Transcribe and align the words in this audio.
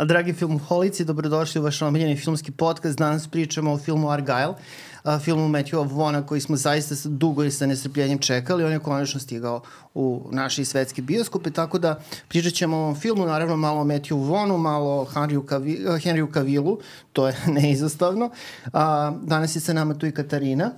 A, 0.00 0.04
dragi 0.04 0.32
filmoholici, 0.32 1.04
dobrodošli 1.04 1.60
u 1.60 1.64
vaš 1.64 1.82
omiljeni 1.82 2.16
filmski 2.16 2.52
podcast. 2.52 2.98
Danas 2.98 3.28
pričamo 3.28 3.72
o 3.72 3.78
filmu 3.78 4.08
Argyle, 4.08 4.54
a, 5.02 5.18
filmu 5.18 5.48
Matthewa 5.48 5.88
Vona 5.92 6.26
koji 6.26 6.40
smo 6.40 6.56
zaista 6.56 6.94
dugo 7.08 7.44
i 7.44 7.50
sa 7.50 7.66
nestrpljenjem 7.66 8.18
čekali. 8.18 8.64
On 8.64 8.72
je 8.72 8.78
konačno 8.78 9.20
stigao 9.20 9.62
u 9.94 10.28
naši 10.32 10.64
svetski 10.64 11.02
bioskope, 11.02 11.50
tako 11.50 11.78
da 11.78 12.00
pričat 12.28 12.52
ćemo 12.52 12.76
o 12.76 12.94
filmu, 12.94 13.26
naravno 13.26 13.56
malo 13.56 13.80
o 13.80 13.84
Matthew 13.84 14.14
Vonu, 14.14 14.58
malo 14.58 15.00
o 15.00 15.04
Henryu, 15.04 15.48
Cavi, 15.48 15.78
Henryu 15.84 16.34
Cavillu, 16.34 16.78
to 17.12 17.26
je 17.26 17.36
neizostavno. 17.60 18.30
A, 18.72 19.12
danas 19.22 19.56
je 19.56 19.60
sa 19.60 19.72
nama 19.72 19.94
tu 19.94 20.06
i 20.06 20.12
Katarina. 20.12 20.70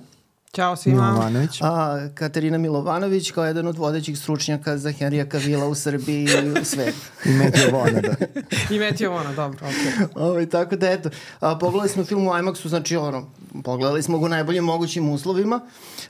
Ćao 0.55 0.75
svima. 0.75 1.11
Milovanović. 1.11 1.61
A, 1.61 2.07
Katarina 2.15 2.57
Milovanović 2.57 3.31
kao 3.31 3.45
jedan 3.45 3.67
od 3.67 3.77
vodećih 3.77 4.19
stručnjaka 4.19 4.77
za 4.77 4.91
Henrija 4.91 5.29
Kavila 5.29 5.67
u 5.67 5.75
Srbiji 5.75 6.27
i 6.45 6.49
u 6.61 6.65
svetu. 6.65 6.97
I 7.25 7.29
Meteo 7.29 7.71
Vona, 7.71 8.01
da. 8.01 8.15
I 8.75 8.79
Meteo 8.79 9.11
Vona, 9.11 9.33
dobro, 9.33 9.59
okej. 9.67 10.07
Okay. 10.07 10.07
Ovaj, 10.15 10.49
tako 10.49 10.75
da 10.75 10.91
eto, 10.91 11.09
a, 11.39 11.57
pogledali 11.57 11.89
smo 11.89 12.03
film 12.05 12.27
u 12.27 12.31
IMAX-u, 12.31 12.69
znači 12.69 12.95
ono, 12.95 13.29
pogledali 13.63 14.03
smo 14.03 14.19
ga 14.19 14.25
u 14.25 14.29
najboljim 14.29 14.63
mogućim 14.63 15.09
uslovima. 15.09 15.59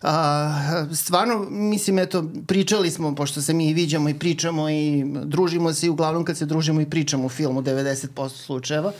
A, 0.02 0.85
stvarno, 0.96 1.48
mislim, 1.49 1.99
eto, 1.99 2.23
pričali 2.48 2.91
smo, 2.91 3.16
pošto 3.16 3.41
se 3.41 3.54
mi 3.54 3.73
viđamo 3.73 4.10
i 4.10 4.20
pričamo 4.20 4.70
i 4.70 5.05
družimo 5.23 5.73
se 5.73 5.85
i 5.85 5.90
uglavnom 5.90 6.26
kad 6.26 6.38
se 6.38 6.46
družimo 6.46 6.82
i 6.82 6.90
pričamo 6.90 7.26
u 7.26 7.30
filmu 7.30 7.62
90% 7.62 8.30
slučajeva. 8.30 8.91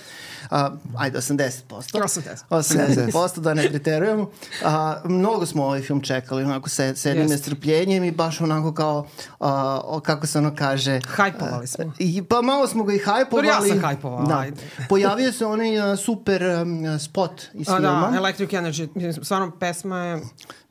A, 0.50 0.70
ajde, 0.98 1.18
80%. 1.18 1.52
80. 1.70 2.22
80%, 2.50 3.40
da 3.40 3.54
ne 3.54 3.70
preterujemo. 3.70 4.30
A, 4.66 5.02
mnogo 5.06 5.46
smo 5.46 5.64
ovaj 5.66 5.82
film 5.82 6.02
čekali, 6.02 6.44
onako 6.44 6.70
se, 6.70 6.96
s 6.96 7.06
jednim 7.06 7.28
nestrpljenjem 7.28 8.04
i 8.04 8.12
baš 8.12 8.42
onako 8.42 8.74
kao, 8.74 9.08
a, 9.40 10.00
kako 10.04 10.28
se 10.28 10.38
ono 10.38 10.56
kaže... 10.56 11.00
Hajpovali 11.08 11.68
smo. 11.68 11.94
I, 12.00 12.24
pa 12.24 12.42
malo 12.42 12.68
smo 12.68 12.84
ga 12.84 12.94
i 12.94 13.00
hajpovali. 13.00 13.48
Dobro, 13.48 13.66
ja 13.66 13.74
sam 13.74 13.82
hajpovala, 13.82 14.26
da. 14.26 14.40
ajde. 14.40 14.62
Pojavio 14.90 15.32
se 15.32 15.46
onaj 15.46 15.92
uh, 15.92 16.00
super 16.00 16.44
um, 16.44 17.00
spot 17.00 17.42
iz 17.54 17.70
A, 17.70 17.76
filma. 17.78 18.10
da, 18.12 18.18
Electric 18.18 18.50
Energy. 18.50 19.24
Stvarno, 19.24 19.52
pesma 19.60 19.98
je 19.98 20.22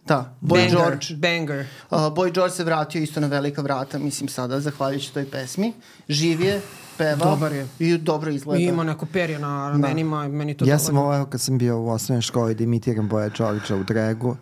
Da, 0.07 0.35
Boy 0.41 0.49
banger, 0.59 0.71
George. 0.71 1.07
banger. 1.17 1.67
Uh, 1.91 1.99
Boy 1.99 2.33
George 2.35 2.55
se 2.55 2.65
vratio 2.65 3.03
isto 3.03 3.21
na 3.21 3.27
velika 3.27 3.63
vrata, 3.63 3.99
mislim 3.99 4.29
sada, 4.29 4.61
zahvaljujući 4.61 5.13
toj 5.15 5.31
pesmi. 5.31 5.73
Živ 6.09 6.41
je, 6.41 6.61
peva. 6.99 7.25
Dobar 7.25 7.53
je. 7.53 7.67
I 7.79 7.99
dobro 7.99 8.31
izgleda. 8.31 8.63
I 8.63 8.67
ima 8.67 8.85
neko 8.85 9.07
perje 9.07 9.39
na 9.39 9.69
ramenima, 9.69 10.23
da. 10.23 10.29
meni 10.29 10.55
to 10.55 10.65
Ja 10.65 10.79
sam 10.79 10.97
ovo, 10.97 11.25
kad 11.27 11.41
sam 11.41 11.59
bio 11.59 11.81
u 11.81 11.89
osnovnoj 11.89 12.23
školi 12.23 12.55
da 12.55 12.65
imitiram 12.65 13.09
Boja 13.09 13.29
Đorđa 13.29 13.77
u 13.77 13.85
dregu, 13.85 14.37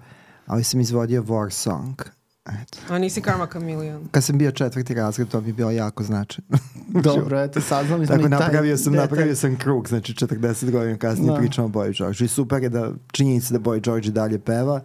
ali 0.47 0.65
sam 0.65 0.81
izvodio 0.81 1.23
war 1.23 1.51
song. 1.51 2.03
Eto. 2.47 2.78
A 2.89 2.98
nisi 2.98 3.21
Karma 3.21 3.47
Chameleon. 3.47 4.09
Kad 4.11 4.25
sam 4.25 4.39
bio 4.39 4.51
četvrti 4.51 4.95
razred, 4.95 5.28
to 5.28 5.41
mi 5.41 5.48
je 5.48 5.53
bilo 5.53 5.71
jako 5.71 6.03
značajno. 6.05 6.59
Dobro, 7.05 7.41
eto, 7.41 7.61
saznali 7.61 8.06
smo 8.06 8.17
Tako 8.17 8.27
i 8.27 8.31
taj 8.31 8.39
napravio 8.41 8.77
sam, 8.77 8.93
detalj. 8.93 9.09
napravio 9.11 9.37
sam 9.37 9.56
krug, 9.56 9.89
znači 9.89 10.12
40 10.12 10.71
godina 10.71 10.98
kasnije 10.98 11.33
Da. 11.33 11.39
pričamo 11.39 11.67
o 11.67 11.69
Boju 11.69 11.93
Đorđu. 11.98 12.25
I 12.25 12.28
super 12.28 12.62
je 12.62 12.69
da 12.69 12.93
činjenica 13.12 13.55
da 13.55 13.61
Boy 13.61 13.81
George 13.84 14.11
dalje 14.11 14.39
peva 14.39 14.81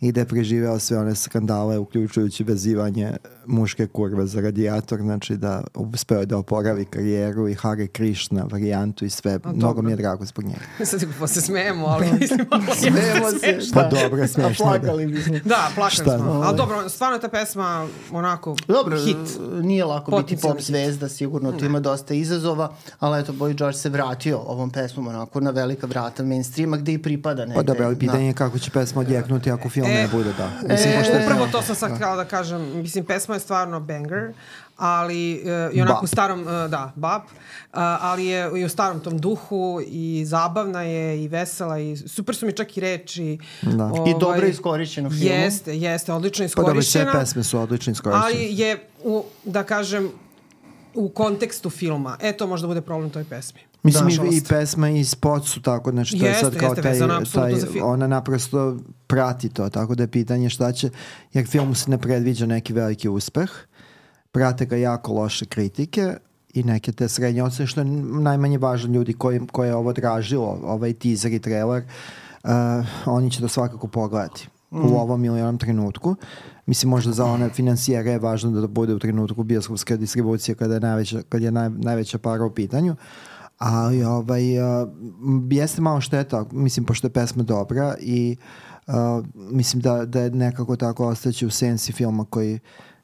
i 0.00 0.12
da 0.12 0.20
je 0.20 0.26
preživeo 0.26 0.78
sve 0.78 0.98
one 0.98 1.14
skandale, 1.14 1.78
uključujući 1.78 2.44
vezivanje 2.44 3.12
muške 3.46 3.86
kurve 3.86 4.26
za 4.26 4.40
radijator, 4.40 5.00
znači 5.00 5.36
da 5.36 5.62
uspeo 5.74 6.20
je 6.20 6.26
da 6.26 6.38
oporavi 6.38 6.84
karijeru 6.84 7.48
i 7.48 7.54
Hare 7.54 7.86
Krishna 7.86 8.44
varijantu 8.50 9.04
i 9.04 9.10
sve. 9.10 9.38
Mnogo 9.44 9.58
dobro. 9.58 9.82
mi 9.82 9.92
je 9.92 9.96
drago 9.96 10.24
zbog 10.24 10.44
njega. 10.44 10.60
Sad 10.84 11.00
se 11.00 11.06
se 11.26 11.40
smejemo, 11.40 11.86
ali 11.86 12.06
mislim, 12.20 12.46
Smejemo 12.74 13.30
se? 13.30 13.58
Pa 13.74 13.82
dobro, 13.82 14.26
smešno 14.26 14.44
A 14.44 14.74
je, 14.74 14.78
da. 14.78 14.86
plakali 14.86 15.06
bismo. 15.06 15.34
Da, 15.44 15.68
plakali 15.74 15.94
Šta? 15.94 16.18
smo. 16.18 16.30
Ali 16.32 16.56
dobro, 16.56 16.88
stvarno 16.88 17.16
je 17.16 17.20
ta 17.20 17.28
pesma 17.28 17.86
onako 18.12 18.56
Dobro, 18.68 18.98
hit. 18.98 19.16
nije 19.62 19.84
lako 19.84 20.10
biti 20.10 20.22
Potencijalni 20.22 20.42
pop 20.48 20.58
hit. 20.58 20.66
zvezda, 20.66 21.08
sigurno 21.08 21.52
tu 21.52 21.64
ima 21.64 21.80
dosta 21.80 22.14
izazova, 22.14 22.72
ali 22.98 23.20
eto, 23.20 23.32
Boy 23.32 23.54
George 23.54 23.78
se 23.78 23.88
vratio 23.88 24.38
ovom 24.38 24.70
pesmom 24.70 25.06
onako 25.06 25.40
na 25.40 25.50
velika 25.50 25.86
vrata 25.86 26.22
mainstreama 26.22 26.76
gde 26.76 26.92
i 26.92 27.02
pripada 27.02 27.40
negde. 27.40 27.54
Pa 27.54 27.62
dobro, 27.62 27.84
ali 27.84 27.98
pitanje 27.98 28.18
Da. 28.18 28.26
je 28.26 28.34
kako 28.34 28.58
će 28.58 28.70
pesma 28.70 29.00
odjeknuti 29.00 29.50
ako 29.50 29.68
film 29.68 29.86
E, 29.86 29.90
ne 29.92 30.08
bude, 30.08 30.32
da. 30.32 30.50
Mislim, 30.68 30.92
e, 30.92 30.98
pošto 30.98 31.12
je 31.12 31.24
Upravo 31.24 31.46
to 31.46 31.62
sam 31.62 31.74
sad 31.74 31.94
htjela 31.94 32.16
da 32.16 32.24
kažem. 32.24 32.76
Mislim, 32.76 33.04
pesma 33.04 33.33
je 33.34 33.40
stvarno 33.40 33.80
banger, 33.80 34.32
ali 34.76 35.42
uh, 35.42 35.76
i 35.76 35.80
onako 35.80 35.94
Bap. 35.94 36.04
u 36.04 36.06
starom, 36.06 36.40
uh, 36.40 36.46
da, 36.46 36.92
bab, 36.96 37.22
uh, 37.22 37.28
ali 37.74 38.26
je 38.26 38.60
i 38.60 38.64
u 38.64 38.68
starom 38.68 39.00
tom 39.00 39.18
duhu 39.18 39.80
i 39.86 40.24
zabavna 40.26 40.82
je 40.82 41.24
i 41.24 41.28
vesela 41.28 41.78
i 41.78 41.96
super 41.96 42.36
su 42.36 42.46
mi 42.46 42.52
čak 42.52 42.76
i 42.76 42.80
reči. 42.80 43.38
Da. 43.62 43.90
I 44.06 44.14
dobro 44.20 44.46
iskorišćeno 44.46 45.08
u 45.08 45.10
filmu. 45.10 45.34
Jeste, 45.34 45.78
jeste, 45.78 46.12
odlično 46.12 46.46
Pa 46.56 46.62
dobro, 46.62 46.72
sve 46.72 46.80
iskorišćena. 46.80 47.12
pesme 47.12 47.42
su 47.42 47.60
odlično 47.60 47.92
iskorišćene. 47.92 48.24
ali 48.24 48.58
je, 48.58 48.88
u, 49.04 49.24
da 49.44 49.62
kažem, 49.62 50.10
u 50.94 51.08
kontekstu 51.08 51.70
filma. 51.70 52.16
E, 52.20 52.32
to 52.32 52.46
može 52.46 52.62
da 52.62 52.68
bude 52.68 52.80
problem 52.80 53.10
toj 53.10 53.24
pesmi. 53.24 53.60
Mislim, 53.84 54.08
i, 54.08 54.12
i 54.12 54.16
Nažalost. 54.16 54.48
pesma 54.48 54.88
i 54.90 55.04
spot 55.04 55.46
su 55.46 55.62
tako, 55.62 55.90
znači 55.90 56.18
to 56.18 56.24
je 56.24 56.30
Jeste, 56.30 56.44
sad 56.44 56.56
kao 56.56 56.68
jeste, 56.68 56.82
taj, 56.82 56.92
vezano 56.92 57.20
taj 57.34 57.52
ona 57.82 58.06
naprosto 58.06 58.76
prati 59.06 59.48
to, 59.48 59.68
tako 59.68 59.94
da 59.94 60.02
je 60.02 60.08
pitanje 60.08 60.50
šta 60.50 60.72
će, 60.72 60.90
jer 61.32 61.46
filmu 61.46 61.74
se 61.74 61.90
ne 61.90 61.98
predviđa 61.98 62.46
neki 62.46 62.72
veliki 62.72 63.08
uspeh, 63.08 63.50
prate 64.32 64.66
ga 64.66 64.76
jako 64.76 65.12
loše 65.12 65.46
kritike 65.46 66.16
i 66.54 66.62
neke 66.62 66.92
te 66.92 67.08
srednje 67.08 67.42
ocene, 67.42 67.66
što 67.66 67.80
je 67.80 67.84
najmanje 68.20 68.58
važno 68.58 68.94
ljudi 68.94 69.12
koji, 69.12 69.40
koje 69.52 69.68
je 69.68 69.74
ovo 69.74 69.92
dražilo, 69.92 70.58
ovaj 70.64 70.92
teaser 70.92 71.32
i 71.32 71.38
trailer, 71.38 71.82
uh, 72.44 72.50
oni 73.06 73.30
će 73.30 73.40
to 73.40 73.48
svakako 73.48 73.86
pogledati 73.86 74.48
Mm. 74.74 74.92
u 74.92 74.98
ovom 74.98 75.24
ili 75.24 75.40
onom 75.40 75.58
trenutku. 75.58 76.14
Mislim, 76.66 76.90
možda 76.90 77.12
za 77.12 77.24
one 77.24 77.48
financijere 77.48 78.10
je 78.10 78.18
važno 78.18 78.50
da 78.50 78.66
bude 78.66 78.94
u 78.94 78.98
trenutku 78.98 79.42
bioskopska 79.42 79.96
distribucija 79.96 80.54
kada 80.54 80.74
je 80.74 80.80
najveća, 80.80 81.22
kad 81.28 81.42
je 81.42 81.50
naj, 81.50 81.70
najveća 81.70 82.18
para 82.18 82.44
u 82.44 82.50
pitanju. 82.50 82.96
Ali 83.58 84.04
ovaj, 84.04 84.58
uh, 84.58 84.88
jeste 85.50 85.82
malo 85.82 86.00
šteta, 86.00 86.44
mislim, 86.52 86.86
pošto 86.86 87.06
je 87.06 87.12
pesma 87.12 87.42
dobra 87.42 87.94
i 88.00 88.36
uh, 88.86 88.94
mislim 89.34 89.82
da, 89.82 90.04
da 90.04 90.20
je 90.20 90.30
nekako 90.30 90.76
tako 90.76 91.06
ostaće 91.06 91.46
u 91.46 91.50
sensi 91.50 91.92
filma 91.92 92.24
koji 92.24 92.60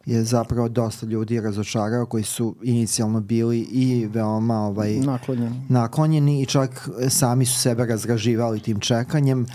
je 0.06 0.24
zapravo 0.24 0.68
dosta 0.68 1.06
ljudi 1.06 1.40
razočarao, 1.40 2.06
koji 2.06 2.24
su 2.24 2.56
inicijalno 2.62 3.20
bili 3.20 3.58
i 3.60 4.06
veoma 4.12 4.58
ovaj, 4.58 4.94
Naklonjeni. 4.94 5.62
naklonjeni 5.68 6.42
i 6.42 6.46
čak 6.46 6.88
sami 7.08 7.46
su 7.46 7.58
sebe 7.58 7.86
razgraživali 7.86 8.60
tim 8.60 8.80
čekanjem. 8.80 9.46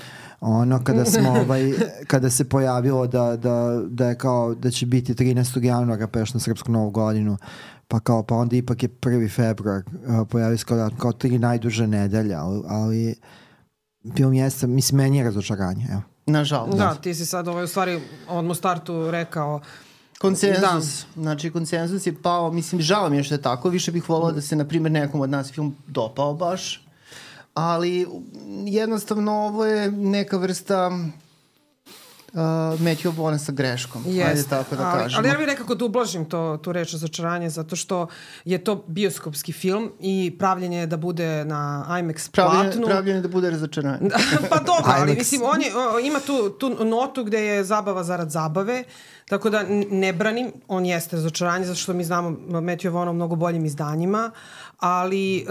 Ono 0.42 0.84
kada 0.84 1.06
smo 1.06 1.30
ovaj 1.46 1.74
kada 2.08 2.30
se 2.30 2.50
pojavilo 2.50 3.08
da, 3.08 3.38
da, 3.38 3.82
da 3.90 4.08
je 4.08 4.16
kao 4.16 4.56
da 4.56 4.72
će 4.72 4.86
biti 4.86 5.14
13. 5.14 5.64
januara 5.64 6.08
peš 6.08 6.34
na 6.34 6.40
srpsku 6.40 6.72
novu 6.72 6.90
godinu 6.90 7.38
pa 7.88 8.00
kao 8.00 8.23
pa 8.23 8.35
onda 8.35 8.56
ipak 8.56 8.84
je 8.84 8.90
1. 8.90 9.35
februar 9.35 9.84
uh, 9.88 10.28
pojavio 10.29 10.57
se 10.57 10.66
kao, 10.66 10.78
da- 10.78 10.90
kao 11.00 11.12
tri 11.12 11.40
najduže 11.40 11.88
nedelje 11.88 12.35
ali, 12.35 12.63
ali 12.68 13.16
film 14.16 14.34
jeste, 14.34 14.68
mislim 14.68 14.97
meni 14.97 15.18
je 15.18 15.23
razočaranje 15.23 15.88
evo. 15.91 16.01
Nažalost. 16.25 16.78
Da, 16.78 16.96
ti 16.96 17.16
si 17.16 17.25
sad 17.25 17.47
ovaj, 17.47 17.63
u 17.63 17.68
stvari 17.68 18.01
odmah 18.28 18.51
u 18.51 18.56
startu 18.56 19.12
rekao 19.12 19.62
Konsenzus. 20.19 21.06
Znači, 21.16 21.51
konsenzus 21.51 22.07
je 22.07 22.22
pao, 22.22 22.51
mislim, 22.51 22.81
žao 22.81 23.09
mi 23.09 23.18
je 23.18 23.23
što 23.23 23.35
je 23.35 23.41
tako, 23.41 23.69
više 23.69 23.91
bih 23.91 24.09
volao 24.09 24.31
da 24.31 24.41
se, 24.41 24.56
na 24.56 24.66
primjer, 24.66 24.91
nekom 24.91 25.22
od 25.22 25.29
nas 25.29 25.52
film 25.52 25.75
dopao 25.88 26.34
baš, 26.34 26.85
ali 27.53 28.07
jednostavno 28.66 29.31
ovo 29.31 29.66
je 29.66 29.91
neka 29.91 30.38
vrsta 30.38 30.91
uh, 32.35 32.79
Matthew 32.79 33.12
Bona 33.12 33.38
sa 33.38 33.51
greškom. 33.51 34.03
Ajde 34.06 34.18
Jeste, 34.18 34.50
tako 34.50 34.75
da 34.75 34.84
ali, 34.88 35.03
kažemo. 35.03 35.19
ali 35.19 35.28
ja 35.28 35.38
bih 35.38 35.47
nekako 35.47 35.75
da 35.75 35.85
ublažim 35.85 36.25
to, 36.25 36.57
tu 36.63 36.72
reč 36.72 36.94
razočaranje 36.94 37.50
zato 37.50 37.75
što 37.75 38.07
je 38.46 38.63
to 38.63 38.84
bioskopski 38.88 39.53
film 39.53 39.91
i 40.00 40.35
pravljenje 40.40 40.79
je 40.79 40.88
da 40.88 40.97
bude 40.97 41.46
na 41.46 41.85
IMAX 41.90 42.31
Pravljenje, 42.31 42.72
platnu. 42.72 42.88
pravljenje 42.88 43.22
da 43.22 43.28
bude 43.28 43.50
razočaranje. 43.50 44.09
pa 44.50 44.57
dobro, 44.57 44.84
ali 44.85 45.12
IMAX. 45.12 45.18
mislim, 45.18 45.41
on 45.44 45.62
je, 45.62 45.72
o, 45.78 46.00
ima 46.00 46.19
tu, 46.19 46.50
tu 46.50 46.85
notu 46.85 47.23
gde 47.23 47.41
je 47.41 47.63
zabava 47.63 48.03
zarad 48.03 48.31
zabave, 48.31 48.84
tako 49.29 49.49
da 49.49 49.64
ne 49.91 50.14
branim, 50.14 50.52
on 50.67 50.85
jeste 50.85 51.16
razočaranje, 51.16 51.66
zato 51.66 51.79
što 51.79 51.93
mi 51.93 52.03
znamo 52.03 52.29
Matthew 52.49 52.90
Vona 52.90 53.11
u 53.11 53.14
mnogo 53.14 53.35
boljim 53.35 53.66
izdanjima, 53.66 54.31
ali 54.79 55.38
e, 55.38 55.43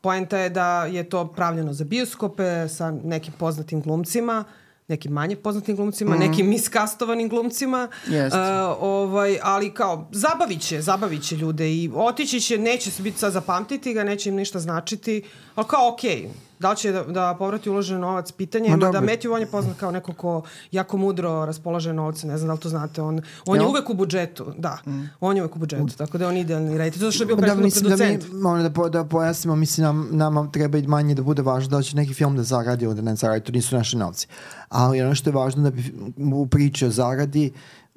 poenta 0.00 0.38
je 0.38 0.50
da 0.50 0.84
je 0.84 1.08
to 1.08 1.26
pravljeno 1.32 1.72
za 1.72 1.84
bioskope 1.84 2.68
sa 2.68 2.90
nekim 2.90 3.32
poznatim 3.38 3.80
glumcima, 3.80 4.44
nekim 4.88 5.12
manje 5.12 5.36
poznatim 5.36 5.76
glumcima, 5.76 6.16
nekim 6.16 6.48
miskastovanim 6.48 7.28
glumcima. 7.28 7.88
Jeste. 8.08 8.38
E, 8.38 8.60
ovaj, 8.80 9.38
ali 9.42 9.74
kao, 9.74 10.08
zabavit 10.12 10.60
će, 10.60 10.80
zabavit 10.80 11.22
će 11.22 11.36
ljude 11.36 11.72
i 11.72 11.90
otići 11.94 12.40
će, 12.40 12.58
neće 12.58 12.90
se 12.90 13.02
biti 13.02 13.18
sad 13.18 13.32
zapamtiti 13.32 13.94
ga, 13.94 14.04
neće 14.04 14.28
im 14.28 14.34
ništa 14.34 14.58
značiti, 14.58 15.22
ali 15.56 15.66
kao 15.68 15.92
okej, 15.92 16.28
da 16.58 16.70
li 16.70 16.76
će 16.76 16.92
da, 16.92 17.02
da 17.02 17.36
povrati 17.38 17.70
uložen 17.70 18.00
novac, 18.00 18.32
pitanje 18.32 18.68
je, 18.68 18.76
Ma 18.76 18.90
da. 18.90 19.00
Matthew 19.00 19.34
on 19.34 19.40
je 19.40 19.46
poznat 19.46 19.76
kao 19.76 19.90
neko 19.90 20.12
ko 20.12 20.42
jako 20.72 20.96
mudro 20.96 21.44
raspolaže 21.46 21.92
novce, 21.92 22.26
ne 22.26 22.38
znam 22.38 22.46
da 22.46 22.52
li 22.54 22.60
to 22.60 22.68
znate, 22.68 23.02
on, 23.02 23.20
on 23.46 23.60
je 23.60 23.66
uvek 23.66 23.90
u 23.90 23.94
budžetu, 23.94 24.46
da, 24.58 24.78
on 25.20 25.36
je 25.36 25.42
uvek 25.42 25.56
u 25.56 25.58
budžetu, 25.58 25.96
tako 25.96 26.18
da 26.18 26.24
je 26.24 26.28
on 26.28 26.36
idealni 26.36 26.78
reditelj, 26.78 27.00
zato 27.00 27.12
što 27.12 27.22
je 27.22 27.26
bio 27.26 27.36
Da, 27.36 27.40
prethodno 27.40 27.64
mislim 27.64 27.90
da 27.90 27.96
producent. 27.96 28.32
mi, 28.32 28.44
ono 28.44 28.62
da, 28.62 28.70
po, 28.70 28.88
da 28.88 29.04
pojasnimo, 29.04 29.56
mislim 29.56 29.84
nam, 29.84 30.08
nama 30.10 30.50
treba 30.52 30.78
i 30.78 30.86
manje 30.86 31.14
da 31.14 31.22
bude 31.22 31.42
važno 31.42 31.76
da 31.76 31.82
će 31.82 31.96
neki 31.96 32.14
film 32.14 32.36
da 32.36 32.42
zaradi 32.42 32.84
ili 32.84 32.94
da 32.94 33.02
ne 33.02 33.16
zaradi, 33.16 33.44
to 33.44 33.52
nisu 33.52 33.76
naši 33.76 33.96
novci. 33.96 34.26
Ali 34.68 35.02
ono 35.02 35.14
što 35.14 35.30
je 35.30 35.34
važno 35.34 35.62
da 35.62 35.70
bi 35.70 35.94
u 36.34 36.46
priči 36.46 36.86
o 36.86 36.90
zaradi 36.90 37.52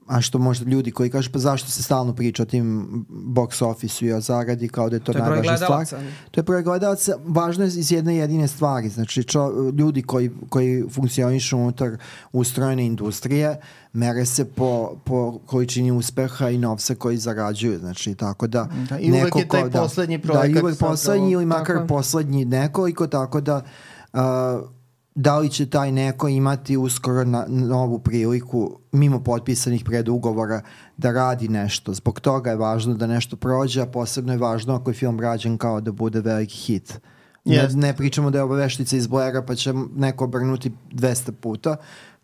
a 0.09 0.21
što 0.21 0.39
možda 0.39 0.69
ljudi 0.69 0.91
koji 0.91 1.09
kažu 1.09 1.29
pa 1.31 1.39
zašto 1.39 1.69
se 1.69 1.83
stalno 1.83 2.15
priča 2.15 2.43
o 2.43 2.45
tim 2.45 2.87
box 3.09 3.65
office-u 3.65 4.07
i 4.07 4.13
o 4.13 4.21
zaradi 4.21 4.67
kao 4.67 4.89
da 4.89 4.95
je 4.95 4.99
to, 4.99 5.13
To 5.13 5.19
najvažnija 5.19 5.57
stvar. 5.57 5.85
To 6.31 6.39
je 6.39 6.43
broj 6.43 6.63
gledalaca. 6.63 7.13
Važno 7.25 7.63
je 7.63 7.67
iz 7.67 7.91
jedne 7.91 8.15
jedine 8.15 8.47
stvari. 8.47 8.89
Znači, 8.89 9.23
čo, 9.23 9.71
ljudi 9.77 10.01
koji, 10.01 10.31
koji 10.49 10.83
funkcionišu 10.91 11.57
unutar 11.57 11.97
ustrojene 12.31 12.85
industrije 12.85 13.61
mere 13.93 14.25
se 14.25 14.45
po, 14.45 14.95
po 15.05 15.39
količini 15.45 15.91
uspeha 15.91 16.49
i 16.49 16.57
novca 16.57 16.95
koji 16.95 17.17
zarađuju. 17.17 17.79
Znači, 17.79 18.15
tako 18.15 18.47
da... 18.47 18.69
Da, 18.89 18.99
i 18.99 19.11
uvek 19.11 19.23
neko 19.23 19.39
je 19.39 19.47
taj 19.47 19.61
ko- 19.61 19.69
da, 19.69 19.81
poslednji 19.81 20.17
Da, 20.17 20.27
projekat 20.27 20.61
i 20.61 20.63
uvek 20.63 20.79
poslednji 20.79 21.31
ili 21.31 21.45
makar 21.45 21.75
Tako 21.75 21.87
poslednji 21.87 22.45
nekoliko, 22.45 23.07
tako 23.07 23.41
da... 23.41 23.61
Uh, 24.13 24.19
da 25.19 25.37
li 25.37 25.49
će 25.49 25.65
taj 25.65 25.91
neko 25.91 26.27
imati 26.27 26.77
uskoro 26.77 27.23
na, 27.23 27.45
novu 27.47 27.99
priliku 27.99 28.79
mimo 28.91 29.23
potpisanih 29.23 29.83
predugovora 29.83 30.61
da 30.97 31.11
radi 31.11 31.47
nešto. 31.47 31.93
Zbog 31.93 32.19
toga 32.19 32.49
je 32.49 32.55
važno 32.55 32.93
da 32.93 33.07
nešto 33.07 33.35
prođe, 33.35 33.81
a 33.81 33.85
posebno 33.85 34.33
je 34.33 34.39
važno 34.39 34.75
ako 34.75 34.89
je 34.89 34.93
film 34.93 35.19
rađen 35.19 35.57
kao 35.57 35.81
da 35.81 35.91
bude 35.91 36.21
veliki 36.21 36.55
hit. 36.55 36.99
Ne, 37.45 37.55
Jest. 37.55 37.75
ne 37.75 37.93
pričamo 37.93 38.31
da 38.31 38.37
je 38.37 38.43
ovo 38.43 38.55
veštica 38.55 38.95
iz 38.95 39.07
Blaira 39.07 39.41
pa 39.41 39.55
će 39.55 39.73
neko 39.95 40.23
obrnuti 40.23 40.71
200 40.91 41.31
puta, 41.31 41.75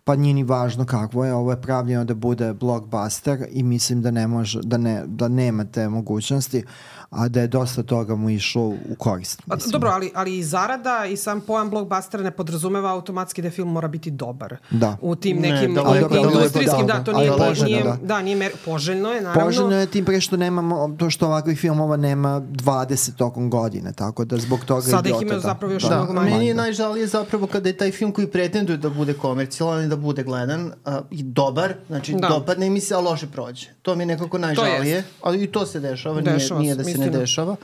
pa 0.06 0.16
nije 0.16 0.34
ni 0.34 0.44
važno 0.44 0.86
kakvo 0.86 1.26
je, 1.26 1.34
ovo 1.34 1.52
je 1.52 1.58
pravljeno 1.58 2.04
da 2.04 2.14
bude 2.16 2.54
blockbuster 2.54 3.46
i 3.52 3.64
mislim 3.64 4.02
da 4.02 4.12
ne 4.12 4.28
može, 4.28 4.60
da, 4.64 4.78
ne, 4.78 5.04
da 5.06 5.28
nema 5.28 5.66
te 5.66 5.90
mogućnosti, 5.90 6.64
a 7.12 7.28
da 7.28 7.42
je 7.42 7.48
dosta 7.48 7.84
toga 7.84 8.16
mu 8.16 8.30
išlo 8.30 8.62
u 8.64 8.78
korist. 8.98 9.42
A, 9.42 9.56
Mislim. 9.56 9.72
dobro, 9.72 9.90
ali, 9.90 10.12
ali 10.16 10.38
i 10.38 10.44
zarada 10.44 11.06
i 11.06 11.18
sam 11.18 11.42
pojam 11.42 11.70
blockbustera 11.70 12.24
ne 12.24 12.32
podrazumeva 12.32 12.92
automatski 12.92 13.42
da 13.42 13.50
film 13.50 13.70
mora 13.70 13.88
biti 13.88 14.12
dobar. 14.12 14.58
Da. 14.72 14.98
U 15.02 15.16
tim 15.16 15.38
Ne, 15.38 15.50
nekim 15.50 15.76
daleko, 15.76 15.96
i- 15.98 16.10
daleko, 16.10 16.30
industrijskim, 16.30 16.88
da, 16.88 16.94
da, 16.94 17.04
to 17.04 17.14
nije, 17.14 17.26
je 17.26 17.38
poželjno, 17.40 17.66
nije, 17.68 17.84
da. 17.84 17.98
da. 18.04 18.22
nije 18.22 18.36
mer, 18.36 18.52
poželjno 18.66 19.10
je, 19.10 19.22
naravno. 19.22 19.46
Poželjno 19.46 19.76
je 19.76 19.86
tim 19.88 20.06
pre 20.06 20.22
što 20.22 20.38
nemamo, 20.38 20.90
to 20.90 21.10
što 21.10 21.28
ovakvih 21.28 21.60
filmova 21.60 21.98
nema 21.98 22.42
20 22.42 23.16
tokom 23.16 23.50
godine, 23.50 23.94
tako 23.94 24.26
da 24.26 24.38
zbog 24.38 24.60
toga 24.62 24.82
Sada 24.82 24.98
je 25.00 25.12
ih 25.12 25.16
idiota, 25.16 25.24
imaju 25.24 25.38
da. 25.38 25.42
zapravo 25.44 25.74
još 25.74 25.84
da. 25.84 25.90
mnogo 25.92 26.08
Da, 26.08 26.14
manje. 26.16 26.32
meni 26.32 26.48
je 26.48 26.54
najžalije 26.56 27.08
zapravo 27.08 27.48
kada 27.48 27.70
je 27.70 27.78
taj 27.78 27.92
film 27.92 28.12
koji 28.12 28.28
pretenduje 28.28 28.78
da 28.78 28.90
bude 28.90 29.14
komercijalan 29.16 29.84
i 29.84 29.88
da 29.88 29.95
bude 29.96 30.24
gledan 30.24 30.66
uh, 30.66 30.94
i 31.12 31.24
dobar, 31.24 31.74
znači 31.88 32.12
Da. 32.14 32.20
da. 32.20 32.28
dopadne 32.28 32.70
mi 32.70 32.82
se, 32.82 32.96
a 32.96 33.00
loše 33.00 33.28
prođe. 33.28 33.68
To 33.82 33.96
mi 33.96 34.02
je 34.02 34.08
nekako 34.08 34.38
najžalije, 34.38 34.96
jest. 34.96 35.08
ali 35.22 35.44
i 35.44 35.48
to 35.48 35.66
se 35.66 35.80
dešava, 35.80 36.22
Dešava 36.22 36.60
nije, 36.60 36.74
nije 36.74 36.76
da 36.76 36.84
se 36.84 36.90
istina. 36.90 37.06
ne 37.06 37.18
dešava. 37.18 37.56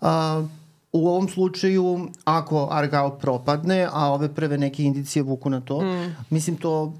Uh, 0.00 0.08
u 0.92 1.08
ovom 1.08 1.28
slučaju, 1.28 2.08
ako 2.24 2.68
Argyle 2.72 3.18
propadne, 3.18 3.88
a 3.92 4.06
ove 4.12 4.34
prve 4.34 4.58
neke 4.58 4.82
indicije 4.82 5.22
vuku 5.22 5.50
na 5.50 5.60
to, 5.60 5.80
mm. 5.80 6.16
mislim 6.30 6.56
to, 6.56 6.92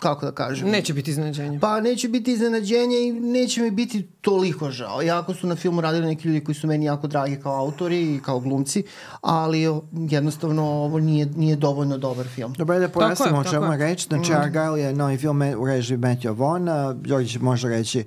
kako 0.00 0.26
da 0.26 0.32
kažem, 0.32 0.68
Neće 0.68 0.94
biti 0.94 1.10
iznenađenje. 1.10 1.58
Pa 1.60 1.80
neće 1.80 2.08
biti 2.08 2.32
iznenađenje 2.32 2.96
i 2.98 3.12
neće 3.12 3.62
mi 3.62 3.70
biti 3.70 4.02
toliko 4.20 4.70
žao. 4.70 5.02
Jako 5.02 5.34
su 5.34 5.46
na 5.46 5.56
filmu 5.56 5.80
radili 5.80 6.06
neki 6.06 6.28
ljudi 6.28 6.44
koji 6.44 6.54
su 6.54 6.66
meni 6.66 6.84
jako 6.84 7.06
dragi 7.06 7.36
kao 7.36 7.56
autori 7.56 8.14
i 8.14 8.20
kao 8.20 8.40
glumci, 8.40 8.84
ali 9.20 9.66
jednostavno 9.92 10.62
ovo 10.62 10.98
nije, 10.98 11.26
nije 11.26 11.56
dovoljno 11.56 11.98
dobar 11.98 12.26
film. 12.26 12.52
Dobro 12.58 12.74
je 12.74 12.80
da 12.80 12.88
pojasnimo 12.88 13.38
o 13.38 13.44
čemu 13.44 13.72
je. 13.72 13.78
reč. 13.78 14.06
Znači, 14.06 14.32
Mm. 14.32 14.34
Argyle 14.34 14.76
je 14.76 14.92
novi 14.92 15.16
film 15.16 15.42
u 15.58 15.66
režiji 15.66 15.98
Matthew 15.98 16.38
Vaughna. 16.38 16.92
Đorđe 16.92 17.38
može 17.38 17.68
reći 17.68 18.04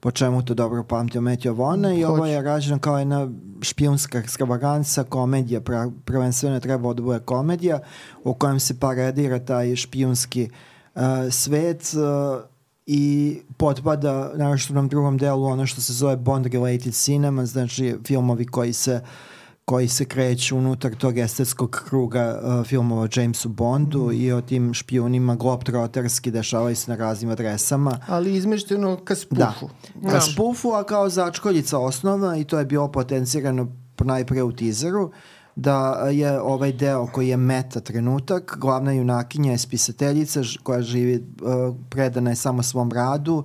po 0.00 0.10
čemu 0.10 0.42
to 0.42 0.54
dobro 0.54 0.84
pamtio 0.84 1.20
Matthew 1.20 1.56
Vaughna 1.56 1.94
i 1.94 2.04
ovo 2.04 2.26
je 2.26 2.42
rađeno 2.42 2.78
kao 2.78 2.98
jedna 2.98 3.28
špijunska 3.60 4.18
ekstravaganca, 4.18 5.04
komedija, 5.04 5.60
pra- 5.60 5.92
prvenstveno 6.04 6.56
je 6.56 6.60
trebao 6.60 6.94
da 6.94 7.02
bude 7.02 7.18
komedija 7.18 7.80
u 8.24 8.34
kojem 8.34 8.60
se 8.60 8.80
paradira 8.80 9.38
taj 9.38 9.76
špijunski 9.76 10.42
uh, 10.44 10.71
svet 11.30 11.94
uh, 11.94 12.42
i 12.86 13.36
potpada 13.56 14.30
naravno 14.34 14.58
u 14.70 14.74
nam 14.74 14.88
drugom 14.88 15.18
delu 15.18 15.44
ono 15.44 15.66
što 15.66 15.80
se 15.80 15.92
zove 15.92 16.16
Bond 16.16 16.46
related 16.46 16.94
cinema, 16.94 17.46
znači 17.46 17.96
filmovi 18.06 18.46
koji 18.46 18.72
se 18.72 19.00
koji 19.64 19.88
se 19.88 20.04
kreću 20.04 20.56
unutar 20.56 20.94
tog 20.94 21.18
estetskog 21.18 21.82
kruga 21.88 22.40
uh, 22.42 22.66
filmova 22.66 23.08
Jamesu 23.16 23.48
Bondu 23.48 24.06
Mhm. 24.06 24.20
i 24.22 24.32
o 24.32 24.40
tim 24.40 24.74
špijunima 24.74 25.34
globtroterski 25.36 26.30
dešavaju 26.30 26.76
se 26.76 26.90
na 26.90 26.96
raznim 26.96 27.30
adresama. 27.30 27.98
Ali 28.06 28.34
izmešteno 28.34 28.96
ka 28.96 29.14
spufu. 29.14 29.68
Da. 29.94 30.10
Ka 30.10 30.14
Da. 30.14 30.20
spufu, 30.20 30.72
a 30.72 30.84
kao 30.84 31.08
začkoljica 31.08 31.78
osnova 31.78 32.36
i 32.36 32.44
to 32.44 32.58
je 32.58 32.64
bilo 32.64 32.92
potencirano 32.92 33.68
najpre 34.00 34.42
u 34.42 34.52
tizeru 34.52 35.10
da 35.56 36.08
je 36.12 36.40
ovaj 36.40 36.72
deo 36.72 37.06
koji 37.06 37.28
je 37.28 37.36
meta 37.36 37.80
trenutak, 37.80 38.56
glavna 38.58 38.92
junakinja 38.92 39.52
je 39.52 39.58
spisateljica 39.58 40.40
koja 40.62 40.82
živi, 40.82 41.26
uh, 41.42 41.76
predana 41.90 42.30
je 42.30 42.36
samo 42.36 42.62
svom 42.62 42.92
radu, 42.92 43.44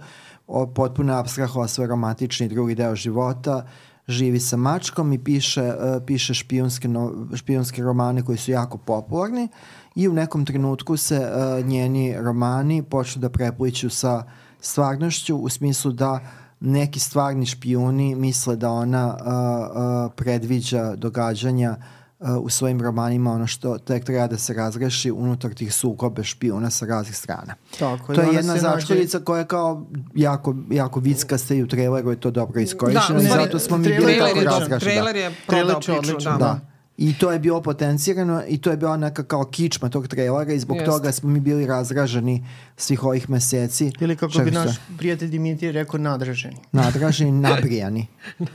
potpuno 0.76 1.14
abstrahova 1.14 1.68
svoj 1.68 1.88
romantični 1.88 2.48
drugi 2.48 2.76
deo 2.76 2.96
života, 2.96 3.68
živi 4.08 4.40
sa 4.40 4.58
mačkom 4.58 5.14
i 5.14 5.24
piše, 5.24 5.64
uh, 5.64 6.04
piše 6.06 6.34
špijunske, 6.34 6.88
no, 6.88 7.28
špijunske 7.36 7.84
romane 7.84 8.22
koji 8.22 8.38
su 8.38 8.52
jako 8.52 8.78
popularni 8.78 9.48
i 9.96 10.08
u 10.08 10.14
nekom 10.14 10.46
trenutku 10.46 10.98
se 10.98 11.18
uh, 11.18 11.66
njeni 11.66 12.16
romani 12.20 12.84
počnu 12.84 13.22
da 13.22 13.30
prepliću 13.30 13.90
sa 13.90 14.24
stvarnošću 14.62 15.38
u 15.38 15.50
smislu 15.50 15.92
da 15.92 16.20
neki 16.60 17.00
stvarni 17.00 17.46
špijuni 17.46 18.16
misle 18.16 18.56
da 18.56 18.72
ona 18.72 19.08
uh, 19.08 19.16
uh, 19.16 20.12
predviđa 20.16 20.96
događanja 20.96 21.76
uh, 21.80 21.97
u 22.40 22.50
svojim 22.50 22.82
romanima 22.82 23.32
ono 23.32 23.48
što 23.48 23.78
tek 23.78 24.04
treba 24.04 24.28
da 24.28 24.38
se 24.38 24.54
razreši 24.54 25.12
unutar 25.12 25.54
tih 25.54 25.74
sukobe 25.74 26.24
špijuna 26.24 26.70
sa 26.70 26.86
raznih 26.86 27.18
strana. 27.18 27.56
Tako 27.80 28.12
je, 28.12 28.16
to 28.16 28.22
je 28.22 28.28
jedna 28.28 28.54
se 28.54 28.60
nađe- 28.60 28.72
začkoljica 28.72 29.20
koja 29.20 29.40
je 29.40 29.46
kao 29.46 29.86
jako, 30.16 30.56
jako 30.72 31.00
vickasta 31.00 31.54
i 31.54 31.64
u 31.64 31.68
traileru 31.68 32.10
je 32.10 32.20
to 32.20 32.32
dobro 32.32 32.62
iskorišćeno 32.62 33.20
u 33.20 33.22
i 33.22 33.26
zato 33.26 33.60
smo 33.60 33.78
mi 33.78 33.88
bili 33.88 34.18
tako 34.18 34.32
odličan. 34.32 34.54
razgrašeni. 34.54 34.92
Trailer 34.92 35.16
je 35.16 35.32
prodao 35.48 35.80
priču. 35.80 36.18
Da. 36.20 36.38
Da. 36.38 36.60
I 36.98 37.14
to 37.14 37.32
je 37.32 37.40
bilo 37.40 37.62
potencirano 37.62 38.44
i 38.48 38.58
to 38.58 38.72
je 38.72 38.78
bila 38.78 38.98
neka 38.98 39.24
kao 39.24 39.46
kičma 39.46 39.90
tog 39.90 40.08
trailera 40.08 40.54
i 40.54 40.60
zbog 40.60 40.78
Jeste. 40.78 40.86
toga 40.88 41.12
smo 41.12 41.30
mi 41.30 41.40
bili 41.40 41.66
razraženi 41.66 42.46
svih 42.78 43.04
ovih 43.04 43.30
meseci. 43.30 43.92
Ili 44.00 44.16
kako 44.16 44.34
Čega 44.34 44.46
bi 44.46 44.52
se- 44.52 44.58
naš 44.58 44.76
prijatelj 44.98 45.30
Dimitrij 45.30 45.72
rekao, 45.72 46.00
nadraženi. 46.00 46.58
Nadraženi, 46.72 47.32
nabrijani. 47.32 48.08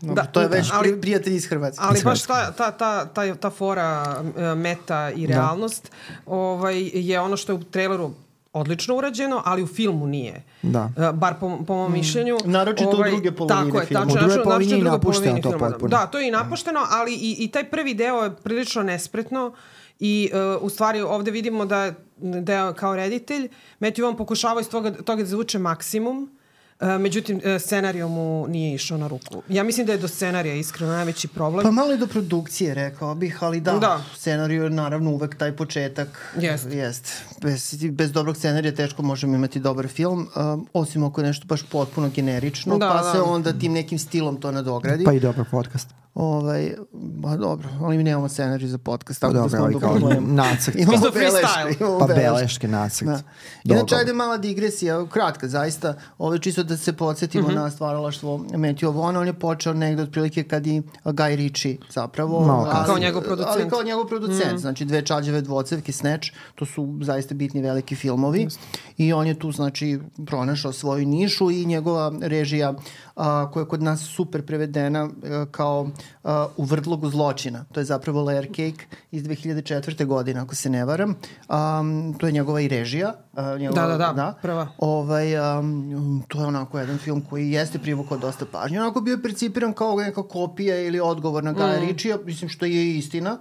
Da, 0.00 0.24
to 0.24 0.40
je 0.40 0.48
već 0.48 0.68
ali- 0.72 0.88
pri- 0.88 1.00
prijatelj 1.00 1.34
iz 1.34 1.46
Hrvatske. 1.46 1.84
Ali 1.84 2.00
baš 2.04 2.22
ta, 2.22 2.52
ta, 2.52 2.70
ta, 2.70 3.06
ta, 3.06 3.34
ta 3.34 3.50
fora 3.50 4.16
e, 4.36 4.54
meta 4.54 5.10
i 5.10 5.26
realnost 5.26 5.90
ovaj, 6.26 6.90
je 6.94 7.20
ono 7.20 7.36
što 7.36 7.52
je 7.52 7.56
u 7.56 7.64
traileru 7.64 8.10
odlično 8.58 8.96
urađeno, 8.96 9.42
ali 9.44 9.62
u 9.62 9.66
filmu 9.66 10.06
nije. 10.06 10.42
Da. 10.62 10.90
E, 10.96 11.12
bar 11.12 11.34
po, 11.40 11.58
po 11.66 11.74
mom 11.74 11.92
mišljenju. 11.92 12.34
Ovaj, 12.34 12.52
Naročito 12.52 12.90
u 12.90 13.10
druge 13.10 13.32
polovine 13.32 13.64
tako 13.64 13.80
je, 13.80 13.86
filma. 13.86 14.06
Tačno, 14.06 14.20
U 14.20 14.28
naročito 14.28 14.74
u 14.74 14.76
je 14.76 14.84
napušteno 14.84 15.36
to 15.36 15.50
filma, 15.50 15.66
da. 15.66 15.72
potpuno. 15.72 15.88
Da, 15.88 16.06
to 16.06 16.18
je 16.18 16.28
i 16.28 16.30
napušteno, 16.30 16.80
ali 16.90 17.14
i, 17.14 17.36
i 17.38 17.48
taj 17.48 17.70
prvi 17.70 17.94
deo 17.94 18.22
je 18.24 18.36
prilično 18.36 18.82
nespretno 18.82 19.52
i 20.00 20.30
uh, 20.32 20.62
u 20.62 20.68
stvari 20.68 21.00
ovde 21.00 21.30
vidimo 21.30 21.64
da 21.64 21.92
da 22.16 22.72
kao 22.72 22.96
reditelj 22.96 23.48
Matthew 23.80 24.02
Vaughn 24.02 24.16
pokušava 24.16 24.60
iz 24.60 24.68
toga, 24.68 24.90
toga 24.90 25.22
da 25.22 25.26
izvuče 25.26 25.58
maksimum 25.58 26.30
Uh, 26.32 26.35
međutim, 27.00 27.36
uh, 27.36 27.60
scenario 27.60 28.08
mu 28.08 28.46
nije 28.48 28.74
išao 28.74 28.98
na 28.98 29.08
ruku. 29.08 29.42
Ja 29.48 29.62
mislim 29.62 29.86
da 29.86 29.92
je 29.92 29.98
do 29.98 30.08
scenarija 30.08 30.54
iskreno 30.54 30.92
najveći 30.92 31.28
problem. 31.28 31.64
Pa 31.64 31.70
malo 31.70 31.92
i 31.92 31.98
do 31.98 32.06
produkcije, 32.06 32.74
rekao 32.74 33.14
bih, 33.14 33.38
ali 33.40 33.60
da, 33.60 33.72
Da. 33.72 34.02
scenariju 34.16 34.64
je 34.64 34.70
naravno 34.70 35.10
uvek 35.10 35.36
taj 35.36 35.52
početak. 35.52 36.34
Jest. 36.40 36.66
Jest. 36.72 37.12
Bez, 37.42 37.84
bez 37.90 38.12
dobrog 38.12 38.36
scenarija 38.36 38.74
teško 38.74 39.02
možemo 39.02 39.34
imati 39.34 39.60
dobar 39.60 39.88
film, 39.88 40.28
um, 40.36 40.68
osim 40.72 41.04
ako 41.04 41.20
je 41.20 41.26
nešto 41.26 41.46
baš 41.46 41.62
potpuno 41.62 42.08
generično, 42.08 42.78
Da, 42.78 42.88
pa 42.88 43.02
da. 43.02 43.12
se 43.12 43.20
onda 43.20 43.52
tim 43.52 43.72
nekim 43.72 43.98
stilom 43.98 44.40
to 44.40 44.50
nadogradi. 44.50 45.04
Pa 45.04 45.12
i 45.12 45.20
dobar 45.20 45.44
podcast. 45.50 45.88
Ovaj, 46.16 46.72
ba 46.92 47.36
dobro, 47.36 47.68
ali 47.80 47.96
mi 47.96 48.04
nemamo 48.04 48.28
scenarij 48.28 48.68
za 48.68 48.78
podcast, 48.78 49.20
tako 49.20 49.30
Pa 49.30 49.34
da 49.34 49.40
dobro, 49.40 49.50
smo 49.50 49.64
ali 49.64 49.74
do 49.74 49.80
kao 49.80 49.90
problema. 49.90 50.32
nacrt. 50.42 50.76
Imamo 50.76 50.98
beleške, 51.00 51.18
freestyle. 51.18 51.80
imamo 51.80 51.98
Pa 51.98 52.06
beleške. 52.06 52.30
beleške 52.30 52.68
nacrt. 52.68 53.06
Da. 53.06 53.20
Inače, 53.66 53.94
ajde 53.96 54.12
mala 54.12 54.36
digresija, 54.38 55.06
kratka 55.06 55.48
zaista, 55.48 55.94
ovo 56.18 56.32
je 56.32 56.40
čisto 56.40 56.62
da 56.62 56.76
se 56.76 56.92
podsjetimo 56.94 57.46
Mhm. 57.46 57.54
na 57.54 57.70
stvaralaštvo 57.70 58.38
Matthew 58.38 58.86
Vaughn, 58.88 59.16
on 59.16 59.26
je 59.26 59.32
počeo 59.34 59.72
negde 59.74 60.02
otprilike 60.02 60.42
kad 60.44 60.66
i 60.66 60.82
Guy 61.04 61.36
Ritchie 61.36 61.76
zapravo. 61.90 62.40
Malo 62.42 62.64
kasnije. 62.64 62.86
Kao 62.86 62.98
njegov 62.98 63.22
producent. 63.22 63.52
Ali 63.52 63.70
kao 63.70 63.82
njegov 63.82 64.06
producent, 64.06 64.58
znači 64.58 64.84
dve 64.84 65.02
čađave 65.02 65.40
dvocevke, 65.40 65.92
Snatch, 65.92 66.26
to 66.54 66.66
su 66.66 66.98
zaista 67.00 67.34
bitni 67.34 67.62
veliki 67.62 67.96
filmovi 67.96 68.48
i 68.96 69.12
on 69.12 69.26
je 69.26 69.38
tu 69.38 69.52
znači 69.52 69.98
pronašao 70.26 70.72
svoju 70.72 71.06
nišu 71.06 71.50
i 71.50 71.66
njegova 71.66 72.12
režija 72.20 72.74
a, 73.16 73.50
koja 73.52 73.62
je 73.62 73.68
kod 73.68 73.82
nas 73.82 74.00
super 74.00 74.46
prevedena 74.46 75.08
a, 75.08 75.46
kao 75.50 75.82
uh, 75.82 76.30
u 76.56 76.64
Vrdlogu 76.64 77.10
zločina. 77.10 77.64
To 77.72 77.80
je 77.80 77.84
zapravo 77.84 78.24
Layer 78.24 78.48
Cake 78.48 78.86
iz 79.10 79.22
2004. 79.22 80.04
godine, 80.06 80.40
ako 80.40 80.54
se 80.54 80.70
ne 80.70 80.84
varam. 80.84 81.10
Um, 81.48 82.14
to 82.18 82.26
je 82.26 82.32
njegova 82.32 82.60
i 82.60 82.68
režija. 82.68 83.14
Uh, 83.32 83.60
njegova, 83.60 83.86
Da, 83.86 83.96
da, 83.96 84.12
da, 84.12 84.34
prva. 84.42 84.68
Ovaj, 84.78 85.58
um, 85.58 86.22
to 86.28 86.40
je 86.40 86.46
onako 86.46 86.78
jedan 86.78 86.98
film 86.98 87.24
koji 87.30 87.50
jeste 87.50 87.78
privukao 87.78 88.18
dosta 88.18 88.46
pažnje. 88.52 88.80
Onako 88.80 89.00
bio 89.00 89.12
je 89.12 89.22
percipiran 89.22 89.72
kao 89.72 89.96
neka 89.96 90.22
kopija 90.22 90.80
ili 90.80 91.00
odgovor 91.00 91.44
na 91.44 91.52
Gaja 91.52 91.80
mm. 91.80 91.86
Ritchija, 91.86 92.18
mislim 92.24 92.48
što 92.50 92.64
je 92.64 92.96
istina, 92.96 93.38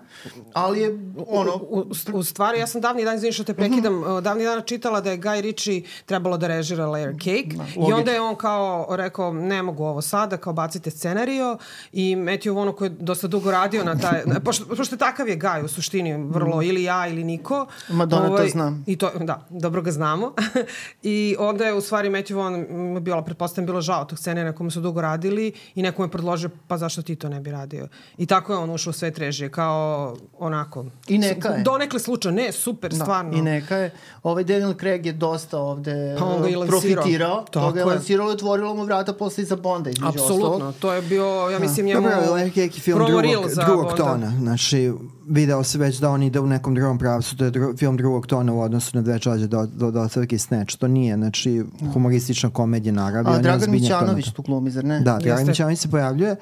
ali 0.53 0.79
je 0.79 0.99
ono... 1.27 1.55
U, 1.55 1.79
u, 1.79 1.85
u 2.13 2.23
stvari, 2.23 2.59
ja 2.59 2.67
sam 2.67 2.81
davni 2.81 3.05
dan, 3.05 3.15
izvini 3.15 3.33
što 3.33 3.43
te 3.43 3.53
prekidam, 3.53 3.93
mm 3.93 4.03
-hmm. 4.03 4.21
davni 4.21 4.43
dana 4.43 4.61
čitala 4.61 5.01
da 5.01 5.11
je 5.11 5.19
Guy 5.19 5.41
Ritchie 5.41 5.83
trebalo 6.05 6.37
da 6.37 6.47
režira 6.47 6.85
Layer 6.85 7.13
Cake 7.19 7.57
da, 7.57 7.89
i 7.89 7.93
onda 7.93 8.11
je 8.11 8.21
on 8.21 8.35
kao 8.35 8.87
rekao, 8.89 9.33
ne 9.33 9.63
mogu 9.65 9.83
ovo 9.83 10.01
sada, 10.01 10.37
kao 10.37 10.53
bacite 10.53 10.91
scenario 10.91 11.57
i 11.91 12.15
Matthew 12.15 12.55
Vaughn 12.55 12.71
koji 12.77 12.89
je 12.89 12.95
dosta 12.99 13.27
dugo 13.27 13.51
radio 13.51 13.83
na 13.83 13.97
taj, 13.97 14.23
pošto, 14.43 14.65
pošto 14.75 14.97
takav 14.97 15.29
je 15.29 15.39
Guy 15.39 15.63
u 15.63 15.67
suštini, 15.67 16.13
vrlo, 16.29 16.61
ili 16.61 16.83
ja 16.83 17.07
ili 17.07 17.23
niko. 17.23 17.65
Madonna 17.89 18.27
ovaj, 18.27 18.43
to 18.43 18.49
znam. 18.49 18.83
I 18.87 18.95
to, 18.95 19.11
da, 19.19 19.45
dobro 19.49 19.81
ga 19.81 19.91
znamo. 19.91 20.33
I 21.03 21.35
onda 21.39 21.65
je 21.65 21.73
u 21.73 21.81
stvari 21.81 22.09
Matthew 22.09 22.35
Vaughn 22.35 23.03
bilo, 23.03 23.21
pretpostavljam, 23.21 23.65
bilo 23.65 23.81
žao 23.81 24.05
tog 24.05 24.19
scene 24.19 24.43
na 24.43 24.53
kome 24.53 24.71
su 24.71 24.81
dugo 24.81 25.01
radili 25.01 25.53
i 25.75 25.81
neko 25.81 26.03
je 26.03 26.11
predložio, 26.11 26.49
pa 26.67 26.77
zašto 26.77 27.01
ti 27.01 27.15
to 27.15 27.29
ne 27.29 27.39
bi 27.39 27.51
radio? 27.51 27.87
I 28.17 28.25
tako 28.25 28.53
je 28.53 28.59
on 28.59 28.69
ušao 28.69 28.91
u 28.91 28.93
svet 28.93 29.17
režije, 29.17 29.49
kao 29.49 30.15
onako... 30.39 30.85
I 31.07 31.17
neka 31.17 31.49
je. 31.49 31.63
Donekle 31.63 31.99
slučaj, 31.99 32.31
ne, 32.31 32.51
super, 32.51 32.91
da, 32.91 32.95
stvarno. 32.95 33.37
I 33.37 33.41
neka 33.41 33.75
je. 33.75 33.91
Ovaj 34.23 34.43
Daniel 34.43 34.73
Craig 34.73 35.05
je 35.05 35.13
dosta 35.13 35.59
ovde 35.59 36.15
pa 36.19 36.25
on 36.25 36.41
ga 36.41 36.49
i 36.49 36.67
profitirao. 36.67 37.45
Tako 37.51 37.65
to 37.65 37.71
ga 37.71 37.79
je 37.79 37.85
lansiralo 37.85 38.31
i 38.31 38.33
otvorilo 38.33 38.75
mu 38.75 38.83
vrata 38.83 39.13
posle 39.13 39.43
za 39.43 39.54
Bonda, 39.57 39.89
između 39.89 40.09
Apsolutno, 40.09 40.47
ostalog. 40.47 40.75
to 40.79 40.93
je 40.93 41.01
bio, 41.01 41.25
ja 41.51 41.59
mislim, 41.59 41.85
njemu... 41.85 42.01
Dobro, 42.01 42.33
Larry 42.33 42.59
je 42.59 42.69
film 42.69 42.99
drugog, 43.07 43.51
drugog 43.65 43.93
tona. 43.93 44.31
Znači, 44.39 44.93
video 45.27 45.63
se 45.63 45.77
već 45.77 45.97
da 45.97 46.09
on 46.09 46.23
ide 46.23 46.39
u 46.39 46.47
nekom 46.47 46.75
drugom 46.75 46.97
pravcu, 46.97 47.37
to 47.37 47.45
je 47.45 47.51
dru, 47.51 47.77
film 47.77 47.97
drugog 47.97 48.27
tona 48.27 48.53
u 48.53 48.61
odnosu 48.61 48.91
na 48.93 49.01
dve 49.01 49.19
čađe 49.19 49.47
do, 49.47 49.65
do, 49.65 49.91
do 49.91 50.07
Crke 50.07 50.37
Snatch. 50.37 50.77
To 50.77 50.87
nije, 50.87 51.15
znači, 51.15 51.63
humoristična 51.93 52.49
komedija 52.49 52.93
naravi. 52.93 53.27
A 53.29 53.39
Dragan 53.39 53.71
Mićanović 53.71 54.31
tu 54.31 54.41
glumi, 54.41 54.71
zar 54.71 54.85
ne? 54.85 54.99
Da, 54.99 55.19
Dragan 55.23 55.47
Mićanović 55.47 55.79
se 55.79 55.91
pojavljuje 55.91 56.35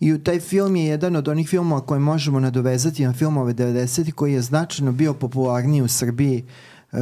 i 0.00 0.18
taj 0.18 0.40
film 0.40 0.76
je 0.76 0.84
jedan 0.84 1.16
od 1.16 1.28
onih 1.28 1.48
filmova 1.48 1.80
koje 1.80 2.00
možemo 2.00 2.40
nadovezati 2.40 3.06
na 3.06 3.12
filmove 3.12 3.54
90. 3.54 4.12
koji 4.12 4.32
je 4.32 4.42
značajno 4.42 4.92
bio 4.92 5.14
popularniji 5.14 5.82
u 5.82 5.88
Srbiji 5.88 6.44
uh, 6.92 6.98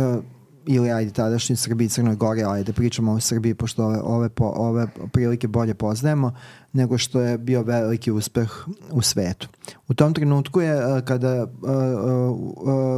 ili 0.70 0.90
ajde 0.90 1.10
tadašnji 1.10 1.56
Srbiji 1.56 1.86
i 1.86 1.88
Crnoj 1.88 2.16
Gori, 2.16 2.44
ajde 2.44 2.72
pričamo 2.72 3.12
o 3.12 3.20
Srbiji 3.20 3.54
pošto 3.54 3.84
ove, 3.84 4.00
ove, 4.02 4.28
po, 4.28 4.44
ove 4.44 4.86
prilike 5.12 5.48
bolje 5.48 5.74
poznajemo, 5.74 6.32
nego 6.72 6.98
što 6.98 7.20
je 7.20 7.38
bio 7.38 7.62
veliki 7.62 8.10
uspeh 8.10 8.50
u 8.90 9.02
svetu. 9.02 9.48
U 9.88 9.94
tom 9.94 10.14
trenutku 10.14 10.60
je, 10.60 10.72
e, 10.72 11.02
kada, 11.04 11.28
e, 11.28 11.40
e, 11.40 11.46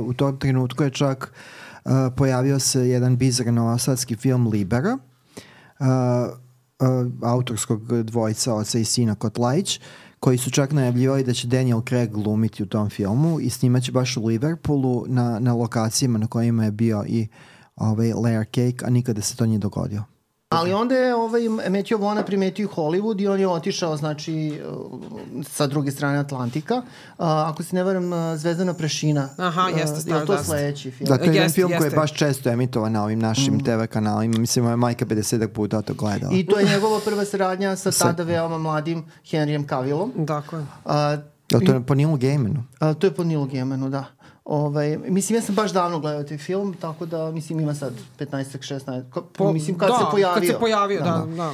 u 0.01 0.13
tom 0.17 0.39
trenutku 0.39 0.85
je 0.85 0.91
čak 0.91 1.33
pojavio 2.17 2.59
se 2.59 2.89
jedan 2.89 3.17
bizar 3.17 3.53
novosadski 3.53 4.17
film 4.17 4.47
Libera, 4.47 4.99
autorskog 7.23 8.03
dvojca, 8.03 8.55
oca 8.55 8.79
i 8.79 8.85
sina 8.85 9.15
Kotlajić, 9.15 9.81
koji 10.21 10.39
su 10.39 10.51
čak 10.51 10.73
najavljivali 10.73 11.25
da 11.25 11.33
će 11.33 11.49
Daniel 11.49 11.81
Craig 11.89 12.11
glumiti 12.11 12.63
u 12.63 12.67
tom 12.67 12.91
filmu 12.91 13.41
i 13.41 13.51
snimaće 13.51 13.93
baš 13.93 14.17
u 14.17 14.27
Liverpoolu 14.27 15.05
na, 15.09 15.39
na 15.39 15.55
lokacijama 15.55 16.19
na 16.19 16.27
kojima 16.27 16.65
je 16.65 16.71
bio 16.71 17.05
i 17.09 17.27
ovaj, 17.77 18.13
layer 18.13 18.45
cake, 18.45 18.87
a 18.87 18.91
nikada 18.91 19.23
se 19.23 19.37
to 19.37 19.47
nije 19.47 19.59
dogodio. 19.59 20.03
Ali 20.51 20.73
onda 20.73 20.95
je 20.95 21.15
ovaj, 21.15 21.43
Matthew 21.43 22.01
Vaughn 22.01 22.23
primetio 22.27 22.69
Hollywood 22.69 23.21
i 23.21 23.29
on 23.29 23.41
je 23.41 23.49
otišao, 23.49 23.97
znači, 23.97 24.61
sa 25.49 25.67
druge 25.67 25.91
strane 25.91 26.19
Atlantika. 26.19 26.77
Uh, 26.77 26.83
ako 27.19 27.63
se 27.63 27.77
ne 27.77 27.83
varam, 27.83 28.37
Zvezdana 28.37 28.75
prašina. 28.75 29.29
Aha, 29.37 29.69
jeste, 29.69 30.01
Stardust. 30.01 30.31
Je 30.31 30.37
to 30.37 30.45
sledeći 30.45 30.91
film? 30.91 31.09
Da, 31.09 31.19
to 31.19 31.25
je 31.25 31.35
jedan 31.35 31.51
film 31.51 31.73
koji 31.79 31.87
je 31.87 31.97
baš 31.97 32.15
često 32.15 32.51
emitovan 32.51 32.93
na 32.93 33.05
ovim 33.05 33.19
našim 33.19 33.55
mm. 33.55 33.61
TV 33.61 33.85
kanalima. 33.91 34.39
Mislim, 34.39 34.65
moja 34.65 34.77
majka 34.77 35.07
50 35.07 35.47
puta 35.47 35.83
to 35.83 35.95
gledala. 35.95 36.33
I 36.35 36.47
to 36.47 36.59
je 36.59 36.67
njegova 36.67 37.01
prva 37.05 37.25
saradnja 37.25 37.77
sa 37.77 37.91
tada 37.91 38.23
veoma 38.23 38.59
mladim 38.59 39.05
Henryem 39.31 39.69
Cavillom. 39.69 40.13
Dakle. 40.17 40.59
Uh, 40.59 40.95
Da, 41.51 41.59
to 41.59 41.73
je 41.73 41.81
po 41.83 41.95
Nilu 41.95 42.17
Gaimanu. 42.17 42.65
Uh, 42.81 42.95
to 42.95 43.07
je 43.07 43.11
po 43.11 43.25
Nilu 43.25 43.47
Gaimanu, 43.47 43.89
da. 43.91 44.05
Ovaj, 44.51 44.99
mislim, 45.09 45.37
ja 45.37 45.43
sam 45.43 45.55
baš 45.55 45.73
davno 45.73 46.01
gledao 46.01 46.23
taj 46.23 46.39
film, 46.39 46.75
tako 46.81 47.07
da, 47.07 47.31
mislim, 47.31 47.61
ima 47.61 47.75
sad 47.75 47.93
15 48.19 48.45
16 48.59 49.11
ka, 49.11 49.23
po, 49.23 49.53
mislim, 49.53 49.79
kad 49.79 49.89
da, 49.89 49.99
se 49.99 50.05
pojavio. 50.11 50.35
kad 50.35 50.47
se 50.47 50.61
pojavio, 50.61 51.01
da, 51.01 51.27
da. 51.29 51.37
da. 51.37 51.53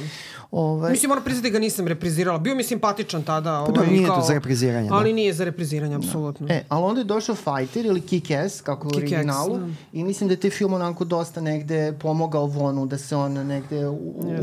Ovaj... 0.51 0.91
Mislim, 0.91 1.09
moram 1.09 1.23
priznati 1.23 1.49
da 1.49 1.53
ga 1.53 1.59
nisam 1.59 1.87
reprizirala. 1.87 2.39
Bio 2.39 2.55
mi 2.55 2.63
simpatičan 2.63 3.23
tada. 3.23 3.63
Pa 3.65 3.71
da, 3.71 3.81
ovaj, 3.81 3.93
nije 3.93 4.07
kao... 4.07 4.15
to 4.15 4.27
za 4.27 4.33
repriziranje. 4.33 4.89
Ali 4.91 5.09
da. 5.09 5.15
nije 5.15 5.33
za 5.33 5.43
repriziranje, 5.43 5.95
apsolutno. 5.95 6.47
Da. 6.47 6.53
E, 6.53 6.63
ali 6.69 6.83
onda 6.83 7.01
je 7.01 7.05
došao 7.05 7.35
Fighter 7.35 7.85
ili 7.85 8.01
Kick-Ass, 8.01 8.63
kako 8.63 8.87
u 8.87 8.91
originalu. 8.97 9.57
Da. 9.57 9.67
I 9.93 10.03
mislim 10.03 10.27
da 10.27 10.33
je 10.33 10.39
taj 10.39 10.49
film 10.49 10.73
onako 10.73 11.05
dosta 11.05 11.41
negde 11.41 11.93
pomogao 12.01 12.45
Vonu 12.45 12.85
da 12.85 12.97
se 12.97 13.15
on 13.15 13.33
negde 13.33 13.87
u, 13.87 13.97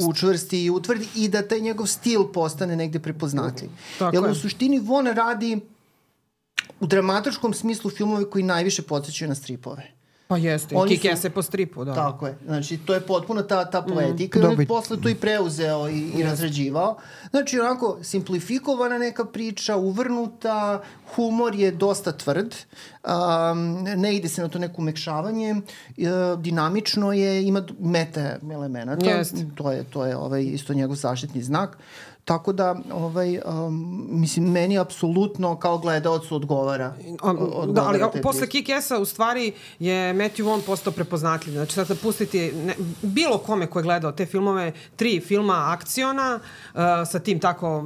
učvrsti 0.08 0.64
i 0.64 0.70
utvrdi 0.70 1.08
i 1.14 1.28
da 1.28 1.48
taj 1.48 1.60
njegov 1.60 1.86
stil 1.86 2.24
postane 2.32 2.76
negde 2.76 2.98
prepoznatljiv. 2.98 3.70
Tako 3.98 4.16
Jer 4.16 4.24
je. 4.24 4.30
u 4.30 4.34
suštini 4.34 4.78
Von 4.78 5.06
radi 5.06 5.60
u 6.84 6.86
dramatičkom 6.86 7.54
smislu 7.54 7.90
filmove 7.90 8.30
koji 8.30 8.44
najviše 8.44 8.82
podsjećaju 8.82 9.28
na 9.28 9.34
stripove. 9.34 9.82
Pa 10.28 10.36
jeste, 10.36 10.76
Oni 10.76 10.96
kike 10.96 11.16
se 11.16 11.30
po 11.30 11.42
stripu, 11.42 11.84
da. 11.84 11.94
Tako 11.94 12.26
je, 12.26 12.38
znači 12.44 12.78
to 12.78 12.94
je 12.94 13.00
potpuno 13.00 13.42
ta, 13.42 13.70
ta 13.70 13.82
poetika 13.82 14.38
mm. 14.38 14.42
i 14.42 14.46
on 14.46 14.60
je 14.60 14.66
posle 14.66 15.00
to 15.00 15.08
i 15.08 15.14
preuzeo 15.14 15.88
i, 15.88 16.10
i 16.16 16.22
razrađivao. 16.22 16.96
Znači 17.30 17.60
onako 17.60 17.98
simplifikovana 18.02 18.98
neka 18.98 19.24
priča, 19.24 19.76
uvrnuta, 19.76 20.82
humor 21.14 21.54
je 21.54 21.70
dosta 21.70 22.12
tvrd, 22.12 22.54
um, 23.04 23.82
ne 23.82 24.16
ide 24.16 24.28
se 24.28 24.42
na 24.42 24.48
to 24.48 24.58
neko 24.58 24.74
umekšavanje, 24.78 25.54
uh, 25.54 26.40
dinamično 26.40 27.12
je, 27.12 27.46
ima 27.46 27.62
mete 27.80 28.38
elemenata, 28.52 29.10
Jest. 29.10 29.36
to 29.54 29.72
je, 29.72 29.84
to 29.84 30.06
je 30.06 30.16
ovaj, 30.16 30.42
isto 30.44 30.74
njegov 30.74 30.96
zaštitni 30.96 31.42
znak. 31.42 31.78
Tako 32.24 32.52
da, 32.52 32.76
ovaj, 32.92 33.38
um, 33.38 34.06
mislim, 34.10 34.52
meni 34.52 34.78
apsolutno 34.78 35.56
kao 35.56 35.78
gledalcu 35.78 36.36
odgovara. 36.36 36.94
odgovara 37.22 37.98
da, 37.98 38.06
ali 38.10 38.22
posle 38.22 38.46
Kick-Essa 38.46 39.00
u 39.00 39.04
stvari 39.04 39.52
je 39.78 40.14
Matthew 40.14 40.44
Vaughn 40.44 40.62
postao 40.66 40.92
prepoznatljiv. 40.92 41.52
Znači, 41.52 41.72
sad 41.74 41.88
da 41.88 41.94
pustiti 41.94 42.52
ne, 42.52 42.74
bilo 43.02 43.38
kome 43.38 43.66
ko 43.66 43.78
je 43.78 43.82
gledao 43.82 44.12
te 44.12 44.26
filmove, 44.26 44.72
tri 44.96 45.20
filma 45.20 45.64
akciona 45.68 46.40
uh, 46.40 46.80
sa 47.10 47.18
tim 47.18 47.40
tako 47.40 47.84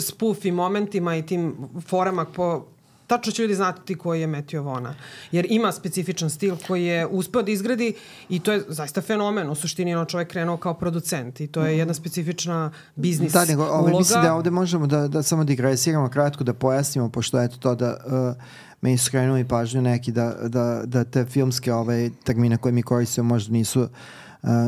spoof 0.00 0.44
i 0.44 0.52
momentima 0.52 1.16
i 1.16 1.26
tim 1.26 1.56
forama 1.88 2.24
po 2.24 2.64
tačno 3.06 3.32
će 3.32 3.42
ljudi 3.42 3.54
znati 3.54 3.94
koji 3.94 4.20
je 4.20 4.26
Meteo 4.26 4.62
Vona. 4.62 4.94
Jer 5.32 5.46
ima 5.50 5.72
specifičan 5.72 6.30
stil 6.30 6.56
koji 6.66 6.84
je 6.84 7.06
uspeo 7.06 7.42
da 7.42 7.50
izgradi 7.50 7.94
i 8.28 8.40
to 8.40 8.52
je 8.52 8.64
zaista 8.68 9.02
fenomen. 9.02 9.50
U 9.50 9.54
suštini 9.54 9.94
on 9.94 10.06
čovjek 10.06 10.28
krenuo 10.28 10.56
kao 10.56 10.74
producent 10.74 11.40
i 11.40 11.46
to 11.46 11.64
je 11.64 11.78
jedna 11.78 11.94
specifična 11.94 12.70
biznis 12.94 13.32
da, 13.32 13.44
nego, 13.44 13.62
ovaj, 13.62 13.78
uloga. 13.80 13.98
Mislim 13.98 14.22
da 14.22 14.34
ovde 14.34 14.50
možemo 14.50 14.86
da, 14.86 15.08
da 15.08 15.22
samo 15.22 15.44
digresiramo 15.44 16.08
kratko, 16.08 16.44
da 16.44 16.54
pojasnimo, 16.54 17.08
pošto 17.08 17.40
je 17.40 17.48
to 17.48 17.74
da 17.74 17.96
uh, 18.06 18.42
me 18.80 18.98
skrenuli 18.98 19.44
pažnju 19.44 19.82
neki 19.82 20.12
da, 20.12 20.34
da, 20.48 20.82
da 20.84 21.04
te 21.04 21.24
filmske 21.24 21.74
ovaj, 21.74 22.10
termine 22.24 22.56
koje 22.56 22.72
mi 22.72 22.82
koristimo 22.82 23.28
možda 23.28 23.52
nisu 23.52 23.82
uh, 23.82 23.88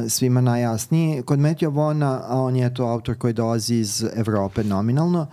svima 0.08 0.40
najjasniji. 0.40 1.22
Kod 1.22 1.38
Matthew 1.38 1.68
Vona, 1.68 2.20
a 2.28 2.40
on 2.40 2.56
je 2.56 2.74
to 2.74 2.84
autor 2.84 3.18
koji 3.18 3.32
dolazi 3.32 3.74
iz 3.74 4.04
Evrope 4.16 4.64
nominalno, 4.64 5.26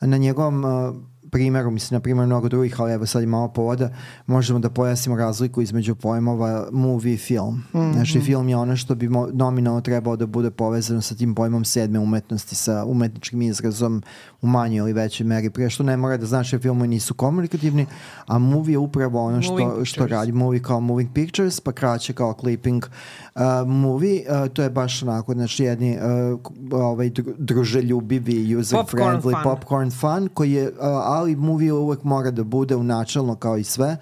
na 0.00 0.16
njegovom 0.16 0.64
uh, 0.64 0.96
primjeru, 1.32 1.70
mislim 1.70 1.96
na 1.96 2.00
primjer 2.00 2.26
mnogo 2.26 2.48
drugih, 2.48 2.80
ali 2.80 2.92
evo 2.92 3.06
sad 3.06 3.22
i 3.22 3.26
malo 3.26 3.48
povoda, 3.48 3.90
možemo 4.26 4.58
da 4.58 4.70
pojasnimo 4.70 5.16
razliku 5.16 5.62
između 5.62 5.94
pojmova 5.94 6.68
movie 6.72 7.14
i 7.14 7.16
film. 7.16 7.54
Mm 7.54 7.78
-hmm. 7.78 7.92
Znači 7.92 8.20
film 8.20 8.48
je 8.48 8.56
ono 8.56 8.76
što 8.76 8.94
bi 8.94 9.08
nominalno 9.32 9.80
trebao 9.80 10.16
da 10.16 10.26
bude 10.26 10.50
povezano 10.50 11.00
sa 11.00 11.14
tim 11.14 11.34
pojmom 11.34 11.64
sedme 11.64 11.98
umetnosti, 11.98 12.54
sa 12.54 12.84
umetničkim 12.84 13.42
izrazom 13.42 14.02
u 14.42 14.46
manjoj 14.46 14.78
ili 14.78 14.92
većoj 14.92 15.26
meri. 15.26 15.50
Prije 15.50 15.70
što 15.70 15.82
ne 15.82 15.96
mora 15.96 16.16
da 16.16 16.26
znači 16.26 16.56
da 16.56 16.62
filmovi 16.62 16.88
nisu 16.88 17.14
komunikativni, 17.14 17.86
a 18.26 18.38
movie 18.38 18.72
je 18.72 18.78
upravo 18.78 19.24
ono 19.24 19.42
što, 19.42 19.84
što 19.84 20.06
radi 20.06 20.32
movie 20.32 20.62
kao 20.62 20.80
moving 20.80 21.10
pictures, 21.14 21.60
pa 21.60 21.72
kraće 21.72 22.12
kao 22.12 22.34
clipping 22.40 22.86
uh, 23.34 23.42
movie. 23.66 24.22
Uh, 24.28 24.48
to 24.48 24.62
je 24.62 24.70
baš 24.70 25.02
onako, 25.02 25.32
znači 25.32 25.64
jedni 25.64 25.98
uh, 25.98 26.40
ovaj, 26.72 27.10
druželjubivi, 27.38 28.56
user-friendly 28.56 29.22
popcorn, 29.22 29.42
popcorn 29.42 29.90
fun, 29.90 30.28
koji 30.34 30.52
je, 30.52 30.68
uh, 30.68 30.74
ali 31.22 31.36
movie 31.36 31.72
uvek 31.72 32.04
mora 32.04 32.30
da 32.30 32.44
bude 32.44 32.76
u 32.76 32.82
načalno 32.82 33.34
kao 33.34 33.58
i 33.58 33.64
sve 33.64 33.96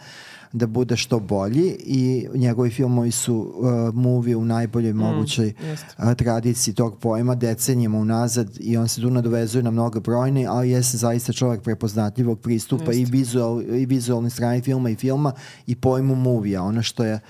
da 0.53 0.67
bude 0.67 0.97
što 0.97 1.21
bolji 1.21 1.77
i 1.79 2.29
njegovi 2.35 2.71
filmovi 2.71 3.11
su 3.11 3.37
uh, 3.37 3.95
movie 3.95 4.37
u 4.37 4.45
najboljoj 4.45 4.93
mm, 4.93 4.97
mogućoj 4.97 5.55
uh, 5.99 6.15
tradiciji 6.15 6.75
tog 6.75 6.99
pojma 6.99 7.35
decenijama 7.35 7.99
unazad 7.99 8.57
i 8.61 8.77
on 8.77 8.89
se 8.89 9.01
tu 9.01 9.11
nadovezuje 9.11 9.63
na 9.63 9.71
mnogo 9.71 10.01
brojne, 10.01 10.47
ali 10.47 10.71
jeste 10.71 10.97
zaista 10.97 11.33
čovjek 11.33 11.63
prepoznatljivog 11.63 12.41
pristupa 12.41 12.93
i, 12.93 13.05
vizual, 13.05 13.63
i 13.63 13.87
vizualne 13.87 14.31
strane 14.31 14.61
filma 14.61 14.91
i 14.91 14.97
filma 14.97 15.33
i 15.67 15.77
pojmu 15.77 16.15
movija. 16.15 16.63
Ono 16.63 16.83
što 16.83 17.05
je 17.05 17.21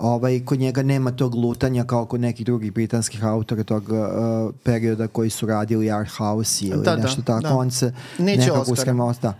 ovaj, 0.00 0.44
kod 0.44 0.58
njega 0.58 0.82
nema 0.82 1.10
tog 1.10 1.34
lutanja 1.34 1.84
kao 1.84 2.04
kod 2.04 2.20
nekih 2.20 2.46
drugih 2.46 2.72
britanskih 2.72 3.24
autora 3.24 3.64
tog 3.64 3.82
uh, 3.88 4.54
perioda 4.62 5.08
koji 5.08 5.30
su 5.30 5.46
radili 5.46 5.90
Art 5.90 6.10
House 6.10 6.66
ili 6.66 6.84
Da, 6.84 6.96
da, 6.96 7.02
nešto 7.02 7.22
tako. 7.22 7.42
da. 7.42 7.56
On 7.56 7.70
se 7.70 7.92
Neće 8.18 8.40
nekako 8.40 8.72
uskrema 8.72 9.14
da. 9.22 9.34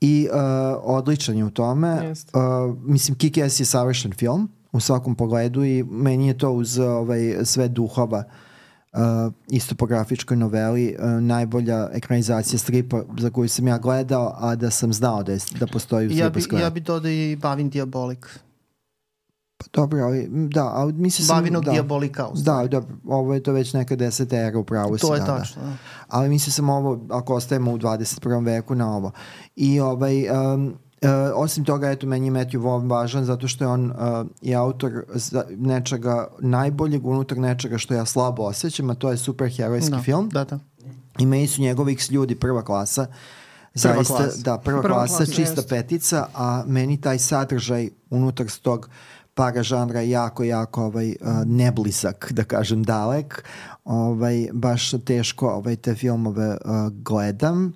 I 0.00 0.28
uh, 0.32 0.38
odličan 0.82 1.36
je 1.36 1.44
u 1.44 1.50
tome. 1.50 2.10
Uh, 2.10 2.76
mislim, 2.84 3.16
Kick-Ass 3.16 3.60
je 3.60 3.64
savršen 3.64 4.12
film 4.12 4.48
u 4.72 4.80
svakom 4.80 5.14
pogledu 5.14 5.64
i 5.64 5.82
meni 5.82 6.28
je 6.28 6.38
to 6.38 6.50
uz 6.50 6.78
ovaj, 6.78 7.36
sve 7.44 7.68
duhova 7.68 8.24
uh, 8.92 9.32
isto 9.48 9.74
po 9.74 9.86
grafičkoj 9.86 10.36
noveli 10.36 10.96
uh, 10.98 11.22
najbolja 11.22 11.88
ekranizacija 11.92 12.58
stripa 12.58 13.02
za 13.18 13.30
koju 13.30 13.48
sam 13.48 13.68
ja 13.68 13.78
gledao, 13.78 14.36
a 14.38 14.54
da 14.54 14.70
sam 14.70 14.92
znao 14.92 15.22
da, 15.22 15.32
je, 15.32 15.38
da 15.60 15.66
postoji 15.66 16.08
u 16.08 16.10
Ja 16.10 16.30
bi, 16.30 16.40
ja 16.60 16.70
bi 16.70 16.80
dodao 16.80 17.10
i 17.10 17.36
Bavin 17.36 17.70
Diabolik. 17.70 18.38
Pa 19.58 19.64
dobro, 19.72 20.04
ali, 20.04 20.28
da, 20.30 20.64
ali 20.64 20.92
mislim 20.92 21.26
sam... 21.26 21.36
Bavinog 21.36 21.64
da, 21.64 21.70
Diabolika. 21.70 22.28
Da, 22.34 22.66
da, 22.70 22.82
ovo 23.04 23.34
je 23.34 23.42
to 23.42 23.52
već 23.52 23.72
neka 23.72 23.96
deseta 23.96 24.36
era 24.36 24.58
u 24.58 24.64
pravu 24.64 24.98
si, 24.98 25.00
To 25.00 25.14
je 25.14 25.20
da, 25.20 25.26
tačno. 25.26 25.62
Da. 25.62 25.68
Da. 25.68 25.76
Ali 26.08 26.28
mislim 26.28 26.52
sam 26.52 26.68
ovo, 26.68 27.00
ako 27.10 27.34
ostajemo 27.34 27.72
u 27.72 27.78
21. 27.78 28.44
veku 28.44 28.74
na 28.74 28.96
ovo. 28.96 29.12
I 29.56 29.80
ovaj, 29.80 30.30
um, 30.30 30.74
Uh, 31.02 31.10
osim 31.34 31.64
toga, 31.64 31.90
eto, 31.90 32.06
meni 32.06 32.26
je 32.26 32.32
Matthew 32.32 32.62
Vaughn 32.62 32.90
važan 32.90 33.24
zato 33.24 33.48
što 33.48 33.64
je 33.64 33.68
on 33.68 33.90
uh, 33.90 34.26
i 34.42 34.54
autor 34.54 35.04
za 35.14 35.44
nečega 35.50 36.28
najboljeg 36.38 37.06
unutar 37.06 37.38
nečega 37.38 37.78
što 37.78 37.94
ja 37.94 38.04
slabo 38.04 38.42
osjećam, 38.42 38.90
a 38.90 38.94
to 38.94 39.10
je 39.10 39.16
superherojski 39.16 39.90
Da, 39.90 40.02
film. 40.02 40.28
Da, 40.28 40.44
da. 40.44 40.58
I 41.18 41.26
meni 41.26 41.46
su 41.46 41.60
njegovi 41.60 41.92
X 41.92 42.10
ljudi 42.10 42.34
prva 42.34 42.62
klasa. 42.62 43.06
Zaista, 43.74 44.16
klasa. 44.16 44.42
da, 44.42 44.58
prva, 44.58 44.82
Prva 44.82 44.94
klasa, 44.94 45.16
klasa, 45.16 45.32
čista 45.32 45.60
jeste. 45.60 45.68
petica, 45.68 46.26
a 46.34 46.64
meni 46.66 47.00
taj 47.00 47.18
sadržaj 47.18 47.88
unutar 48.10 48.46
tog 48.62 48.88
para 49.36 49.62
žanra 49.62 50.00
jako, 50.00 50.44
jako 50.44 50.84
ovaj, 50.84 51.14
neblisak, 51.46 52.32
da 52.32 52.44
kažem, 52.44 52.82
dalek. 52.82 53.44
Ovaj, 53.84 54.48
baš 54.52 54.90
teško 55.04 55.48
ovaj, 55.48 55.76
te 55.76 55.94
filmove 55.94 56.56
gledam. 57.04 57.72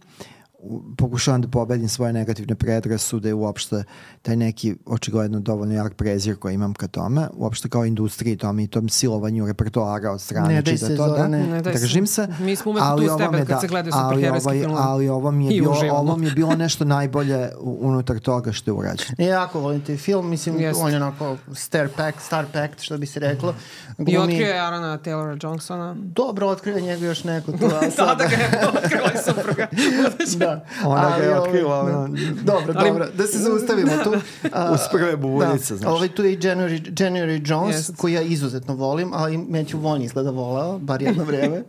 Pokušavam 0.96 1.42
da 1.42 1.48
pobedim 1.48 1.88
svoje 1.88 2.12
negativne 2.12 2.54
predrasude 2.54 3.34
uopšte 3.34 3.84
taj 4.22 4.36
neki 4.36 4.74
očigledno 4.86 5.40
dovoljno 5.40 5.74
jak 5.74 5.94
prezir 5.94 6.36
koji 6.36 6.54
imam 6.54 6.74
ka 6.74 6.86
tome, 6.86 7.28
uopšte 7.32 7.68
kao 7.68 7.84
industriji 7.84 8.36
tome 8.36 8.64
i 8.64 8.66
tom 8.66 8.88
silovanju 8.88 9.46
repertoara 9.46 10.10
od 10.12 10.20
strane. 10.20 10.54
Ne 10.54 10.62
daj 10.62 10.78
se, 10.78 10.96
to, 10.96 11.08
da. 11.08 11.28
Ne 11.28 11.62
daj 11.62 11.74
se. 11.74 11.80
Držim 11.80 12.06
se. 12.06 12.28
Mi 12.38 12.56
smo 12.56 12.70
uvek 12.70 12.82
ali 12.86 13.06
tu 13.06 13.12
ovo 13.12 13.18
tebe 13.18 13.44
kad 13.44 13.60
se 13.60 13.68
gledaju 13.68 13.92
ali 13.96 14.04
superherojski 14.14 14.48
ovaj, 14.48 14.60
filmovi. 14.60 14.82
Ali 14.82 15.08
ovo 15.08 15.30
mi 15.30 15.46
je, 15.46 15.52
I 15.56 15.60
bilo, 15.60 15.72
uživamo. 15.72 15.98
ovo 15.98 16.16
mi 16.16 16.26
je 16.26 16.32
bilo 16.32 16.54
nešto 16.54 16.84
najbolje 16.84 17.50
unutar 17.60 18.18
toga 18.18 18.52
što 18.52 18.70
je 18.70 18.74
urađeno. 18.74 19.14
Ja 19.18 19.26
jako 19.26 19.60
volim 19.60 19.80
taj 19.80 19.96
film, 19.96 20.30
mislim, 20.30 20.60
Jeste. 20.60 20.82
on 20.84 20.90
je 20.90 20.96
onako 20.96 21.36
star 21.54 21.88
pack, 21.96 22.20
star 22.20 22.44
packed, 22.52 22.80
što 22.80 22.98
bi 22.98 23.06
se 23.06 23.20
reklo. 23.20 23.54
I 23.98 24.02
Glumi- 24.04 24.18
otkrio 24.20 24.46
je 24.46 24.60
Arona 24.60 24.98
Taylora 24.98 25.44
Johnsona. 25.44 25.96
Dobro, 25.98 26.46
otkrio 26.48 26.80
njega 26.80 27.06
još 27.06 27.24
neko 27.24 27.52
tu, 27.52 27.66
a 27.76 27.80
sad... 27.80 27.92
Sada 27.92 28.24
ga 28.24 28.36
je 28.36 28.68
otkrila 28.74 29.10
i 29.14 29.18
supruga. 29.24 29.66
da. 30.38 30.64
Ona 30.84 31.18
ga 31.18 31.24
je 31.24 31.34
Ali, 31.34 31.38
otkrila, 31.38 31.80
ovaj, 31.80 31.92
ono. 31.94 32.16
Dobro, 32.42 32.74
Ali- 32.76 32.88
dobro, 32.88 33.06
da 33.16 33.26
se 33.26 33.38
zaustavimo 33.38 33.92
tu. 34.04 34.09
A, 34.52 34.72
Uz 34.72 34.80
prve 34.92 35.16
buvuljice, 35.16 35.74
da. 35.74 35.78
znaš. 35.78 35.92
Ovaj, 35.92 36.08
tu 36.08 36.24
je 36.24 36.32
i 36.32 36.38
January, 36.38 36.80
January 36.94 37.50
Jones, 37.50 37.76
Jest. 37.76 37.96
koji 37.96 38.12
ja 38.12 38.22
izuzetno 38.22 38.74
volim, 38.74 39.10
ali 39.12 39.36
Matthew 39.38 39.74
Vaughn 39.76 40.02
izgleda 40.02 40.30
volao, 40.30 40.78
bar 40.78 41.02
jedno 41.02 41.24
vreme. 41.30 41.62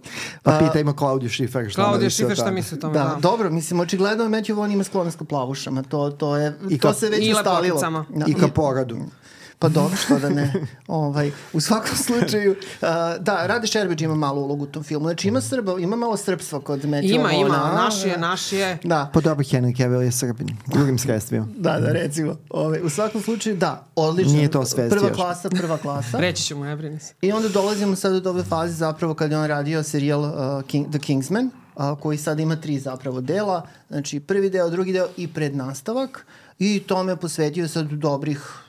Pa 0.43 0.51
A, 0.51 0.59
pitajmo 0.59 0.93
Klaudiju 0.93 1.29
Šifer 1.29 1.69
šta 1.69 1.81
ona 1.81 1.89
Klaudija 1.89 2.05
misli 2.05 2.25
o 2.25 2.27
Šifer 2.27 2.37
šta 2.37 2.51
misli 2.51 2.77
o 2.77 2.81
tome? 2.81 2.93
Da, 2.93 3.03
Da, 3.03 3.17
dobro, 3.17 3.49
mislim, 3.49 3.79
očigledno 3.79 4.25
Matthew 4.25 4.53
Vaughn 4.53 4.71
ima 4.71 4.83
sklonost 4.83 5.17
ka 5.17 5.23
plavušama, 5.25 5.83
to, 5.83 6.09
to, 6.09 6.37
je, 6.37 6.57
I 6.69 6.77
to 6.77 6.89
ka- 6.89 6.93
se 6.93 7.09
već 7.09 7.31
ustalilo. 7.31 7.81
Da, 8.09 8.25
I 8.27 8.33
ka 8.33 8.47
porodu. 8.47 8.97
Pa 9.61 9.69
dobro, 9.69 9.97
što 9.97 10.19
da 10.19 10.29
ne. 10.29 10.53
ovaj, 10.87 11.31
u 11.53 11.61
svakom 11.61 11.95
slučaju, 11.95 12.51
uh, 12.51 12.87
da, 13.19 13.47
Rade 13.47 13.67
Šerbeđ 13.67 14.01
ima 14.01 14.15
malu 14.15 14.41
ulogu 14.41 14.63
u 14.63 14.67
tom 14.67 14.83
filmu. 14.83 15.05
Znači 15.05 15.27
ima 15.27 15.41
Srba, 15.41 15.79
ima 15.79 15.95
malo 15.95 16.17
srpstva 16.17 16.59
kod 16.59 16.81
Matthew 16.81 17.15
Ima, 17.15 17.31
ima, 17.31 17.47
Vaughna, 17.47 17.71
a? 17.71 17.83
naš 17.83 18.05
je, 18.05 18.17
naš 18.17 18.51
je. 18.51 18.77
Da, 18.83 19.09
Pa 19.13 19.21
dobro, 19.21 19.43
Henry 19.43 19.77
Cavill 19.77 20.01
je 20.01 20.11
Srbin. 20.11 20.47
Drugim 20.67 20.97
sredstvima. 20.97 21.47
da, 21.57 21.79
da, 21.79 21.91
recimo. 21.91 22.35
Ovaj, 22.49 22.79
u 22.83 22.89
svakom 22.89 23.21
slučaju, 23.21 23.57
da, 23.57 23.85
odlično. 23.95 24.33
Nije 24.33 24.51
to 24.51 24.65
svesti 24.65 24.95
Prva 24.95 25.07
još. 25.07 25.17
klasa, 25.17 25.49
prva 25.49 25.77
klasa. 25.77 26.19
Reći 26.25 26.43
ću 26.43 26.57
mu, 26.57 26.63
ne 26.63 26.75
brini 26.75 26.99
se. 26.99 27.13
I 27.21 27.31
onda 27.31 27.49
dolazimo 27.49 27.95
sad 27.95 28.23
do 28.23 28.29
ove 28.29 28.43
faze 28.43 28.73
zapravo 28.73 29.13
kad 29.13 29.31
je 29.31 29.37
on 29.37 29.47
radio 29.47 29.83
serijal 29.83 30.21
uh, 30.21 30.63
King, 30.67 30.89
The 30.89 30.99
Kingsman, 30.99 31.49
uh, 31.75 31.99
koji 31.99 32.17
sad 32.17 32.39
ima 32.39 32.55
tri 32.55 32.79
zapravo 32.79 33.21
dela, 33.21 33.67
znači 33.89 34.19
prvi 34.19 34.49
deo, 34.49 34.69
drugi 34.69 34.93
deo 34.93 35.07
i 35.17 35.27
prednastavak 35.27 36.25
i 36.59 36.79
tome 36.87 37.11
je 37.11 37.15
posvetio 37.15 37.67
sad 37.67 37.87
dobrih 37.87 38.61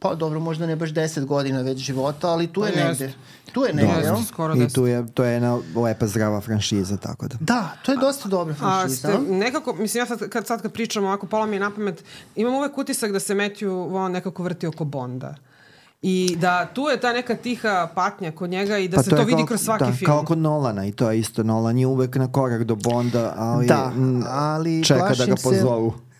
pa 0.00 0.14
dobro, 0.14 0.40
možda 0.40 0.66
ne 0.66 0.76
baš 0.76 0.90
10 0.90 1.24
godina 1.24 1.60
već 1.60 1.78
života, 1.78 2.28
ali 2.28 2.46
tu 2.46 2.62
je 2.62 2.72
Pa 2.72 2.78
jest. 2.78 3.00
negde. 3.00 3.14
Tu 3.52 3.62
je 3.62 3.72
negde, 3.74 4.00
jel? 4.02 4.16
Skoro 4.24 4.54
I 4.56 4.68
tu 4.68 4.86
je, 4.86 5.06
to 5.06 5.24
je 5.24 5.32
jedna 5.32 5.58
lepa 5.76 6.06
zdrava 6.06 6.40
franšiza, 6.40 6.96
tako 6.96 7.28
da. 7.28 7.36
Da, 7.40 7.68
to 7.84 7.92
je 7.92 7.98
dosta 7.98 8.28
dobra 8.28 8.54
A 8.54 8.56
franšiza. 8.56 9.08
ste, 9.08 9.18
nekako, 9.28 9.72
mislim, 9.72 10.00
ja 10.00 10.06
sad 10.06 10.28
kad, 10.28 10.46
sad 10.46 10.62
kad 10.62 10.72
pričam 10.72 11.04
ovako, 11.04 11.26
pola 11.26 11.46
mi 11.46 11.56
je 11.56 11.60
na 11.60 11.70
pamet, 11.70 12.04
imam 12.36 12.54
uvek 12.54 12.78
utisak 12.78 13.12
da 13.12 13.20
se 13.20 13.34
Matthew 13.34 13.68
Vaughn 13.90 14.12
nekako 14.12 14.42
vrti 14.42 14.66
oko 14.66 14.84
Bonda. 14.84 15.34
I 16.02 16.36
da 16.36 16.66
tu 16.66 16.82
je 16.82 17.00
ta 17.00 17.12
neka 17.12 17.36
tiha 17.36 17.88
patnja 17.94 18.32
kod 18.32 18.50
njega 18.50 18.78
i 18.78 18.88
da 18.88 19.02
se 19.02 19.10
to, 19.10 19.16
je 19.16 19.24
vidi 19.24 19.36
kao- 19.36 19.46
kroz 19.46 19.60
svaki 19.60 19.84
da, 19.84 19.92
film. 19.92 20.06
kao 20.06 20.24
kod 20.24 20.38
Nolana 20.38 20.86
i 20.86 20.92
to 20.92 21.10
je 21.10 21.18
isto. 21.18 21.42
Nolan 21.42 21.78
je 21.78 21.86
uvek 21.86 22.16
na 22.16 22.28
korak 22.28 22.64
do 22.64 22.74
Bonda, 22.76 23.34
ali, 23.36 23.66
Da, 23.66 23.92
ali 24.26 24.84
čeka 24.84 25.00
da 25.08 25.26
ga 25.26 25.36
se- 25.36 25.52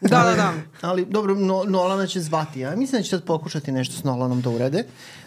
pozovu. 0.00 0.24
Da, 0.24 0.30
da, 0.30 0.36
da. 0.36 0.52
Ali 0.88 1.04
dobro, 1.04 1.34
no, 1.34 1.64
Nolana 1.68 2.06
će 2.06 2.20
zvati. 2.20 2.60
Ja 2.60 2.76
mislim 2.76 2.98
da 2.98 3.02
će 3.02 3.10
sad 3.10 3.24
pokušati 3.24 3.72
nešto 3.72 3.96
s 3.96 4.04
Nolanom 4.04 4.40
da 4.40 4.50
urede. 4.50 4.84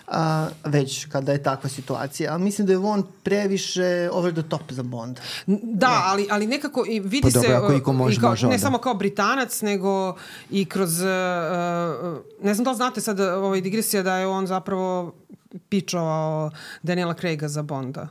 A, 0.07 0.47
već 0.65 1.05
kada 1.05 1.31
je 1.31 1.43
takva 1.43 1.69
situacija. 1.69 2.33
A 2.33 2.37
mislim 2.37 2.67
da 2.67 2.73
je 2.73 2.77
on 2.77 3.03
previše 3.23 4.09
over 4.11 4.33
the 4.33 4.43
top 4.49 4.71
za 4.71 4.83
Bond. 4.83 5.19
Da, 5.63 6.03
ali, 6.05 6.27
ali 6.31 6.47
nekako 6.47 6.85
i 6.87 6.99
vidi 6.99 7.21
Pa 7.21 7.29
dobro, 7.29 7.49
se... 7.49 7.55
ako 7.55 7.73
uh, 7.73 7.77
iko 7.77 7.93
može, 7.93 8.15
i 8.15 8.19
kao, 8.19 8.29
može 8.29 8.47
Ne 8.47 8.53
onda. 8.53 8.59
samo 8.59 8.77
kao 8.77 8.93
Britanac, 8.93 9.61
nego 9.61 10.15
i 10.49 10.65
kroz... 10.65 11.01
Uh, 11.01 11.07
ne 12.41 12.53
znam 12.53 12.63
da 12.63 12.71
li 12.71 12.77
znate 12.77 13.01
sad 13.01 13.19
ovaj 13.19 13.61
digresija 13.61 14.03
da 14.03 14.17
je 14.17 14.27
on 14.27 14.47
zapravo 14.47 15.13
pičovao 15.69 16.51
Daniela 16.83 17.13
Craiga 17.13 17.47
za 17.47 17.61
Bonda. 17.61 18.07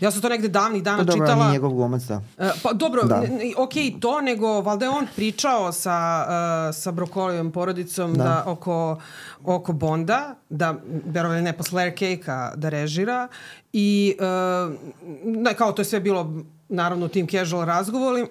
Ja 0.00 0.10
sam 0.10 0.22
to 0.22 0.28
negde 0.28 0.48
davnih 0.48 0.82
dana 0.82 0.98
Pa 0.98 1.04
dobro, 1.04 1.26
čitala. 1.26 1.40
on 1.44 1.46
je 1.46 1.52
njegov 1.52 1.70
glumac, 1.70 2.02
da. 2.02 2.22
E, 2.38 2.50
pa 2.62 2.72
dobro, 2.72 3.02
Da. 3.02 3.22
ok 3.56 3.76
i 3.76 3.96
to, 4.00 4.20
nego 4.20 4.60
valjda 4.60 4.84
je 4.84 4.90
on 4.90 5.06
pričao 5.16 5.72
sa, 5.72 6.26
uh, 6.28 6.74
sa 6.74 6.90
Brokolijom 6.92 7.52
porodicom 7.52 8.14
da. 8.14 8.24
da 8.24 8.44
oko, 8.46 9.00
oko 9.44 9.72
Bonda, 9.72 10.34
da, 10.48 10.74
verovali 11.06 11.42
ne, 11.42 11.52
posle 11.52 11.82
Layer 11.82 11.98
Cake-a 11.98 12.52
da 12.56 12.68
režira 12.68 13.28
i 13.72 14.16
uh, 14.18 14.74
da, 15.42 15.54
kao 15.54 15.72
to 15.72 15.82
je 15.82 15.86
sve 15.86 16.00
bilo 16.00 16.42
naravno 16.68 17.06
u 17.06 17.08
tim 17.08 17.26
casual 17.28 17.64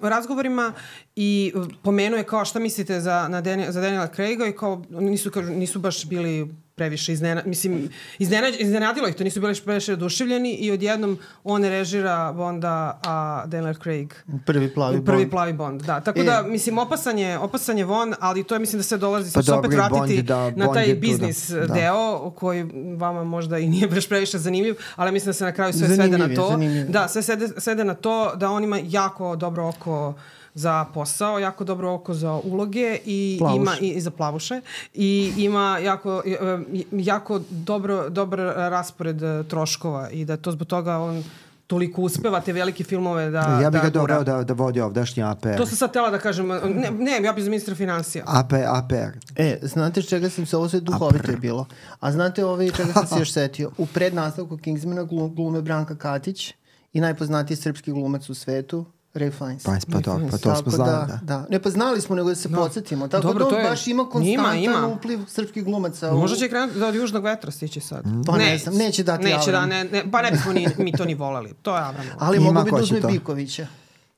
razgovorima, 0.02 0.72
i 1.16 1.52
uh, 1.54 1.66
pomenuo 1.82 2.18
je 2.18 2.24
kao 2.24 2.44
šta 2.44 2.58
mislite 2.58 3.00
za, 3.00 3.28
na 3.28 3.40
Dani, 3.40 3.72
za 3.72 3.80
Daniela 3.80 4.06
Craiga 4.06 4.46
i 4.46 4.52
kao 4.52 4.82
nisu, 4.90 5.30
kažu, 5.30 5.52
nisu 5.52 5.78
baš 5.78 6.04
bili 6.08 6.54
previše 6.76 7.12
iznena, 7.12 7.42
mislim, 7.44 7.88
iznena, 8.18 8.48
iznenadilo 8.50 9.08
ih 9.08 9.14
to, 9.14 9.24
nisu 9.24 9.40
bili 9.40 9.54
previše 9.56 9.92
oduševljeni 9.92 10.52
i 10.52 10.70
odjednom 10.70 11.18
on 11.44 11.64
režira 11.64 12.32
Bonda, 12.32 12.72
a 13.02 13.14
Daniel 13.46 13.74
Craig 13.74 14.14
Prvi 14.46 14.68
plavi 14.70 15.04
prvi 15.04 15.18
Bond. 15.18 15.30
plavi 15.30 15.52
Bond, 15.52 15.82
da. 15.82 16.00
Tako 16.00 16.20
E. 16.20 16.24
da, 16.24 16.42
mislim, 16.42 16.78
opasan 16.78 17.18
je, 17.18 17.38
opasan 17.38 17.78
je 17.78 17.84
Von, 17.84 18.14
ali 18.20 18.44
to 18.44 18.54
je, 18.54 18.58
mislim, 18.58 18.78
da 18.78 18.84
se 18.84 18.96
dolazi, 18.98 19.32
Pa 19.34 19.42
se 19.42 19.52
opet 19.52 19.70
Bond 19.70 19.74
vratiti 19.74 20.14
je 20.14 20.22
da- 20.22 20.44
na 20.46 20.64
Bond 20.64 20.74
taj 20.74 20.86
da. 20.86 20.94
biznis 20.96 21.48
Da. 21.48 21.66
deo, 21.66 22.30
koji 22.30 22.66
vama 22.96 23.24
možda 23.24 23.58
i 23.58 23.68
nije 23.68 23.88
baš 23.94 24.08
previše 24.08 24.38
zanimljiv, 24.38 24.74
ali 24.96 25.12
mislim 25.12 25.26
da 25.26 25.32
se 25.32 25.44
na 25.44 25.52
kraju 25.52 25.72
sve 25.72 25.78
svede 25.80 25.94
Zanimljiv 25.96 26.18
na 26.18 26.24
je, 26.24 26.34
to. 26.36 26.48
zanimljiv. 26.48 26.86
Da, 26.88 27.08
sve 27.08 27.22
svede, 27.22 27.48
svede 27.50 27.84
na 27.84 27.94
to 27.94 28.34
da 28.34 28.50
on 28.50 28.64
ima 28.64 28.78
jako 28.80 29.36
dobro 29.36 29.68
oko 29.68 30.14
za 30.56 30.84
posao, 30.94 31.38
jako 31.38 31.64
dobro 31.64 31.92
oko 31.92 32.14
za 32.14 32.32
uloge 32.32 32.98
i 33.04 33.36
Plavuš. 33.38 33.56
ima 33.56 33.72
i, 33.80 33.88
i 33.88 34.00
za 34.00 34.10
plavuše 34.10 34.60
i 34.94 35.32
ima 35.36 35.78
jako 35.78 36.22
e, 36.26 36.30
e, 36.30 36.58
jako 36.92 37.40
dobro 37.50 38.10
dobar 38.10 38.38
raspored 38.56 39.22
e, 39.22 39.44
troškova 39.48 40.10
i 40.10 40.24
da 40.24 40.36
to 40.36 40.52
zbog 40.52 40.68
toga 40.68 40.98
on 40.98 41.24
toliko 41.66 42.02
uspeva 42.02 42.40
te 42.40 42.52
velike 42.52 42.84
filmove 42.84 43.30
da 43.30 43.38
ja 43.62 43.70
bih 43.70 43.80
da 43.80 43.84
ga 43.84 43.90
doveo 43.90 44.24
da, 44.24 44.42
da 44.42 44.54
vodi 44.54 44.80
ovdašnji 44.80 45.22
APR. 45.22 45.56
To 45.56 45.66
sam 45.66 45.76
sad 45.76 45.92
tela 45.92 46.10
da 46.10 46.18
kažem, 46.18 46.48
ne, 46.48 46.90
ne 46.90 47.20
ja 47.22 47.32
bih 47.32 47.44
za 47.44 47.50
ministra 47.50 47.74
financija. 47.74 48.24
AP, 48.26 48.52
APR. 48.52 49.18
E, 49.36 49.58
znate 49.62 50.02
s 50.02 50.08
čega 50.08 50.30
sam 50.30 50.46
se, 50.46 50.56
ovo 50.56 50.68
sve 50.68 50.80
duhovito 50.80 51.30
je 51.30 51.36
bilo. 51.36 51.66
A 52.00 52.12
znate 52.12 52.44
ovaj 52.44 52.70
čega 52.70 52.92
sam 52.92 53.06
se 53.06 53.18
još 53.22 53.32
setio? 53.32 53.70
U 53.78 53.86
prednastavku 53.86 54.56
Kingsmana 54.56 55.04
glu- 55.04 55.34
glume 55.34 55.62
Branka 55.62 55.94
Katić 55.96 56.54
i 56.92 57.00
najpoznatiji 57.00 57.56
srpski 57.56 57.92
glumac 57.92 58.30
u 58.30 58.34
svetu, 58.34 58.84
Ray 59.16 59.32
Fiennes. 59.32 59.62
Pa, 59.62 59.72
pa, 59.92 60.00
to, 60.00 60.20
pa 60.30 60.38
to 60.38 60.56
smo 60.56 60.70
znali, 60.72 60.90
da, 60.90 61.06
da. 61.06 61.18
da. 61.22 61.46
Ne, 61.48 61.58
pa 61.58 61.70
znali 61.70 62.00
smo, 62.00 62.16
nego 62.16 62.28
da 62.28 62.34
se 62.34 62.48
podsjetimo. 62.50 63.08
Tako 63.08 63.22
Dobro, 63.22 63.44
da 63.44 63.50
to 63.50 63.56
on 63.56 63.62
je- 63.62 63.70
baš 63.70 63.86
ima 63.86 64.02
Ima, 64.02 64.10
konstantan 64.10 64.58
ima. 64.58 64.86
upliv 64.88 65.20
srpskih 65.26 65.64
glumaca. 65.64 66.12
u- 66.12 66.18
Možda 66.18 66.36
će 66.36 66.48
krenuti 66.48 66.78
da 66.78 66.86
od 66.86 66.94
južnog 66.94 67.24
vetra 67.24 67.50
stići 67.50 67.80
sad. 67.82 68.04
Pa 68.26 68.36
ne 68.38 68.58
znam, 68.58 68.74
neće 68.76 69.02
dati 69.04 69.24
Neće 69.24 69.36
da, 69.46 69.56
Avram. 69.56 69.68
ne, 69.68 69.84
ne, 69.84 70.10
pa 70.10 70.22
ne 70.22 70.30
bismo 70.30 70.52
ni, 70.52 70.66
mi 70.78 70.92
to 70.92 71.04
ni 71.04 71.14
voleli. 71.16 71.54
To 71.54 71.76
je 71.76 71.82
Avram. 71.82 72.06
Ali 72.18 72.36
Ima 72.38 72.44
mogu 72.46 72.64
bi 72.64 72.70
da 72.70 72.76
uzme 72.76 73.00
to. 73.00 73.08
Bikovića. 73.08 73.66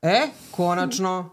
E, 0.01 0.21
konačno. 0.51 1.29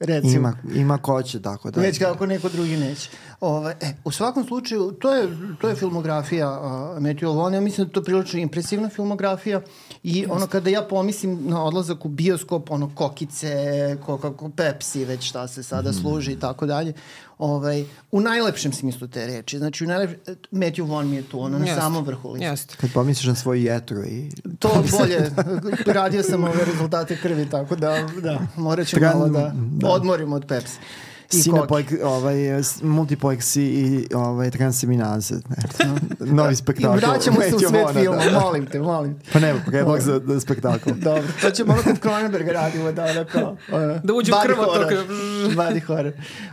Recimo. 0.00 0.32
Ima, 0.32 0.56
ima 0.74 0.98
ko 0.98 1.22
će, 1.22 1.42
tako 1.42 1.70
da. 1.70 1.80
Već 1.80 1.98
kako 1.98 2.26
neko 2.26 2.48
drugi 2.48 2.76
neće. 2.76 3.10
Ove, 3.42 3.76
e, 3.80 3.92
u 4.04 4.10
svakom 4.10 4.44
slučaju, 4.44 4.92
to 4.92 5.14
je, 5.14 5.28
to 5.60 5.68
je 5.68 5.74
filmografija 5.74 6.50
uh, 6.50 7.02
Matthew 7.02 7.36
Vaughn. 7.36 7.54
Ja 7.54 7.60
mislim 7.60 7.86
da 7.86 7.90
je 7.90 7.92
to 7.92 8.02
prilično 8.02 8.38
impresivna 8.38 8.88
filmografija 8.88 9.60
i 10.02 10.26
ono 10.28 10.46
kada 10.46 10.70
ja 10.70 10.82
pomislim 10.82 11.38
na 11.48 11.64
odlazak 11.64 12.04
u 12.04 12.08
bioskop, 12.08 12.70
ono 12.70 12.90
kokice, 12.94 13.48
Coca-Cola, 14.06 14.50
Pepsi, 14.56 15.04
već 15.04 15.28
šta 15.28 15.48
se 15.48 15.62
sada 15.62 15.90
mm. 15.90 15.94
služi 15.94 16.32
i 16.32 16.38
tako 16.38 16.66
dalje, 16.66 16.92
ovaj, 17.38 17.84
u 18.12 18.20
najlepšem 18.20 18.72
smislu 18.72 19.08
te 19.08 19.26
reči. 19.26 19.58
Znači, 19.58 19.84
u 19.84 19.88
najlepšem, 19.88 20.18
Matthew 20.52 20.88
Vaughn 20.88 21.10
mi 21.10 21.16
je 21.16 21.22
tu, 21.22 21.40
ono, 21.40 21.58
na 21.58 21.66
Jeste. 21.66 21.80
samom 21.80 22.04
vrhu 22.04 22.32
liste. 22.32 22.46
Jeste. 22.46 22.76
Kad 22.80 22.92
pomisliš 22.92 23.26
na 23.26 23.34
svoju 23.34 23.62
jetru 23.62 24.04
i... 24.04 24.30
To 24.58 24.68
bolje, 24.98 25.30
radio 25.86 26.22
sam 26.22 26.44
ove 26.44 26.64
rezultate 26.64 27.16
krvi, 27.16 27.50
tako 27.50 27.76
da, 27.76 28.08
da, 28.22 28.38
morat 28.56 28.86
ću 28.86 29.00
malo 29.00 29.28
da, 29.28 29.52
da. 29.54 29.88
odmorimo 29.88 30.36
od 30.36 30.46
Pepsi. 30.46 30.78
I 31.32 31.50
ovaj, 32.02 32.34
multiplex 32.82 33.56
i, 33.56 33.62
i 33.62 34.14
ovaj, 34.14 34.50
transeminaze. 34.50 35.34
Novi 36.20 36.52
I 36.52 36.56
spektakl. 36.56 36.96
vraćamo 37.06 37.40
se 37.40 37.56
u 37.56 37.58
svet 37.58 37.86
filma, 37.92 38.24
da. 38.24 38.40
molim 38.40 38.66
te, 38.66 38.80
molim 38.80 39.14
te. 39.18 39.30
Pa 39.32 39.38
nema, 39.38 39.60
predlog 39.66 40.00
za, 40.00 40.20
za 40.26 40.40
spektakl. 40.40 40.90
Dobro, 41.04 41.22
to 41.42 41.50
ćemo 41.50 41.72
ono 41.72 41.82
kod 41.82 41.98
Cronenberga 42.00 42.52
radimo, 42.52 42.92
da 42.92 43.04
ono 43.04 43.24
kao... 43.24 43.56
Ono, 43.78 44.00
Da 44.04 44.14
uđe 44.14 44.32
u 44.32 44.34
body 44.34 44.42
krvotok. 44.42 44.74
horror. 44.74 45.04
Body 45.56 45.84
horror. 45.84 46.12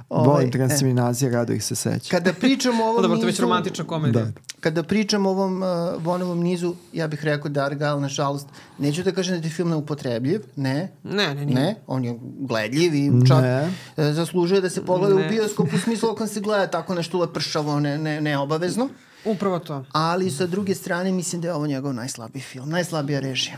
Ovaj, 0.09 0.27
Volim 0.27 0.47
e, 0.47 0.51
transeminacije, 0.51 1.31
rado 1.31 1.53
ih 1.53 1.63
se 1.63 1.75
seća. 1.75 2.09
Kada 2.11 2.33
pričamo 2.33 2.83
o 2.83 2.87
ovom 2.87 3.01
Dobro, 3.03 3.17
to 3.17 3.23
je 3.23 3.25
već 3.25 3.35
nizu- 3.35 3.41
romantična 3.41 3.83
komedija. 3.85 4.25
Da. 4.25 4.31
Kada 4.59 4.83
pričam 4.83 5.25
o 5.25 5.29
ovom 5.29 5.61
uh, 5.61 5.67
Vonovom 5.97 6.39
nizu, 6.39 6.75
ja 6.93 7.07
bih 7.07 7.23
rekao 7.23 7.49
da 7.49 7.61
Argyle, 7.61 7.99
nažalost, 7.99 8.47
neću 8.77 9.03
da 9.03 9.11
kažem 9.11 9.41
da 9.41 9.47
je 9.47 9.51
film 9.51 9.69
neupotrebljiv, 9.69 10.41
ne, 10.55 10.91
Ne, 11.03 11.35
ne, 11.35 11.45
nije. 11.45 11.55
ne, 11.55 11.75
on 11.87 12.03
je 12.05 12.19
gledljiv 12.39 12.95
i 12.95 13.27
čak 13.27 13.41
Ne. 13.41 13.71
e, 13.97 14.13
zaslužuje 14.13 14.61
da 14.61 14.69
se 14.69 14.85
pogleda 14.85 15.15
Ne. 15.15 15.25
u 15.25 15.29
bioskopu 15.29 15.75
u 15.75 15.79
smislu 15.79 16.09
ako 16.09 16.27
se 16.27 16.39
gleda 16.39 16.67
tako 16.67 16.95
nešto 16.95 17.19
lepršavo, 17.19 17.79
ne, 17.79 17.97
ne, 17.97 18.21
neobavezno. 18.21 18.89
Upravo 19.25 19.59
to. 19.59 19.85
Ali 19.91 20.31
sa 20.31 20.47
druge 20.47 20.75
strane 20.75 21.11
mislim 21.11 21.41
da 21.41 21.47
je 21.47 21.53
ovo 21.53 21.67
njegov 21.67 21.93
najslabiji 21.93 22.41
film, 22.41 22.69
najslabija 22.69 23.19
režija. 23.19 23.57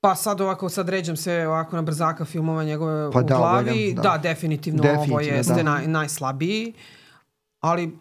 Pa 0.00 0.14
sad 0.14 0.40
ovako, 0.40 0.68
sad 0.68 0.88
ređam 0.88 1.16
sve 1.16 1.48
ovako 1.48 1.76
na 1.76 1.82
brzaka 1.82 2.24
filmova 2.24 2.64
njegove 2.64 3.10
Pa 3.12 3.18
u 3.18 3.22
da, 3.22 3.36
glavi. 3.36 3.64
gledam, 3.64 3.94
Da. 3.94 4.02
da. 4.02 4.18
definitivno, 4.18 4.82
ovo 4.82 4.92
Definitivno, 4.92 5.20
jeste 5.36 5.54
da. 5.54 5.62
naj, 5.62 5.86
najslabiji. 5.86 6.72
Ali 7.60 7.98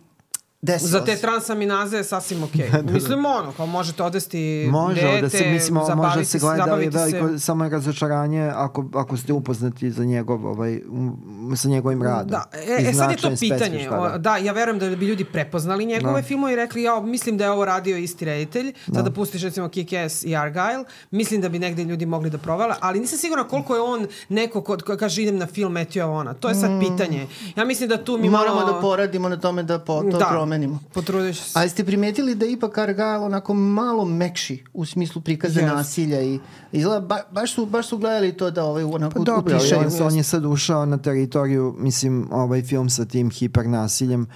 Desilo 0.62 0.89
za 0.89 1.06
te 1.06 1.15
se. 1.15 1.22
transaminaze 1.22 1.98
je 1.98 2.04
sasvim 2.04 2.43
okej. 2.43 2.69
Okay. 2.72 2.91
Mislim 2.93 3.26
ono, 3.26 3.52
kao 3.52 3.65
možete 3.65 4.04
odvesti 4.04 4.67
Može 4.72 5.02
dete, 5.02 5.22
da 5.22 5.30
se, 5.30 5.52
mislim, 5.52 5.76
može 5.76 5.88
da 5.88 5.95
zabaviti 5.95 6.26
se 6.26 6.39
gleda 6.39 6.62
ali 6.62 6.69
zabaviti 6.69 6.98
veliko 6.98 7.28
se. 7.28 7.39
samo 7.39 7.63
je 7.63 7.69
razočaranje 7.69 8.52
ako, 8.56 8.86
ako 8.93 9.17
ste 9.17 9.34
upoznati 9.34 9.91
za 9.91 10.06
njegov, 10.06 10.45
ovaj, 10.45 10.82
um, 10.89 11.54
sa 11.56 11.67
njegovim 11.67 12.04
radom. 12.04 12.28
Da, 12.28 12.45
e, 12.54 12.89
e 12.89 12.93
sad 12.93 13.12
je 13.12 13.17
to 13.17 13.30
pitanje. 13.39 13.60
specifična, 13.60 14.02
O, 14.02 14.17
da, 14.17 14.38
ja 14.38 14.54
verujem 14.54 14.80
da 14.80 14.95
bi 14.95 15.06
ljudi 15.06 15.26
prepoznali 15.26 15.86
njegove 15.86 16.22
Da. 16.22 16.28
filmove 16.28 16.54
i 16.54 16.56
rekli, 16.56 16.84
ja 16.84 17.02
mislim 17.02 17.38
da 17.38 17.43
je 17.43 17.52
ovo 17.52 17.65
radio 17.65 17.98
isti 17.98 18.26
reditelj, 18.26 18.74
sada 18.86 19.02
da 19.02 19.12
pustiš 19.12 19.43
recimo 19.43 19.67
Kick-Ass 19.67 20.28
i 20.28 20.30
Argyle, 20.30 20.84
mislim 21.12 21.41
da 21.41 21.50
bi 21.50 21.60
negde 21.60 21.84
ljudi 21.84 22.06
mogli 22.06 22.30
da 22.30 22.38
provale, 22.38 22.76
ali 22.80 23.00
nisam 23.00 23.17
sigurna 23.19 23.43
koliko 23.43 23.76
je 23.76 23.82
on 23.82 24.08
neko 24.30 24.62
ko, 24.62 24.78
ko 24.86 24.98
kaže 24.98 25.22
idem 25.22 25.38
na 25.38 25.45
film 25.45 25.74
Matthew 25.74 26.06
Vaughna. 26.06 26.34
To 26.34 26.50
je 26.50 26.56
sad 26.56 26.72
pitanje. 26.80 27.28
Ja 27.56 27.65
mislim 27.65 27.89
da 27.89 28.04
tu 28.04 28.17
mi 28.17 28.30
moramo 28.30 28.56
malo... 28.56 28.74
da 28.74 28.82
poradimo 28.82 29.30
na 29.30 29.38
tome 29.38 29.63
da 29.63 29.80
po, 29.80 30.02
to 30.12 30.17
da, 30.17 30.26
promenimo. 30.50 30.80
Potrudit 30.94 31.36
ću 31.36 31.44
se. 31.44 31.60
A 31.60 31.64
jeste 31.64 31.84
primetili 31.84 32.36
da 32.36 32.46
je 32.46 32.52
ipak 32.52 32.78
Argyle 32.78 33.26
onako 33.26 33.54
malo 33.54 34.06
mekši 34.06 34.64
u 34.74 34.86
smislu 34.86 35.22
prikaza 35.22 35.60
Jeste. 35.60 35.76
nasilja 35.76 36.22
i 36.22 36.40
izgleda, 36.72 37.00
ba, 37.00 37.20
baš, 37.32 37.54
su, 37.54 37.66
baš 37.66 37.88
su 37.88 37.98
gledali 37.98 38.38
to 38.38 38.52
da 38.52 38.64
ovaj, 38.64 38.84
onako 38.84 39.14
Pa 39.14 39.24
dobro, 39.24 39.56
ali 39.56 39.64
utišaju. 39.64 39.82
on, 39.82 40.08
on 40.08 40.16
je 40.16 40.24
sad 40.24 40.46
ušao 40.46 40.86
na 40.86 40.98
teritoriju, 40.98 41.76
mislim, 41.78 42.28
ovaj 42.32 42.62
film 42.62 42.90
sa 42.90 43.06
tim 43.06 43.30
hipernasiljem, 43.30 44.28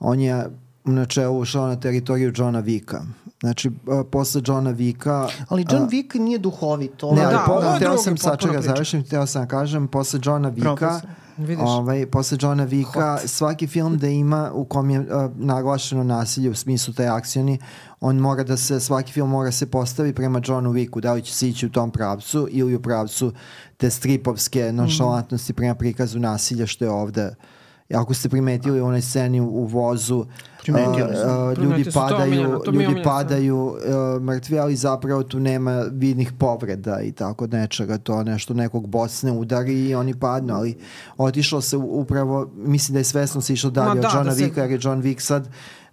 on 0.00 0.20
je 0.20 0.46
u 0.84 0.92
načelu 0.92 1.38
ušao 1.38 1.66
na 1.66 1.76
teritoriju 1.80 2.32
Johna 2.36 2.60
Vika. 2.60 3.02
Znači, 3.40 3.70
a, 3.90 4.04
posle 4.10 4.42
Johna 4.46 4.70
Vika... 4.70 5.28
Ali 5.48 5.66
John 5.70 5.82
a, 5.82 5.88
Wick 5.88 6.18
nije 6.20 6.38
duhovit. 6.38 6.96
To 6.96 7.14
Ne, 7.14 7.24
ali 7.24 7.34
da, 7.34 7.44
po, 7.46 7.52
ovo 7.52 7.76
hteo 7.76 7.88
drugi 7.88 8.02
sam 8.04 8.16
sačega 8.16 8.52
priča. 8.52 8.66
završim, 8.66 9.04
hteo 9.04 9.26
sam 9.26 9.42
da 9.42 9.48
kažem, 9.48 9.88
posle 9.88 10.20
Johna 10.24 10.48
Vika, 10.48 10.74
Profesor. 10.74 11.10
Vidiš. 11.38 11.64
ovaj, 11.64 12.06
posle 12.06 12.38
Johna 12.40 12.64
Vika, 12.64 13.18
svaki 13.26 13.66
film 13.66 13.98
da 13.98 14.08
ima 14.08 14.50
u 14.54 14.64
kom 14.64 14.90
je 14.90 15.00
uh, 15.00 15.06
naglašeno 15.36 16.04
nasilje 16.04 16.50
u 16.50 16.54
smislu 16.54 16.94
taj 16.94 17.08
akcioni, 17.08 17.58
on 18.00 18.16
mora 18.16 18.44
da 18.44 18.56
se, 18.56 18.80
svaki 18.80 19.12
film 19.12 19.30
mora 19.30 19.52
se 19.52 19.70
postavi 19.70 20.12
prema 20.12 20.40
Johnu 20.44 20.72
Wicku, 20.72 21.00
da 21.00 21.12
li 21.12 21.22
će 21.22 21.34
se 21.34 21.48
ići 21.48 21.66
u 21.66 21.70
tom 21.70 21.90
pravcu 21.90 22.48
ili 22.50 22.74
u 22.74 22.82
pravcu 22.82 23.32
te 23.76 23.90
stripovske 23.90 24.72
nonšalantnosti 24.72 25.52
prema 25.52 25.74
prikazu 25.74 26.18
nasilja 26.18 26.66
što 26.66 26.84
je 26.84 26.90
ovde 26.90 27.30
I 27.32 27.57
ako 27.90 28.14
ste 28.14 28.28
primetili 28.28 28.80
u 28.80 28.86
onoj 28.86 29.02
sceni 29.02 29.40
u, 29.40 29.64
vozu, 29.64 30.24
smo. 30.64 30.76
a, 30.76 31.54
ljudi 31.54 31.84
to 31.84 31.88
je 31.90 31.92
padaju, 31.94 32.22
omiljeno, 32.22 32.58
to 32.58 32.70
ljudi 32.70 32.86
omiljena 32.86 33.02
padaju 33.04 33.74
a, 34.16 34.18
mrtvi, 34.20 34.58
ali 34.58 34.76
zapravo 34.76 35.22
tu 35.22 35.40
nema 35.40 35.84
vidnih 35.90 36.32
povreda 36.32 37.00
i 37.00 37.12
tako 37.12 37.46
nečega, 37.46 37.98
to 37.98 38.22
nešto 38.22 38.54
nekog 38.54 38.86
bosne 38.86 39.32
udari 39.32 39.80
i 39.80 39.94
oni 39.94 40.14
padnu, 40.14 40.54
ali 40.54 40.78
otišlo 41.18 41.60
se 41.60 41.76
upravo, 41.76 42.50
mislim 42.56 42.92
da 42.92 43.00
je 43.00 43.04
svesno 43.04 43.40
se 43.40 43.52
išlo 43.52 43.70
dalje 43.70 43.86
Ma 43.86 43.92
od 43.92 43.98
da, 43.98 44.08
Johna 44.08 44.24
da 44.24 44.32
se- 44.32 44.44
Vicka, 44.44 44.60
jer 44.60 44.70
je 44.70 44.78
John 44.82 45.00
Vick 45.00 45.20
sad 45.20 45.48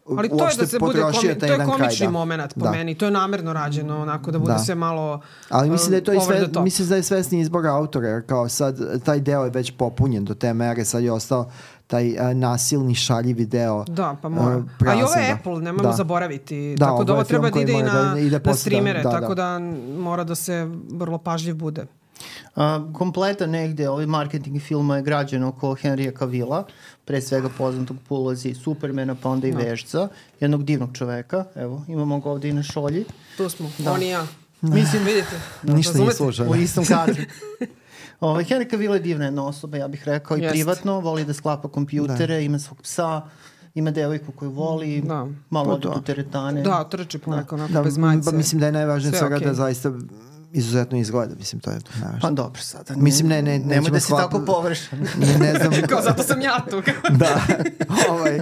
Ali 0.10 0.30
to 0.30 0.48
je 0.50 0.56
da 0.56 0.68
se 0.68 0.80
bude 0.80 1.02
komi, 1.02 1.14
to 1.36 1.46
je 1.46 1.56
kraj, 1.56 1.66
komični 1.68 2.06
da. 2.06 2.12
moment 2.12 2.54
po 2.54 2.60
Da. 2.60 2.72
meni. 2.72 2.96
To 2.96 3.06
je 3.06 3.12
namerno 3.12 3.54
rađeno, 3.54 4.02
onako 4.02 4.32
da 4.32 4.40
bude 4.40 4.52
Da. 4.52 4.60
sve 4.60 4.76
malo 4.76 5.22
Ali 5.50 5.70
mislim 5.70 5.90
da 5.90 5.96
je 5.96 6.04
to 6.04 6.14
i 6.14 6.18
uh, 6.18 6.24
over 6.24 6.50
sve, 6.50 6.62
mislim 6.62 6.88
da 6.88 6.96
je 6.96 7.04
svesni 7.04 7.40
izbor 7.40 7.68
autora, 7.68 8.08
jer 8.08 8.26
kao 8.26 8.50
sad 8.50 8.78
taj 9.04 9.20
deo 9.20 9.44
je 9.44 9.50
već 9.50 9.72
popunjen 9.72 10.26
do 10.26 10.34
te 10.34 10.54
mere, 10.54 10.86
sad 10.86 11.04
je 11.04 11.12
ostao 11.12 11.50
taj 11.88 12.20
a, 12.20 12.34
nasilni 12.34 12.96
šaljivi 12.96 13.46
deo. 13.46 13.84
Da, 13.84 14.16
pa 14.22 14.30
mora. 14.30 14.58
uh, 14.58 14.64
A 14.80 14.94
i 14.94 15.04
ovo 15.04 15.14
je 15.14 15.28
da. 15.28 15.34
Apple, 15.34 15.54
nemojmo 15.54 15.84
Da. 15.84 15.92
zaboraviti. 15.92 16.76
Da, 16.76 16.86
tako 16.86 17.04
da 17.04 17.14
ovo 17.14 17.24
treba 17.24 17.50
da 17.50 17.62
ide 17.62 17.74
i 17.74 17.84
na, 17.84 18.14
da 18.14 18.20
ide 18.20 18.40
na 18.40 18.54
streamere, 18.54 19.04
da, 19.04 19.10
da. 19.10 19.20
tako 19.22 19.36
da 19.36 19.60
mora 19.98 20.24
da 20.24 20.36
se 20.36 20.68
vrlo 20.90 21.18
pažljiv 21.18 21.56
bude. 21.56 21.86
A, 22.56 22.88
kompletan 22.94 23.50
negde 23.50 23.90
ovaj 23.90 24.06
marketing 24.06 24.62
filma 24.62 24.96
je 24.96 25.02
građen 25.02 25.44
oko 25.44 25.68
Henrya 25.70 26.20
Cavilla, 26.20 26.66
pre 27.06 27.22
svega 27.22 27.50
poznatog 27.50 27.98
po 28.10 28.16
ulozi 28.16 28.54
Supermana, 28.54 29.16
pa 29.16 29.30
onda 29.30 29.48
i 29.48 29.52
Da. 29.52 29.58
Vešca, 29.58 30.08
jednog 30.40 30.64
divnog 30.64 30.90
čoveka. 30.94 31.46
Evo, 31.56 31.82
imamo 31.88 32.20
ga 32.20 32.30
ovde 32.30 32.50
i 32.50 32.54
na 32.54 32.64
šolji. 32.64 33.06
Tu 33.38 33.50
smo, 33.50 33.72
Da. 33.78 33.92
on 33.94 34.02
i 34.02 34.10
ja. 34.10 34.28
Mislim, 34.62 35.04
Vidite? 35.04 35.40
Ništa 35.64 35.98
nije 35.98 36.14
slučajno. 36.14 36.52
u 36.52 36.56
istom 36.56 36.86
kadru. 36.86 37.16
Ovaj, 38.20 38.44
Henry 38.44 38.66
Cavill 38.66 38.94
je 38.94 39.00
divna 39.00 39.26
jedna 39.26 39.46
osoba, 39.46 39.78
ja 39.78 39.88
bih 39.88 40.04
rekao, 40.06 40.38
i 40.38 40.42
Jeste. 40.42 40.52
privatno, 40.52 41.00
voli 41.00 41.26
da 41.26 41.34
sklapa 41.34 41.68
kompjutere, 41.70 42.44
ima 42.44 42.60
svog 42.60 42.82
psa, 42.82 43.22
ima 43.74 43.92
devojku 43.92 44.32
koju 44.32 44.52
voli, 44.52 45.02
Da. 45.02 45.28
malo 45.50 45.66
Pa 45.66 45.74
ode 45.74 45.90
da. 45.90 46.02
teretane. 46.04 46.62
Da, 46.62 46.84
trči 46.86 47.18
poneko, 47.20 47.56
onako, 47.56 47.74
Da, 47.74 47.84
bez 47.84 47.98
majice. 47.98 48.32
ba, 48.32 48.38
mislim 48.38 48.60
da 48.60 48.66
je 48.66 48.72
najvažnije 48.72 49.12
Sve 49.12 49.20
svega 49.20 49.36
okej. 49.36 49.48
da 49.48 49.54
zaista 49.54 49.92
izuzetno 50.56 50.98
izgleda, 50.98 51.36
mislim 51.36 51.62
to 51.62 51.70
je 51.70 51.78
najvažnije. 51.94 52.22
Pa 52.22 52.30
dobro 52.32 52.62
sada. 52.62 52.94
Ne, 52.96 53.02
Mislim, 53.02 53.28
ne, 53.28 53.42
ne, 53.42 53.60
Nemoj 53.60 53.68
nećemo 53.68 53.90
da 53.90 54.00
si 54.00 54.06
sklapa- 54.06 54.22
tako 54.22 54.40
površan. 54.42 55.00
Ne, 55.20 55.38
ne 55.40 55.54
znam, 55.54 55.72
Kao, 55.90 56.02
zato 56.02 56.24
sam 56.24 56.42
ja 56.42 56.66
tu. 56.70 56.82
da, 57.22 57.42
ovaj, 58.10 58.40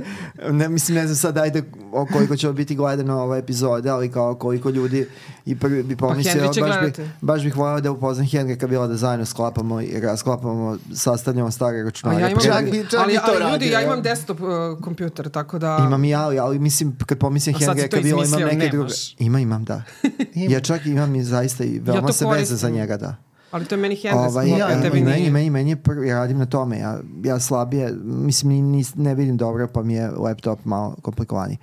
ne, 0.50 0.70
mislim, 0.70 0.96
ne 0.98 1.08
znam 1.08 1.16
sad, 1.16 1.38
ajde, 1.38 1.64
o 1.92 2.06
koliko 2.06 2.36
će 2.36 2.50
biti 2.50 2.76
gledano 2.76 3.20
ove 3.20 3.40
epizode, 3.40 3.90
ali 3.90 4.12
kao 4.12 4.36
koliko 4.36 4.70
ljudi 4.70 5.08
i 5.46 5.56
prvi 5.56 5.84
bi 5.84 5.96
pomislio, 5.96 6.34
Henry 6.36 6.54
će 6.54 6.62
baš, 6.62 6.76
bi, 6.82 7.04
baš 7.22 7.44
bih 7.44 7.58
volao 7.58 7.82
da 7.82 7.92
upoznam 7.92 8.26
Henry 8.28 8.60
Cavilla 8.60 8.88
da 8.88 8.96
zajedno 8.96 9.26
sklapamo 9.26 9.82
i 9.82 10.00
rasklapamo, 10.00 10.78
sastavljamo 10.94 11.52
stare 11.52 11.80
A 11.80 11.84
računare. 11.84 12.22
ja 12.22 12.30
imam, 12.30 12.40
Pre- 12.40 12.46
Čak 12.46 12.72
bi- 12.72 12.86
čak 12.90 13.00
ali, 13.00 13.14
to 13.16 13.22
ali 13.26 13.52
ljudi, 13.52 13.68
ja 13.68 13.82
imam 13.82 14.02
desktop 14.02 14.40
uh, 14.42 14.48
kompjuter, 14.82 15.30
tako 15.30 15.60
da... 15.60 15.78
Imam 15.80 16.04
i 16.04 16.10
ja, 16.10 16.22
ali, 16.22 16.40
ali 16.40 16.60
mislim, 16.60 16.98
kad 17.06 17.18
pomislim 17.18 17.56
A 17.56 17.60
to 17.60 17.66
Cavilla, 17.92 18.26
imam 18.26 18.42
neke 18.42 18.70
druge... 18.70 18.94
Ima, 19.20 19.40
imam, 19.40 19.64
da. 19.64 19.84
ja 20.54 20.60
čak 20.60 20.86
imam 20.86 21.16
i 21.16 21.24
zaista 21.24 21.64
i 21.64 21.80
veoma 21.80 22.03
to 22.08 22.14
se 22.14 22.26
veze 22.26 22.56
za 22.56 22.70
njega, 22.70 22.98
da. 22.98 23.16
Ali 23.52 23.66
to 23.66 23.76
je 23.76 23.80
meni 23.80 23.96
Henry, 23.96 24.28
Ovaj, 24.28 24.50
ja, 24.50 24.70
ja, 24.70 24.82
tebi 24.82 25.00
i 25.00 25.04
meni, 25.04 25.18
nije. 25.18 25.32
meni, 25.32 25.50
meni 25.50 25.70
je 25.70 25.76
prvi, 25.76 26.08
ja 26.08 26.18
radim 26.18 26.38
na 26.38 26.46
tome, 26.46 26.80
ja, 26.80 27.00
ja 27.24 27.40
slabije, 27.40 27.94
mislim, 28.04 28.52
ni, 28.52 28.62
ni, 28.62 28.86
ne 28.96 29.16
vidim 29.16 29.38
dobro, 29.38 29.68
pa 29.68 29.84
mi 29.84 29.94
je 29.94 30.10
laptop 30.10 30.66
malo 30.66 30.96
komplikovaniji. 31.02 31.58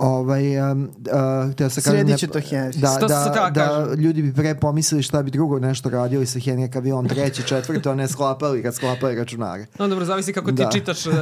Ovaj, 0.00 0.72
um, 0.72 0.82
uh, 0.82 1.52
htio 1.52 1.70
sam 1.70 1.82
kažem... 1.82 2.06
Ne- 2.06 2.16
to 2.16 2.38
Henry. 2.40 2.76
Da, 2.76 2.96
To 2.96 3.08
se 3.08 3.14
da, 3.14 3.50
da 3.50 3.66
kažem. 3.66 4.00
ljudi 4.00 4.22
bi 4.22 4.34
pre 4.34 4.54
pomislili 4.54 5.02
šta 5.02 5.22
bi 5.22 5.30
drugo 5.30 5.58
nešto 5.58 5.90
radili 5.90 6.26
sa 6.26 6.38
Henry 6.38 6.72
Cavillom 6.72 7.08
treći, 7.08 7.42
četvrto, 7.42 7.90
a 7.90 7.94
ne 7.94 8.08
sklapali 8.08 8.62
kad 8.62 8.74
sklapali 8.74 9.14
računare. 9.14 9.66
No 9.78 9.88
dobro, 9.88 10.04
zavisi 10.04 10.32
kako 10.32 10.46
ti 10.48 10.56
Da. 10.56 10.70
čitaš 10.70 11.06
uh, 11.06 11.12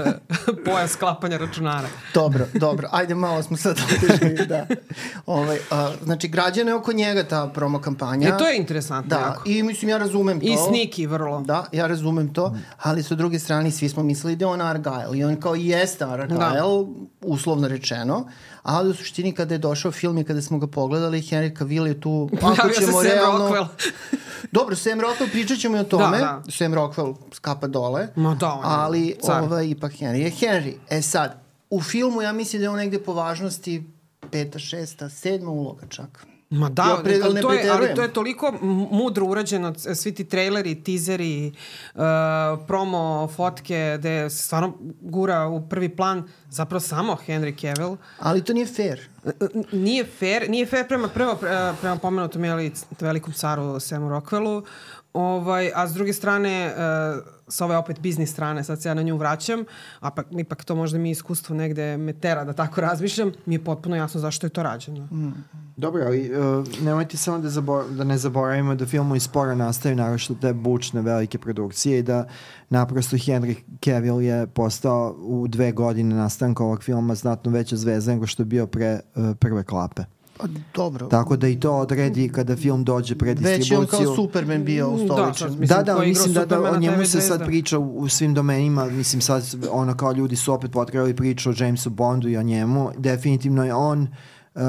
pojam 0.65 0.89
sklapanja 0.89 1.37
računara. 1.37 1.89
Dobro, 2.15 2.47
dobro. 2.55 2.89
Ajde, 2.93 3.15
malo 3.15 3.43
smo 3.43 3.57
sad 3.57 3.77
otišli, 3.87 4.47
da. 4.47 4.67
Ovaj, 5.27 5.59
a, 5.71 5.93
znači, 6.05 6.29
građana 6.29 6.71
je 6.71 6.75
oko 6.75 6.93
njega 6.93 7.25
ta 7.25 7.47
promo 7.49 7.81
kampanja. 7.81 8.29
E, 8.29 8.39
to 8.39 8.47
je 8.47 8.57
interesantno 8.57 9.09
Da, 9.11 9.21
jako. 9.21 9.43
i 9.47 9.63
mislim, 9.63 9.89
ja 9.89 9.99
razumem 9.99 10.41
to. 10.41 10.47
I 10.47 10.57
sniki 10.69 11.07
vrlo. 11.07 11.41
Da, 11.41 11.65
ja 11.73 11.87
razumem 11.87 12.33
to, 12.35 12.57
ali 12.79 13.03
sa 13.03 13.15
druge 13.15 13.39
strane 13.39 13.71
svi 13.71 13.89
smo 13.89 14.03
mislili 14.03 14.37
da 14.37 14.45
je 14.45 14.49
on 14.49 14.61
Argyle 14.61 15.17
i 15.17 15.25
on 15.25 15.37
kao 15.37 15.57
i 15.57 15.67
jeste 15.67 16.05
Argyle, 16.05 16.87
uslovno 17.21 17.69
rečeno, 17.69 18.27
ali 18.63 18.91
u 18.91 18.95
suštini 18.95 19.33
kada 19.33 19.55
je 19.55 19.59
došao 19.59 19.93
film 19.93 20.19
i 20.19 20.25
kada 20.25 20.43
smo 20.43 20.59
ga 20.59 20.67
pogledali, 20.67 21.21
Henry 21.21 21.59
Cavill 21.59 21.87
je 21.87 22.01
tu, 22.01 22.31
ako 22.43 22.69
se 22.69 22.81
ćemo 22.81 22.93
Sam 22.93 23.03
realno... 23.03 23.49
Rockwell. 23.49 23.67
Dobro, 24.53 24.77
Sam 24.77 25.01
Rockwell, 25.01 25.31
pričat 25.33 25.59
ćemo 25.59 25.77
i 25.77 25.81
o 25.81 25.85
tome. 25.85 26.19
Da, 26.19 26.43
da. 26.45 26.51
Sam 26.51 26.75
Rockwell 26.75 27.15
skapa 27.33 27.67
dole. 27.67 28.09
Ma 28.17 28.35
da, 28.35 28.53
on 28.53 28.59
je 28.59 28.63
Ali 28.65 29.17
car. 29.23 29.43
ovaj, 29.43 29.67
ipak 29.67 29.93
Henry 29.93 30.15
je 30.15 30.31
Henry. 30.31 30.75
E 30.91 31.03
sad, 31.03 31.41
u 31.71 31.83
filmu 31.83 32.23
ja 32.23 32.33
mislim 32.33 32.61
da 32.61 32.67
je 32.67 32.71
on 32.71 32.77
negde 32.77 32.99
po 32.99 33.13
važnosti 33.13 33.85
peta, 34.31 34.59
šesta, 34.59 35.09
sedma 35.09 35.51
uloga 35.51 35.87
čak. 35.89 36.27
Ma 36.51 36.69
da, 36.69 36.83
Ja 36.83 37.03
pre- 37.05 37.21
ali, 37.25 37.41
to 37.41 37.53
je, 37.53 37.71
ali 37.71 37.95
to 37.95 38.03
je 38.03 38.13
toliko 38.13 38.53
mudro 38.91 39.27
urađeno, 39.27 39.75
svi 39.75 40.15
ti 40.15 40.25
traileri, 40.25 40.83
tizeri, 40.83 41.53
uh, 41.95 42.01
promo, 42.67 43.29
fotke, 43.37 43.97
gde 43.99 44.31
se 44.31 44.43
stvarno 44.43 44.75
gura 45.01 45.47
u 45.47 45.69
prvi 45.69 45.89
plan 45.89 46.29
zapravo 46.51 46.81
samo 46.81 47.17
Henry 47.27 47.61
Cavill. 47.61 47.97
Ali 48.19 48.45
to 48.45 48.53
nije 48.53 48.67
fair. 48.67 49.01
Nije 49.73 50.05
fair, 50.05 50.51
nije 50.51 50.67
fair 50.67 50.89
prema, 50.89 51.09
prema, 51.09 51.35
prema, 51.81 51.97
pomenutom 51.97 52.45
jeli, 52.45 52.73
velikom 53.01 53.33
caru 53.33 53.81
Samu 53.81 54.09
Rockwellu, 54.09 54.63
ovaj, 55.19 55.71
a 55.75 55.89
s 55.89 55.95
druge 55.95 56.13
strane, 56.13 56.73
uh, 56.73 57.23
sa 57.49 57.65
ove 57.65 57.77
opet 57.77 58.01
biznis 58.01 58.33
strane, 58.33 58.65
sad 58.65 58.83
se 58.83 58.89
ja 58.89 58.95
na 58.95 59.03
nju 59.03 59.17
vraćam, 59.17 59.65
a 60.01 60.11
pa, 60.11 60.23
ipak 60.31 60.65
to 60.65 60.75
možda 60.75 60.99
mi 60.99 61.11
iskustvo 61.11 61.57
negde 61.57 61.97
me 61.97 62.13
tera 62.13 62.45
da 62.45 62.53
tako 62.53 62.81
razmišljam, 62.81 63.33
mi 63.47 63.55
je 63.55 63.65
potpuno 63.65 63.97
jasno 63.97 64.21
zašto 64.21 64.47
je 64.47 64.51
to 64.51 64.63
rađeno. 64.63 65.09
Dobro, 65.77 66.05
ali 66.07 66.31
uh, 66.39 66.67
nemojte 66.83 67.17
samo 67.17 67.39
da, 67.39 67.49
zabor 67.49 67.85
da 67.91 68.05
ne 68.05 68.19
zaboravimo 68.19 68.75
da 68.75 68.87
filmovi 68.87 69.21
sporo 69.21 69.55
nastaju, 69.55 69.97
naravno 69.97 70.19
te 70.41 70.53
bučne 70.53 71.03
velike 71.03 71.39
produkcije 71.39 71.99
i 71.99 72.03
da 72.03 72.27
naprosto 72.71 73.17
Henry 73.17 73.57
Cavill 73.85 74.23
je 74.23 74.47
postao 74.47 75.17
u 75.19 75.49
dve 75.49 75.73
godine 75.73 76.15
nastanka 76.15 76.65
ovog 76.65 76.83
filma 76.83 77.15
znatno 77.15 77.51
veća 77.51 77.77
zvezda 77.77 78.13
nego 78.13 78.27
što 78.27 78.43
je 78.43 78.47
bio 78.47 78.67
pre 78.67 79.01
uh, 79.15 79.37
prve 79.39 79.65
klape. 79.65 80.03
Pa, 80.39 80.47
dobro. 80.75 81.07
Tako 81.07 81.37
da 81.37 81.49
i 81.49 81.61
to 81.61 81.73
odredi 81.73 82.29
kada 82.29 82.57
film 82.57 82.85
dođe 82.85 83.15
pred 83.15 83.39
Već 83.39 83.71
je 83.71 83.79
on 83.79 83.87
kao 83.87 83.99
distribuciju. 83.99 84.25
Superman 84.25 84.65
bio 84.65 84.87
Da, 84.87 84.95
ustoličen. 84.95 85.49
sad 85.49 85.61
Mislim, 85.61 85.79
da, 85.79 85.83
da, 85.83 85.95
ko 85.95 86.03
je 86.03 86.09
mislim 86.09 86.35
da, 86.35 86.47
da 86.47 86.71
o 86.73 86.77
njemu 86.77 87.07
se 87.07 87.21
sad 87.21 87.45
priča 87.45 87.79
u, 87.79 87.99
u 87.99 88.09
svim 88.09 88.35
domenima, 88.35 88.85
mislim 88.85 89.21
sad 89.21 89.45
ono 89.71 89.97
kao 89.97 90.13
ljudi 90.13 90.37
su 90.37 90.53
opet 90.53 90.73
potrebali 90.73 91.17
priču 91.17 91.51
o 91.51 91.55
Jamesu 91.59 91.91
Bondu 91.91 92.29
i 92.29 92.37
o 92.37 92.43
njemu, 92.43 92.91
definitivno 92.97 93.65
je 93.65 93.75
on 93.75 94.03
uh, 94.55 94.63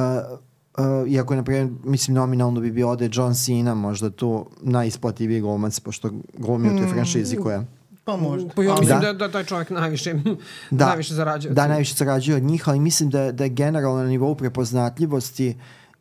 uh, 0.78 1.12
iako 1.12 1.34
je 1.34 1.38
na 1.38 1.44
primjer, 1.44 1.70
mislim 1.84 2.16
nominalno 2.16 2.62
bi 2.62 2.72
bio 2.72 2.90
ode 2.90 3.10
John 3.14 3.34
Cena 3.34 3.76
možda 3.76 4.10
tu 4.10 4.46
najisplativiji 4.62 5.42
glumac 5.42 5.80
pošto 5.80 6.12
glumi 6.38 6.70
u 6.70 6.78
toj 6.78 6.88
franšizi 6.88 7.36
koja 7.36 7.66
Pa 8.10 8.18
možda. 8.20 8.50
Pa 8.50 8.64
ja 8.64 8.76
mislim 8.76 9.00
Da. 9.00 9.06
da, 9.06 9.18
da 9.18 9.32
taj 9.32 9.44
čovjek 9.44 9.70
najviše, 9.72 10.14
da, 10.72 10.86
najviše 10.86 11.14
zarađuje. 11.14 11.54
Da, 11.54 11.68
najviše 11.68 11.94
zarađuje 11.96 12.38
od 12.38 12.44
njih, 12.44 12.64
ali 12.66 12.80
mislim 12.80 13.10
da, 13.10 13.32
da 13.32 13.44
je 13.44 13.50
generalno 13.52 14.04
na 14.04 14.08
nivou 14.08 14.36
prepoznatljivosti 14.36 15.58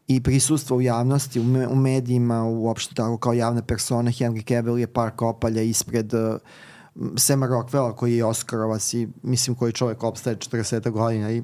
i 0.09 0.23
prisustva 0.23 0.77
u 0.77 0.83
javnosti, 0.83 1.41
u, 1.41 1.45
me, 1.45 1.67
u 1.69 1.77
medijima, 1.77 2.45
uopšte 2.45 2.95
tako 2.95 3.19
kao 3.19 3.33
javna 3.33 3.63
persona, 3.63 4.11
Henry 4.11 4.45
Cavill 4.45 4.79
je 4.79 4.87
par 4.89 5.11
kopalja 5.11 5.63
ispred 5.63 6.15
uh, 6.15 6.21
Sema 7.17 7.47
Rockwella 7.47 7.95
koji 7.95 8.17
je 8.17 8.25
Oscarovac 8.25 8.95
i 8.95 9.09
mislim 9.23 9.57
koji 9.57 9.73
čovjek 9.73 10.03
opstaje 10.03 10.37
40 10.37 10.91
godina 10.91 11.31
i 11.31 11.43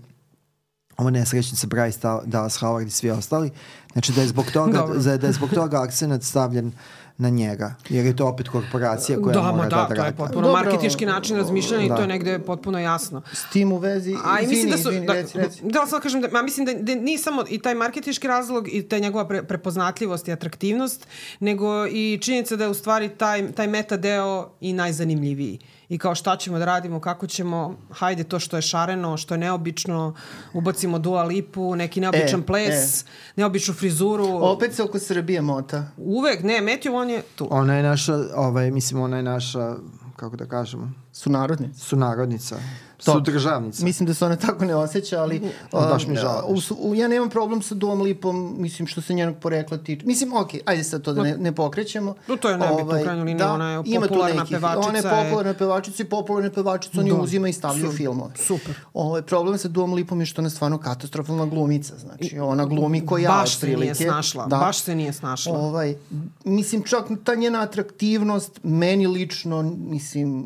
ovo 0.96 1.10
nesrećnica 1.10 1.66
Bryce 1.66 1.98
Da- 1.98 2.22
Dallas 2.26 2.54
Howard 2.54 2.86
i 2.86 2.90
svi 2.90 3.10
ostali. 3.10 3.50
Znači 3.92 4.12
da 4.12 4.20
je 4.20 4.28
zbog 4.28 4.44
toga, 4.46 4.86
za- 4.96 5.16
da 5.16 5.26
je 5.26 5.32
zbog 5.32 5.50
toga 5.50 5.82
akcenat 5.82 6.22
stavljen 6.22 6.72
na 7.16 7.28
njega, 7.28 7.74
jer 7.88 8.06
je 8.06 8.16
to 8.16 8.26
opet 8.26 8.48
korporacija 8.48 9.20
koja 9.20 9.34
da, 9.34 9.42
mora 9.42 9.68
da, 9.68 9.76
da, 9.76 9.94
da 9.94 9.94
to 9.94 10.06
je 10.06 10.12
potpuno 10.12 10.46
Dobro. 10.46 10.62
marketički 10.62 11.06
način 11.06 11.36
razmišljanja 11.36 11.84
i 11.84 11.88
Da. 11.88 11.96
to 11.96 12.02
je 12.02 12.08
negde 12.08 12.38
potpuno 12.38 12.78
jasno. 12.78 13.22
S 13.32 13.50
tim 13.52 13.72
u 13.72 13.78
vezi, 13.78 14.16
A 14.24 14.40
i 14.40 14.44
izvini, 14.44 14.62
mislim 14.62 14.70
da 14.70 14.78
su, 14.78 14.88
izvini, 14.90 15.06
da, 15.06 15.12
reci, 15.12 15.38
reci. 15.38 15.60
da 15.64 15.86
sad 15.86 16.02
kažem, 16.02 16.20
da, 16.20 16.28
ma 16.32 16.42
mislim 16.42 16.66
da, 16.66 16.72
da 16.74 16.94
nije 16.94 17.18
samo 17.18 17.44
i 17.48 17.58
taj 17.58 17.74
marketički 17.74 18.28
razlog 18.28 18.68
i 18.72 18.88
ta 18.88 18.98
njegova 18.98 19.28
pre, 19.28 19.42
prepoznatljivost 19.42 20.28
i 20.28 20.32
atraktivnost, 20.32 21.06
nego 21.40 21.86
i 21.86 22.18
činjenica 22.22 22.56
da 22.56 22.64
je 22.64 22.70
u 22.70 22.74
stvari 22.74 23.08
taj, 23.08 23.52
taj 23.52 23.66
meta 23.66 23.96
deo 23.96 24.50
i 24.60 24.72
najzanimljiviji. 24.72 25.58
I 25.94 25.98
kao 25.98 26.14
šta 26.14 26.36
ćemo 26.36 26.58
da 26.58 26.64
radimo, 26.64 27.00
kako 27.00 27.26
ćemo, 27.26 27.76
hajde 27.90 28.24
to 28.24 28.38
što 28.38 28.56
je 28.56 28.62
šareno, 28.62 29.16
što 29.16 29.34
je 29.34 29.38
neobično, 29.38 30.14
ubacimo 30.52 30.98
Dua 30.98 31.22
Lipu, 31.22 31.76
neki 31.76 32.00
neobičan 32.00 32.40
E, 32.40 32.46
ples, 32.46 33.04
neobičnu 33.36 33.74
frizuru. 33.74 34.26
Opet 34.40 34.74
se 34.74 34.82
oko 34.82 34.98
Srbije 34.98 35.40
mota. 35.40 35.84
Uvek, 35.96 36.42
ne, 36.42 36.60
Matthew, 36.60 36.94
on 36.94 37.10
je 37.10 37.22
tu. 37.36 37.48
Ona 37.50 37.74
je 37.76 37.82
naša, 37.82 38.14
ovaj, 38.34 38.70
mislim, 38.70 39.00
ona 39.00 39.16
je 39.16 39.22
naša, 39.22 39.74
kako 40.16 40.36
da 40.36 40.46
kažemo, 40.46 40.92
Su 41.14 41.30
narodni. 41.30 41.68
sunarodnica, 41.76 42.56
Dobro. 42.98 43.20
sudržavnica. 43.20 43.84
Mislim 43.84 44.06
da 44.06 44.14
se 44.14 44.24
ona 44.24 44.36
tako 44.36 44.64
ne 44.64 44.74
osjeća, 44.76 45.22
ali... 45.22 45.40
Baš 45.72 46.06
mi 46.06 46.16
žao. 46.16 46.54
ja 46.94 47.08
nemam 47.08 47.30
problem 47.30 47.62
sa 47.62 47.74
Duom 47.74 48.02
Lipom, 48.02 48.56
mislim, 48.58 48.86
što 48.86 49.00
se 49.00 49.14
njenog 49.14 49.36
porekla 49.36 49.78
tiče. 49.78 50.06
Mislim, 50.06 50.32
okej, 50.34 50.60
ajde 50.64 50.84
sad 50.84 51.02
to 51.02 51.12
da 51.12 51.22
ne, 51.22 51.36
ne 51.36 51.52
pokrećemo. 51.52 52.14
No, 52.28 52.36
to 52.36 52.48
je 52.50 52.58
nebitno, 52.58 52.84
u 52.86 53.02
krajnjoj 53.02 53.24
liniji, 53.24 53.44
ona 53.44 53.70
je 53.72 54.00
popularna 54.00 54.34
nekih- 54.36 54.50
pevačica, 54.50 54.88
Ona 54.88 54.98
je 54.98 55.02
popularna 55.24 55.54
pevačica 55.54 56.02
i 56.02 56.06
popularna 56.06 56.50
pevačica, 56.50 57.00
on 57.00 57.06
je 57.06 57.12
Da. 57.12 57.18
uzima 57.18 57.48
i 57.48 57.52
stavlja 57.52 57.88
u 57.88 57.92
filmove. 57.92 58.32
super. 58.36 58.74
Ovaj, 58.94 59.22
problem 59.22 59.58
sa 59.58 59.68
Duom 59.68 59.92
Lipom 59.92 60.20
je 60.20 60.26
što 60.26 60.40
ona 60.40 60.46
je 60.46 60.50
stvarno 60.50 60.78
katastrofalna 60.78 61.46
glumica. 61.46 61.94
Znači, 61.96 62.38
ona 62.38 62.64
glumi 62.66 63.06
ko 63.06 63.18
ja, 63.18 63.30
baš 63.30 63.58
se 63.58 63.66
nije 63.68 63.94
snašla, 63.94 64.46
Da. 64.46 64.56
baš 64.58 64.78
se 64.78 64.94
nije 64.94 65.12
snašla. 65.12 65.52
Ovaj, 65.54 65.96
mislim, 66.44 66.82
čak 66.82 67.04
ta 67.24 67.34
njena 67.34 67.60
atraktivnost, 67.60 68.60
meni 68.62 69.06
lično, 69.06 69.62
mislim, 69.78 70.44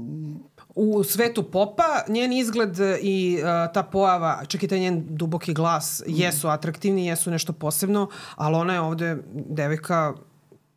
U 0.81 1.05
svetu 1.05 1.43
popa 1.43 2.03
njen 2.09 2.33
izgled 2.33 2.77
i 3.03 3.39
uh, 3.43 3.73
ta 3.75 3.83
pojava, 3.83 4.45
čak 4.49 4.63
i 4.63 4.69
taj 4.69 4.79
njen 4.79 5.05
duboki 5.09 5.55
glas 5.55 6.03
jesu 6.07 6.49
atraktivni, 6.49 7.07
jesu 7.07 7.31
nešto 7.31 7.53
posebno, 7.53 8.09
ali 8.37 8.57
ona 8.57 8.75
je 8.75 8.81
ovde 8.81 9.17
devojka 9.33 10.15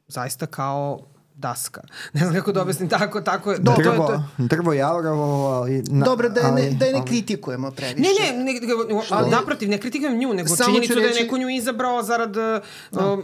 zaista 0.08 0.46
kao 0.46 1.00
daska. 1.42 1.82
Ne 2.14 2.22
znam 2.22 2.34
kako 2.34 2.52
da 2.52 2.62
objasnim 2.62 2.90
tako, 2.90 3.22
tako 3.22 3.52
je. 3.52 3.58
to- 3.58 3.64
to 3.66 3.82
je- 3.82 3.84
drvo, 3.86 4.08
to 4.08 4.14
je- 4.14 4.22
drvo 4.40 4.74
javrovo, 4.74 5.24
ali... 5.48 5.84
Na, 5.84 6.06
Dobro, 6.06 6.30
da 6.30 6.40
je 6.40 6.52
ne, 6.52 6.62
ali- 6.62 6.72
da 6.72 6.86
je 6.86 6.94
ne 6.94 7.00
ali- 7.00 7.08
kritikujemo 7.08 7.72
previše. 7.72 8.00
Ne, 8.00 8.10
ne, 8.34 8.44
ne, 8.44 8.54
ne 8.54 8.60
ali, 9.10 9.30
naprotiv, 9.32 9.70
ne 9.70 9.78
kritikujem 9.78 10.18
nju, 10.18 10.34
nego 10.34 10.50
Samo 10.50 10.68
činjenicu 10.68 10.94
ću 10.94 10.96
da 10.96 11.02
je 11.02 11.08
reći- 11.08 11.24
neko 11.24 11.38
nju 11.38 11.50
izabrao 11.52 12.04
zarad 12.04 12.36
uh, 12.38 12.44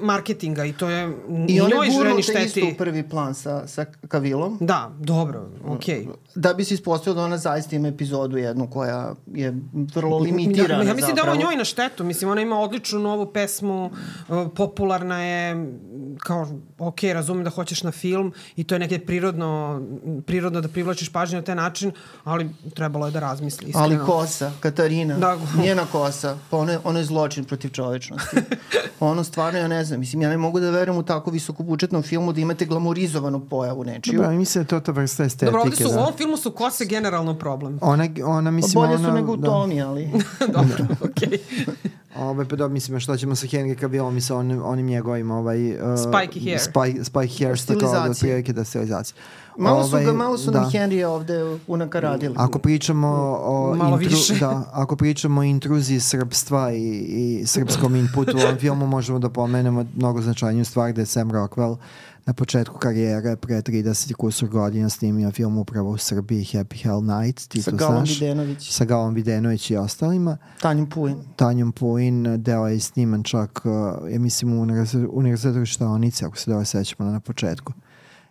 marketinga 0.01 0.65
i 0.65 0.73
to 0.73 0.89
je 0.89 1.07
I 1.39 1.45
i 1.47 1.61
ona 1.61 1.69
njoj 1.69 1.85
je 1.87 1.91
ženi 1.93 2.23
šteti. 2.23 2.43
isto 2.59 2.61
u 2.65 2.77
prvi 2.77 3.03
plan 3.03 3.35
sa, 3.35 3.67
sa 3.67 3.85
Kavilom. 4.07 4.57
Da, 4.61 4.91
dobro, 4.99 5.49
okej. 5.65 5.95
Okay. 5.97 6.07
Da 6.35 6.53
bi 6.53 6.63
se 6.63 6.73
ispostavilo 6.73 7.15
da 7.15 7.23
ona 7.23 7.37
zaista 7.37 7.75
ima 7.75 7.87
epizodu 7.87 8.37
jednu 8.37 8.67
koja 8.67 9.13
je 9.27 9.53
vrlo 9.95 10.17
limitirana 10.19 10.83
Ja, 10.83 10.87
ja 10.87 10.93
mislim 10.95 11.15
da 11.15 11.21
je 11.21 11.23
ovo 11.23 11.31
zapravo. 11.31 11.41
njoj 11.43 11.57
na 11.57 11.65
štetu. 11.65 12.03
Mislim, 12.03 12.29
ona 12.29 12.41
ima 12.41 12.59
odličnu 12.59 12.99
novu 12.99 13.25
pesmu, 13.27 13.91
uh, 14.29 14.47
popularna 14.51 14.87
je, 15.19 15.67
kao, 16.17 16.47
ok, 16.79 17.03
razumem 17.03 17.43
da 17.43 17.49
hoćeš 17.49 17.83
na 17.83 17.91
film 17.91 18.06
i 18.55 18.63
to 18.63 18.75
je 18.75 18.79
nekje 18.79 19.05
prirodno, 19.05 19.81
prirodno 20.25 20.61
da 20.61 20.67
privlačiš 20.67 21.09
pažnju 21.09 21.37
na 21.37 21.43
taj 21.43 21.55
način, 21.55 21.91
ali 22.23 22.49
trebalo 22.75 23.05
je 23.05 23.11
da 23.11 23.19
razmisli 23.19 23.67
iskreno. 23.67 23.85
Ali 23.85 23.99
kosa, 24.05 24.51
Katarina, 24.59 25.17
Da. 25.17 25.37
njena 25.61 25.85
kosa, 25.91 26.37
pa 26.49 26.57
ono 26.57 26.71
je, 26.71 26.79
ono 26.83 26.99
je 26.99 27.05
zločin 27.05 27.45
protiv 27.45 27.69
čovečnosti. 27.69 28.37
ono 28.99 29.23
stvarno, 29.23 29.59
ja 29.59 29.67
ne 29.67 29.85
znam, 29.85 29.99
mislim, 29.99 30.21
ja 30.21 30.29
ne 30.29 30.37
mogu 30.37 30.59
da 30.59 30.69
verujem 30.69 30.99
u 30.99 31.03
tako 31.03 31.31
visokobudžetnom 31.31 32.03
filmu 32.03 32.33
da 32.33 32.41
imate 32.41 32.65
glamorizovanu 32.65 33.45
pojavu 33.49 33.83
nečiju. 33.83 34.17
Dobro, 34.17 34.31
mislim 34.31 34.63
da 34.63 34.75
je 34.75 34.79
to 34.79 34.85
ta 34.85 34.91
vrsta 34.91 35.23
estetike. 35.23 35.45
Dobro, 35.45 35.61
ovde 35.61 35.75
su, 35.75 35.89
u 35.89 35.91
da. 35.91 35.99
ovom 35.99 36.13
filmu 36.17 36.37
su 36.37 36.51
kose 36.51 36.85
generalno 36.85 37.33
problem. 37.33 37.79
Ona, 37.81 38.07
ona 38.25 38.47
Pa 38.47 38.51
mislim, 38.51 38.73
bolje 38.73 38.95
ona... 38.95 39.09
su 39.09 39.15
nego 39.15 39.33
u 39.33 39.37
da. 39.37 39.47
Tomi, 39.47 39.81
ali... 39.81 40.09
Dobro, 40.57 40.85
okej. 41.01 41.39
Ove, 42.19 42.45
pa 42.45 42.55
da, 42.55 42.67
mislim, 42.67 42.99
što 42.99 43.17
ćemo 43.17 43.35
sa 43.35 43.47
Henry 43.47 43.79
Cavillom 43.79 44.17
i 44.17 44.21
sa 44.21 44.35
onim, 44.35 44.61
onim 44.65 44.85
njegovim 44.85 45.31
ovaj, 45.31 45.71
uh, 45.71 45.81
Spiky 45.81 46.43
hair. 46.45 46.59
Spike, 46.59 47.03
spike 47.03 47.45
hair, 47.45 47.57
što 47.57 47.73
kao 47.73 47.81
da 47.81 47.87
Stilizacije. 47.87 48.11
otprilike 48.11 48.53
da 48.53 48.63
stilizacija. 48.63 49.15
Malo 49.57 49.83
su, 49.83 49.89
Ovaj, 49.89 50.05
ga, 50.05 50.13
malo 50.13 50.37
su 50.37 50.51
da. 50.51 50.61
nam 50.61 50.71
Henrya 50.71 51.05
ovde 51.05 51.57
unakaradili. 51.67 52.35
Ako 52.37 52.59
pričamo 52.59 53.07
o 53.41 53.75
Malo 53.75 54.01
intru, 54.01 54.17
više. 54.17 54.35
da, 54.39 54.63
ako 54.73 54.95
pričamo 54.95 55.41
o 55.41 55.43
intruziji 55.43 55.99
srpstva 55.99 56.71
i, 56.73 56.97
i 56.97 57.45
srpskom 57.45 57.95
inputu 57.95 58.37
u 58.37 58.41
ovom 58.41 58.57
filmu, 58.57 58.87
možemo 58.87 59.19
da 59.19 59.29
pomenemo 59.29 59.85
mnogo 59.95 60.21
značajniju 60.21 60.65
stvar 60.65 60.93
da 60.93 61.01
je 61.01 61.05
Sam 61.05 61.31
Rockwell 61.31 61.77
na 62.27 62.33
početku 62.33 62.77
karijere 62.77 63.35
pre 63.35 63.55
30 63.55 64.11
i 64.11 64.13
kusur 64.13 64.49
godina 64.49 64.89
snimio 64.89 65.31
film 65.31 65.57
upravo 65.57 65.89
u 65.89 65.97
Srbiji 65.97 66.43
Happy 66.43 66.83
Hell 66.83 67.01
Night, 67.03 67.47
ti 67.47 67.61
Sa 67.61 67.71
to 67.71 67.77
Galom 67.77 67.95
znaš, 67.95 68.21
Videnović. 68.21 68.69
sa 68.71 68.85
Galom 68.85 69.13
Videnović 69.13 69.71
i 69.71 69.75
ostalima. 69.75 70.37
Tanjom 70.61 70.89
Puin. 70.89 71.15
Tanjom 71.35 71.71
Puin, 71.71 72.43
deo 72.43 72.67
je 72.67 72.79
sniman 72.79 73.23
čak, 73.23 73.61
uh, 73.65 73.71
ja 74.11 74.19
mislim, 74.19 74.53
u 74.53 74.65
univerzi- 74.65 75.07
univerzitetu 75.11 75.65
Štavonice, 75.65 76.25
ako 76.25 76.37
se 76.37 76.51
dobro 76.51 76.65
sećamo 76.65 77.11
na 77.11 77.19
početku. 77.19 77.73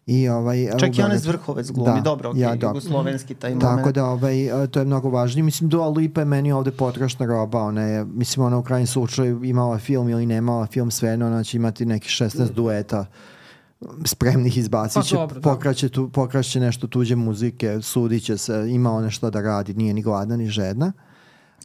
I 0.07 0.29
ovaj, 0.29 0.69
Čak 0.79 0.99
i 0.99 1.03
onaj 1.03 1.19
Zvrhovec 1.19 1.71
glumi, 1.71 1.95
Da, 1.95 2.01
dobro, 2.01 2.31
okej, 2.31 2.41
ja, 2.41 2.57
da. 2.57 2.67
jugoslovenski 2.67 3.35
taj 3.35 3.55
moment. 3.55 3.77
Tako 3.77 3.93
da 3.93 4.05
ovaj, 4.05 4.53
a, 4.53 4.67
to 4.67 4.79
je 4.79 4.85
mnogo 4.85 5.11
važnije. 5.11 5.43
Mislim, 5.43 5.71
Dua 5.71 5.89
Lipa 5.89 6.21
je 6.21 6.25
meni 6.25 6.53
ovde 6.53 6.71
potrošna 6.71 7.27
roba. 7.27 7.63
Ona 7.63 7.83
je, 7.83 8.05
mislim, 8.05 8.47
ona 8.47 8.59
u 8.59 8.63
krajnjem 8.63 8.87
slučaju 8.87 9.45
imala 9.45 9.79
film 9.79 10.09
ili 10.09 10.27
nemala 10.27 10.67
film, 10.67 10.91
sve 10.91 11.09
jedno, 11.11 11.27
ona 11.27 11.45
će 11.45 11.57
imati 11.57 11.87
neki 11.87 12.09
16 12.09 12.53
dueta 12.53 13.07
spremnih 14.05 14.59
izbacit 14.59 14.95
Pa 14.95 15.03
će, 15.03 15.15
dobro, 15.15 15.41
da. 15.41 15.51
pokraće, 15.51 15.89
tu, 15.89 16.09
pokraće 16.09 16.61
nešto 16.61 16.87
tuđe 16.87 17.17
muzike, 17.17 17.79
sudit 17.83 18.25
će 18.25 18.37
se, 18.39 18.67
ima 18.71 18.93
ona 18.93 19.11
što 19.11 19.31
da 19.31 19.41
radi, 19.41 19.75
nije 19.75 19.95
ni 19.95 20.03
gladna 20.03 20.37
ni 20.37 20.49
žedna. 20.49 20.93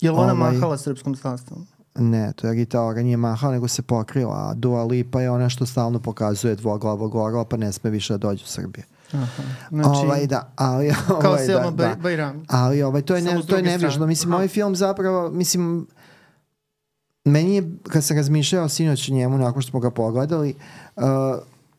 Je 0.02 0.12
li 0.12 0.18
ona 0.18 0.34
Ovaj- 0.34 0.54
mahala 0.54 0.78
srpskom 0.78 1.16
zastavom? 1.16 1.68
Ne, 1.96 2.34
to 2.34 2.48
je 2.48 2.54
Rita 2.54 2.82
Ora 2.82 3.02
nije 3.02 3.18
mahala, 3.18 3.54
nego 3.54 3.68
se 3.68 3.82
pokrila, 3.82 4.36
a 4.36 4.54
Dua 4.54 4.84
Lipa 4.84 5.22
je 5.22 5.32
ona 5.32 5.50
što 5.50 5.66
stalno 5.66 6.00
pokazuje 6.00 6.56
dvoglavog 6.56 7.16
orla, 7.16 7.46
pa 7.46 7.58
ne 7.58 7.72
sme 7.72 7.90
više 7.90 8.14
da 8.14 8.18
dođe 8.18 8.44
u 8.44 8.48
Srbiju. 8.48 8.84
Aha. 9.14 9.44
Znači, 9.70 10.06
ovaj, 10.06 10.28
da, 10.28 10.54
ali, 10.56 10.94
kao 11.22 11.32
ovaj, 11.32 11.46
Selma 11.46 11.72
da, 11.72 11.88
da. 11.88 11.96
Bajrami. 11.96 12.46
Ali 12.48 12.84
ovaj, 12.84 13.02
to 13.02 13.16
je, 13.16 13.22
ne, 13.22 13.42
to 13.48 13.56
je 13.56 13.62
nevižno. 13.62 14.08
Mislim, 14.08 14.32
Aha. 14.32 14.36
ovaj 14.36 14.48
film 14.48 14.76
zapravo, 14.76 15.30
mislim, 15.30 15.88
meni 17.26 17.56
je, 17.56 17.72
kad 17.90 18.04
sam 18.04 18.18
razmišljao 18.18 18.70
sinoć 18.70 19.10
njemu, 19.10 19.38
nakon 19.38 19.62
što 19.62 19.70
smo 19.70 19.80
ga 19.80 19.92
pogledali, 19.92 20.56
uh, 20.96 21.04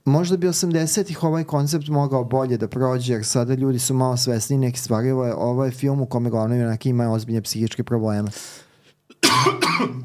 možda 0.04 0.36
bi 0.36 0.46
80-ih 0.46 1.24
ovaj 1.24 1.44
koncept 1.44 1.88
mogao 1.88 2.24
bolje 2.24 2.56
da 2.56 2.68
prođe, 2.68 3.12
jer 3.12 3.24
sada 3.24 3.54
ljudi 3.54 3.78
su 3.78 3.94
malo 3.94 4.16
svesni 4.16 4.58
neke 4.58 4.78
stvari. 4.78 5.10
Ovo 5.10 5.26
je, 5.26 5.34
ovo 5.34 5.64
je 5.64 5.70
film 5.70 6.00
u 6.00 6.06
kome 6.06 6.30
glavno 6.30 6.54
junak 6.54 6.86
ima 6.86 7.12
ozbiljne 7.12 7.42
psihičke 7.42 7.84
probleme. 7.84 8.30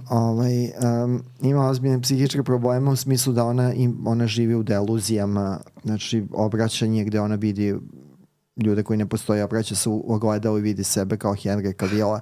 ovaj, 0.09 0.63
um, 0.63 1.23
ima 1.41 1.69
ozbiljne 1.69 2.01
psihičke 2.01 2.43
probleme 2.43 2.91
u 2.91 2.95
smislu 2.95 3.33
da 3.33 3.45
ona, 3.45 3.73
im, 3.73 3.97
ona 4.05 4.27
živi 4.27 4.55
u 4.55 4.63
deluzijama, 4.63 5.59
znači 5.83 6.25
obraćanje 6.31 7.03
gde 7.03 7.19
ona 7.19 7.35
vidi 7.35 7.75
ljude 8.57 8.83
koji 8.83 8.97
ne 8.97 9.05
postoje, 9.05 9.43
obraća 9.43 9.75
se 9.75 9.89
u 9.89 10.03
ogledalo 10.07 10.57
i 10.57 10.61
vidi 10.61 10.83
sebe 10.83 11.17
kao 11.17 11.33
Henry 11.33 11.79
Cavilla. 11.79 12.19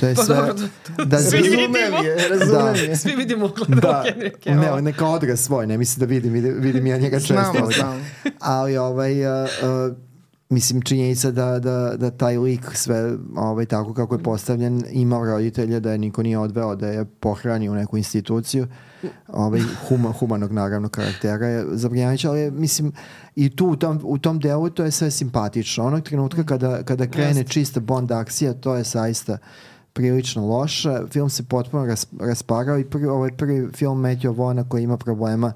To 0.00 0.06
je 0.06 0.14
Pa 0.16 0.22
sve... 0.22 0.36
dobro, 0.36 0.54
to- 0.96 1.04
da, 1.04 1.18
Svi 1.18 1.36
vidimo. 1.38 1.62
Razumem 1.62 2.04
je, 2.06 2.28
razumem 2.30 2.74
je. 2.84 2.96
Svi 2.96 3.16
vidimo 3.16 3.48
gledamo 3.48 3.80
da, 3.80 4.04
Henry 4.06 4.30
Cavill. 4.44 4.74
ne, 4.76 4.82
neka 4.82 5.06
odraz 5.06 5.40
svoj, 5.40 5.66
ne 5.66 5.78
mislim 5.78 6.00
da 6.00 6.14
vidim, 6.14 6.32
vidim, 6.32 6.54
vidim 6.58 6.86
ja 6.86 6.98
njega 6.98 7.18
često. 7.18 7.34
Znam, 7.34 7.62
ali- 7.62 7.74
znam. 7.74 8.00
ali 8.40 8.76
ovaj 8.76 9.42
uh, 9.42 9.48
uh, 9.88 9.96
mislim 10.48 10.82
činjenica 10.82 11.30
da, 11.30 11.58
da, 11.58 11.94
da 11.96 12.10
taj 12.10 12.38
lik 12.38 12.60
sve 12.74 13.12
ovaj, 13.36 13.66
tako 13.66 13.94
kako 13.94 14.14
je 14.14 14.22
postavljen 14.22 14.82
imao 14.90 15.24
roditelje 15.24 15.80
da 15.80 15.92
je 15.92 15.98
niko 15.98 16.22
nije 16.22 16.38
odveo 16.38 16.76
da 16.76 16.88
je 16.88 17.04
pohranio 17.04 17.72
u 17.72 17.74
neku 17.74 17.96
instituciju 17.96 18.66
ovaj, 19.28 19.60
huma, 19.88 20.12
humanog 20.12 20.52
naravno 20.52 20.88
karaktera 20.88 21.46
je 21.46 21.64
zabrinjavajuće 21.72 22.28
ali 22.28 22.50
mislim 22.50 22.92
i 23.36 23.56
tu 23.56 23.66
u 23.66 23.76
tom, 23.76 24.00
u 24.02 24.18
tom 24.18 24.40
delu 24.40 24.70
to 24.70 24.84
je 24.84 24.90
sve 24.90 25.10
simpatično 25.10 25.84
onog 25.84 26.02
trenutka 26.02 26.44
kada, 26.44 26.82
kada 26.82 27.06
krene 27.06 27.40
Jeste. 27.40 27.44
čista 27.44 27.80
Bond 27.80 28.12
akcija 28.12 28.54
to 28.54 28.74
je 28.74 28.84
saista 28.84 29.38
prilično 29.92 30.46
loše. 30.46 30.98
Film 31.10 31.30
se 31.30 31.42
potpuno 31.42 31.86
ras, 31.86 32.06
rasparao 32.20 32.78
i 32.78 32.84
prvi, 32.84 33.06
ovaj 33.06 33.30
prvi 33.36 33.68
film 33.72 34.02
Matthew 34.02 34.36
Vona 34.36 34.68
koji 34.68 34.82
ima 34.82 34.96
problema 34.96 35.52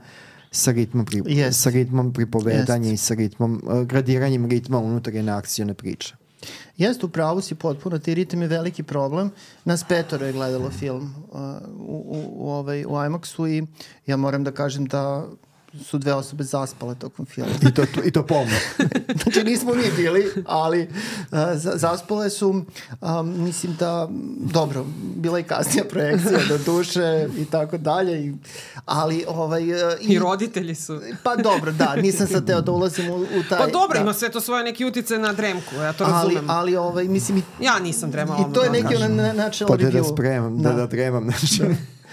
sa 0.50 0.70
ritmom, 0.70 1.06
pri, 1.06 1.22
Jest. 1.26 1.60
sa 1.62 1.70
ritmom 1.70 2.12
pripovedanja 2.12 2.88
Jest. 2.88 3.02
i 3.02 3.06
sa 3.06 3.14
ritmom, 3.14 3.62
uh, 3.64 3.82
gradiranjem 3.82 4.46
ritma 4.46 4.78
unutar 4.78 5.14
jedne 5.14 5.32
akcijone 5.32 5.74
priče. 5.74 6.19
Jeste, 6.76 7.08
pravu 7.08 7.40
si 7.40 7.54
potpuno, 7.54 7.98
ti 7.98 8.14
ritam 8.14 8.42
je 8.42 8.48
veliki 8.48 8.82
problem. 8.82 9.30
Nas 9.64 9.84
petoro 9.88 10.26
je 10.26 10.32
gledalo 10.32 10.70
film 10.70 11.14
uh, 11.30 11.40
u, 11.78 11.96
u, 11.96 12.46
u, 12.46 12.50
ovaj, 12.50 12.84
u 12.84 12.88
IMAX-u 12.88 13.48
i 13.48 13.66
ja 14.06 14.16
moram 14.16 14.44
da 14.44 14.52
kažem 14.52 14.86
da 14.86 15.26
su 15.84 15.98
dve 15.98 16.14
osobe 16.14 16.44
zaspale 16.44 16.94
tokom 16.94 17.26
filma. 17.26 17.50
I 17.62 17.74
to, 17.74 17.82
I 18.04 18.10
to 18.10 18.26
pomno. 18.26 18.54
znači 19.22 19.44
nismo 19.44 19.74
mi 19.74 19.84
bili, 19.96 20.26
ali 20.46 20.82
uh, 20.82 21.38
za- 21.54 21.72
zaspale 21.76 22.30
su, 22.30 22.64
um, 23.00 23.44
mislim 23.44 23.76
da, 23.78 24.08
dobro, 24.52 24.84
bila 25.16 25.38
je 25.38 25.44
kasnija 25.44 25.84
projekcija 25.90 26.38
do 26.48 26.58
duše 26.58 27.28
i 27.38 27.44
tako 27.44 27.78
dalje, 27.78 28.26
i, 28.26 28.34
ali 28.84 29.24
ovaj... 29.28 29.72
Uh, 29.72 29.92
I 30.00 30.18
roditelji 30.18 30.74
su. 30.74 31.00
Pa 31.22 31.36
dobro, 31.36 31.72
da, 31.72 31.96
nisam 31.96 32.26
sad 32.26 32.46
teo 32.46 32.60
da 32.60 32.72
ulazim 32.72 33.10
u, 33.10 33.16
u 33.16 33.42
taj... 33.48 33.58
Pa 33.58 33.66
dobro, 33.66 33.94
da. 33.98 34.00
ima 34.02 34.14
sve 34.14 34.30
to 34.30 34.40
svoje 34.40 34.64
neki 34.64 34.84
utice 34.84 35.18
na 35.18 35.32
dremku, 35.32 35.74
ja 35.74 35.92
to 35.92 36.04
ali, 36.04 36.12
razumem. 36.34 36.50
ali 36.50 36.76
ovaj, 36.76 37.04
mislim, 37.04 37.38
i, 37.38 37.42
Ja 37.64 37.78
nisam 37.78 38.10
dremala. 38.10 38.48
i 38.50 38.54
to 38.54 38.62
je 38.62 38.68
da 38.68 38.72
neki 38.72 38.94
kažem. 38.94 39.16
na, 39.16 39.22
na, 39.22 39.32
način 39.32 39.66
Pa 39.66 39.76
da, 39.76 39.90
da 39.90 40.04
spremam, 40.04 40.58
da, 40.62 40.72
da 40.72 40.86
dremam. 40.86 41.24
Znači, 41.38 41.62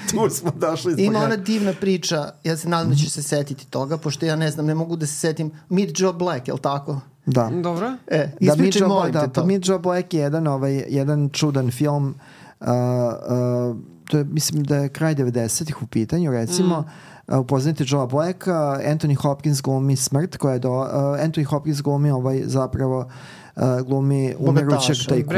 tu 0.12 0.30
smo 0.30 0.52
došli 0.52 0.94
zbog 0.94 1.06
Ima 1.06 1.20
ona 1.20 1.36
divna 1.36 1.74
priča, 1.74 2.30
ja 2.44 2.58
se 2.58 2.70
nadam 2.70 2.90
da 2.90 2.96
ćeš 2.96 3.10
se 3.10 3.24
setiti 3.24 3.68
toga, 3.68 3.98
pošto 3.98 4.26
ja 4.26 4.36
ne 4.36 4.52
znam, 4.52 4.66
ne 4.66 4.76
mogu 4.76 4.96
da 4.96 5.06
se 5.06 5.14
setim. 5.14 5.52
Meet 5.70 6.00
Joe 6.00 6.14
Black, 6.14 6.48
je 6.48 6.54
li 6.54 6.60
tako? 6.60 7.00
Da. 7.26 7.50
Dobro. 7.64 7.94
E, 8.08 8.32
Da, 8.40 8.56
Meet 8.56 8.76
Joe, 8.76 8.88
molim 8.88 9.14
da, 9.14 9.20
pa 9.20 9.28
to. 9.28 9.46
Meet 9.46 9.68
Joe 9.68 9.80
Black 9.80 10.14
je 10.14 10.20
jedan, 10.20 10.48
ovaj, 10.48 10.86
jedan 10.88 11.30
čudan 11.30 11.72
film 11.72 12.16
uh, 12.60 12.68
uh, 12.68 13.78
to 14.08 14.18
je, 14.18 14.24
mislim 14.24 14.64
da 14.64 14.76
je 14.76 14.90
kraj 14.90 15.16
90-ih 15.16 15.84
u 15.84 15.88
pitanju, 15.88 16.32
recimo 16.32 16.80
mm. 16.82 17.34
uh, 17.34 17.40
upoznate 17.40 17.84
Joe 17.88 18.08
Blacka, 18.08 18.80
Anthony 18.86 19.16
Hopkins 19.16 19.62
glumi 19.62 19.96
smrt 19.96 20.38
koja 20.38 20.54
je 20.54 20.60
do, 20.60 20.72
uh, 20.72 20.88
Anthony 21.20 21.44
Hopkins 21.44 21.82
glumi 21.82 22.12
ovaj 22.12 22.42
zapravo 22.46 23.10
uh, 23.58 23.82
glumi 23.82 24.36
umirućeg 24.40 24.96
tajkuna, 25.10 25.36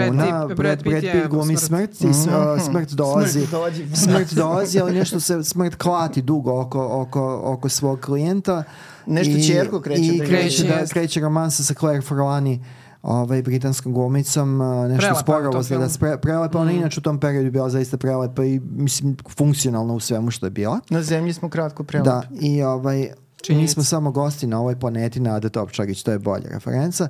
Brad 0.47 0.49
Pitt- 0.49 0.55
Brad 0.55 0.83
Pitt 0.83 1.03
je 1.05 1.27
glumi 1.29 1.57
smrt. 1.57 1.93
smrt, 1.93 2.11
i 2.11 2.13
s- 2.13 2.27
uh, 2.27 2.33
smrt 2.63 2.91
dolazi 2.91 3.39
Smrt 3.39 3.51
dođi. 3.53 3.95
smrt 3.95 4.33
dolazi, 4.33 4.79
ali 4.79 4.93
nešto 4.93 5.19
se 5.19 5.43
smrt 5.43 5.75
klati 5.75 6.21
dugo 6.21 6.61
oko, 6.61 6.87
oko, 6.91 7.41
oko 7.45 7.69
svog 7.69 7.99
klijenta. 7.99 8.63
Nešto 9.05 9.37
I- 9.37 9.43
ćerku 9.43 9.79
kreće 9.79 10.01
I 10.03 10.17
da 10.19 10.25
kreće, 10.25 10.63
da, 10.65 10.85
kreće 10.85 11.19
romansa 11.19 11.63
sa 11.63 11.73
Claire 11.73 12.01
Forlani 12.01 12.65
ovaj, 13.03 13.41
britanskom 13.41 13.93
glumicom, 13.93 14.61
a, 14.61 14.87
nešto 14.87 14.97
Prelepa 14.97 15.07
je 15.07 15.13
u 15.13 15.19
sporo 15.19 15.51
tom 15.63 15.79
da 15.79 15.89
spre, 15.89 16.17
prelepa, 16.17 16.59
ona 16.59 16.71
inače 16.71 16.99
u 16.99 17.03
tom 17.03 17.19
periodu 17.19 17.51
bila 17.51 17.69
zaista 17.69 17.97
prelepa 17.97 18.43
i 18.43 18.59
mislim 18.61 19.17
funkcionalna 19.29 19.93
u 19.93 19.99
svemu 19.99 20.31
što 20.31 20.45
je 20.45 20.49
bila. 20.49 20.79
Na 20.89 21.01
zemlji 21.03 21.33
smo 21.33 21.49
kratko 21.49 21.83
prelepi. 21.83 22.09
Da, 22.09 22.21
i 22.33 22.63
ovaj, 22.63 22.97
mi 22.97 23.07
Činjenica. 23.43 23.73
smo 23.73 23.83
samo 23.83 24.11
gosti 24.11 24.47
na 24.47 24.59
ovoj 24.59 24.75
planeti 24.75 25.19
Nada 25.19 25.49
Topčagić, 25.49 26.03
to 26.03 26.11
je 26.11 26.19
bolja 26.19 26.49
referenca. 26.49 27.07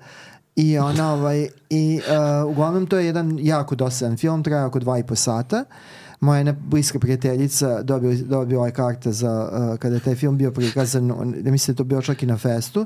I 0.59 0.77
ona, 0.79 1.13
ovaj, 1.13 1.47
i 1.69 2.01
uh, 2.43 2.51
uglavnom 2.51 2.85
to 2.85 2.97
je 2.97 3.05
jedan 3.05 3.37
jako 3.41 3.75
dosadan 3.75 4.17
film, 4.17 4.43
traje 4.43 4.65
oko 4.65 4.79
dva 4.79 4.99
i 4.99 5.03
po 5.03 5.15
sata. 5.15 5.63
Moja 6.21 6.37
jedna 6.37 6.55
bliska 6.61 6.99
prijateljica 6.99 7.81
dobila, 7.83 8.13
dobila 8.15 8.65
je 8.65 8.71
karte 8.73 9.11
za, 9.11 9.49
uh, 9.71 9.77
kada 9.77 9.95
je 9.95 10.01
taj 10.01 10.15
film 10.15 10.37
bio 10.37 10.51
prikazan, 10.51 11.11
on- 11.11 11.35
da 11.39 11.51
mislim 11.51 11.73
da 11.73 11.77
to 11.77 11.83
bio 11.83 12.01
čak 12.01 12.23
i 12.23 12.25
na 12.25 12.37
festu, 12.37 12.85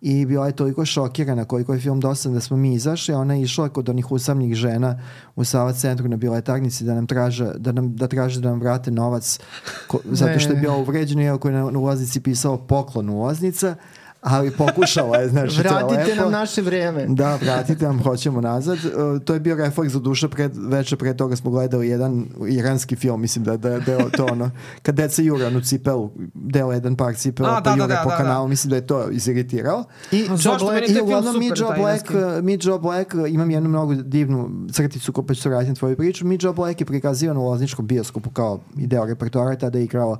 i 0.00 0.26
bila 0.26 0.46
je 0.46 0.52
toliko 0.52 0.84
šokirana 0.84 1.44
koliko 1.44 1.74
je 1.74 1.80
film 1.80 2.00
dosadan 2.00 2.34
da 2.34 2.40
smo 2.40 2.56
mi 2.56 2.74
izašli, 2.74 3.14
ona 3.14 3.34
je 3.34 3.42
išla 3.42 3.68
kod 3.68 3.88
onih 3.88 4.12
usamnih 4.12 4.54
žena 4.54 5.00
u 5.36 5.44
Sava 5.44 5.72
centru 5.72 6.08
na 6.08 6.16
biletarnici 6.16 6.84
da 6.84 6.94
nam 6.94 7.06
traže 7.06 7.52
da, 7.56 7.72
nam, 7.72 7.96
da 7.96 8.06
traže 8.06 8.40
da 8.40 8.48
nam 8.48 8.60
vrate 8.60 8.90
novac 8.90 9.38
ko, 9.86 10.00
zato 10.06 10.38
što 10.38 10.50
je 10.50 10.56
Ne. 10.56 10.60
bio 10.60 10.78
uvređeno, 10.78 11.22
iako 11.22 11.48
je 11.48 11.54
na, 11.54 11.70
na 11.70 11.78
ulaznici 11.78 12.20
pisao 12.20 12.56
poklon 12.58 13.10
ulaznica, 13.10 13.74
ali 14.22 14.50
pokušala 14.50 15.16
je, 15.16 15.28
znači, 15.28 15.56
to 15.56 15.62
je 15.62 15.84
Vratite 15.84 16.10
lepo. 16.10 16.22
nam 16.22 16.32
naše 16.32 16.62
vreme. 16.62 17.06
Da, 17.08 17.36
vratite 17.36 17.86
nam, 17.86 18.02
hoćemo 18.02 18.40
nazad. 18.40 18.78
Uh, 18.78 19.22
to 19.22 19.34
je 19.34 19.40
bio 19.40 19.56
refleks 19.56 19.92
za 19.92 19.98
duše, 19.98 20.28
pred, 20.28 20.52
veče 20.56 20.96
pre 20.96 21.16
toga 21.16 21.36
smo 21.36 21.50
gledali 21.50 21.88
jedan 21.88 22.26
iranski 22.48 22.96
film, 22.96 23.20
mislim 23.20 23.44
da, 23.44 23.56
da, 23.56 23.78
da 23.80 23.92
je 23.92 24.10
to 24.10 24.26
ono, 24.26 24.50
kad 24.82 24.94
deca 24.94 25.22
jure 25.22 25.46
onu 25.46 25.60
cipelu, 25.60 26.10
deo 26.34 26.72
jedan 26.72 26.96
par 26.96 27.14
cipela, 27.14 27.48
A, 27.48 27.62
pa 27.62 27.70
da, 27.70 27.76
da, 27.76 27.82
jure 27.82 27.94
da, 27.94 28.00
po 28.04 28.10
da, 28.10 28.16
kanalu, 28.16 28.44
da. 28.44 28.48
mislim 28.48 28.70
da 28.70 28.76
je 28.76 28.86
to 28.86 29.10
iziritirao. 29.10 29.84
I 30.12 30.26
A 30.30 30.36
Joe 30.44 30.58
Black, 30.58 30.88
I 30.88 31.00
uglavnom 31.00 31.38
mi 31.38 31.50
Joe 31.56 31.76
Black, 31.78 32.10
uh, 32.10 32.44
mi 32.44 32.58
Joe 32.62 32.78
Black, 32.78 33.14
imam 33.28 33.50
jednu 33.50 33.68
mnogo 33.68 33.94
divnu 33.94 34.50
crticu 34.72 35.12
ko 35.12 35.22
pa 35.22 35.34
ću 35.34 35.42
se 35.42 35.48
vratiti 35.48 35.70
na 35.70 35.74
tvoju 35.74 35.96
priču. 35.96 36.26
Mi 36.26 36.38
Joe 36.40 36.52
Black 36.52 36.80
je 36.80 36.86
prikazivan 36.86 37.36
u 37.36 37.44
Lozničkom 37.44 37.86
bioskopu 37.86 38.30
kao 38.30 38.60
ideo 38.76 39.04
repertoara, 39.04 39.56
tada 39.56 39.78
je 39.78 39.84
igrao 39.84 40.16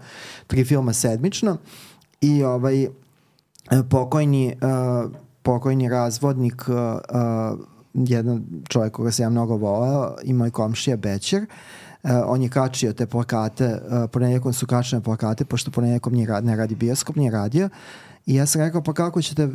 tri 0.46 0.64
filma 0.64 0.92
sedmično 0.92 1.56
i 2.20 2.44
ovaj 2.44 2.86
pokojni 3.90 4.56
uh, 4.62 5.10
pokojni 5.42 5.88
razvodnik 5.88 6.64
uh, 6.68 6.74
uh, 6.74 7.58
jedan 7.94 8.44
čovjek 8.68 8.92
koga 8.92 9.10
sam 9.10 9.22
ja 9.22 9.30
mnogo 9.30 9.56
voleo 9.56 10.14
i 10.22 10.32
moj 10.32 10.50
komšija 10.50 10.96
Bećer 10.96 11.46
Uh, 12.02 12.10
on 12.26 12.42
je 12.42 12.48
kačio 12.48 12.92
te 12.92 13.06
plakate, 13.06 13.66
uh, 13.66 14.10
ponedjeljkom 14.12 14.52
su 14.52 14.66
kačene 14.66 15.02
plakate, 15.02 15.44
pošto 15.44 15.70
ponedjeljkom 15.70 16.12
nije 16.12 16.26
rad, 16.26 16.44
ne 16.44 16.56
radi 16.56 16.74
bioskop, 16.74 17.16
nije 17.16 17.30
radio. 17.30 17.68
I 18.26 18.34
ja 18.34 18.46
sam 18.46 18.60
rekao, 18.60 18.82
pa 18.82 18.92
kako 18.92 19.22
ćete, 19.22 19.48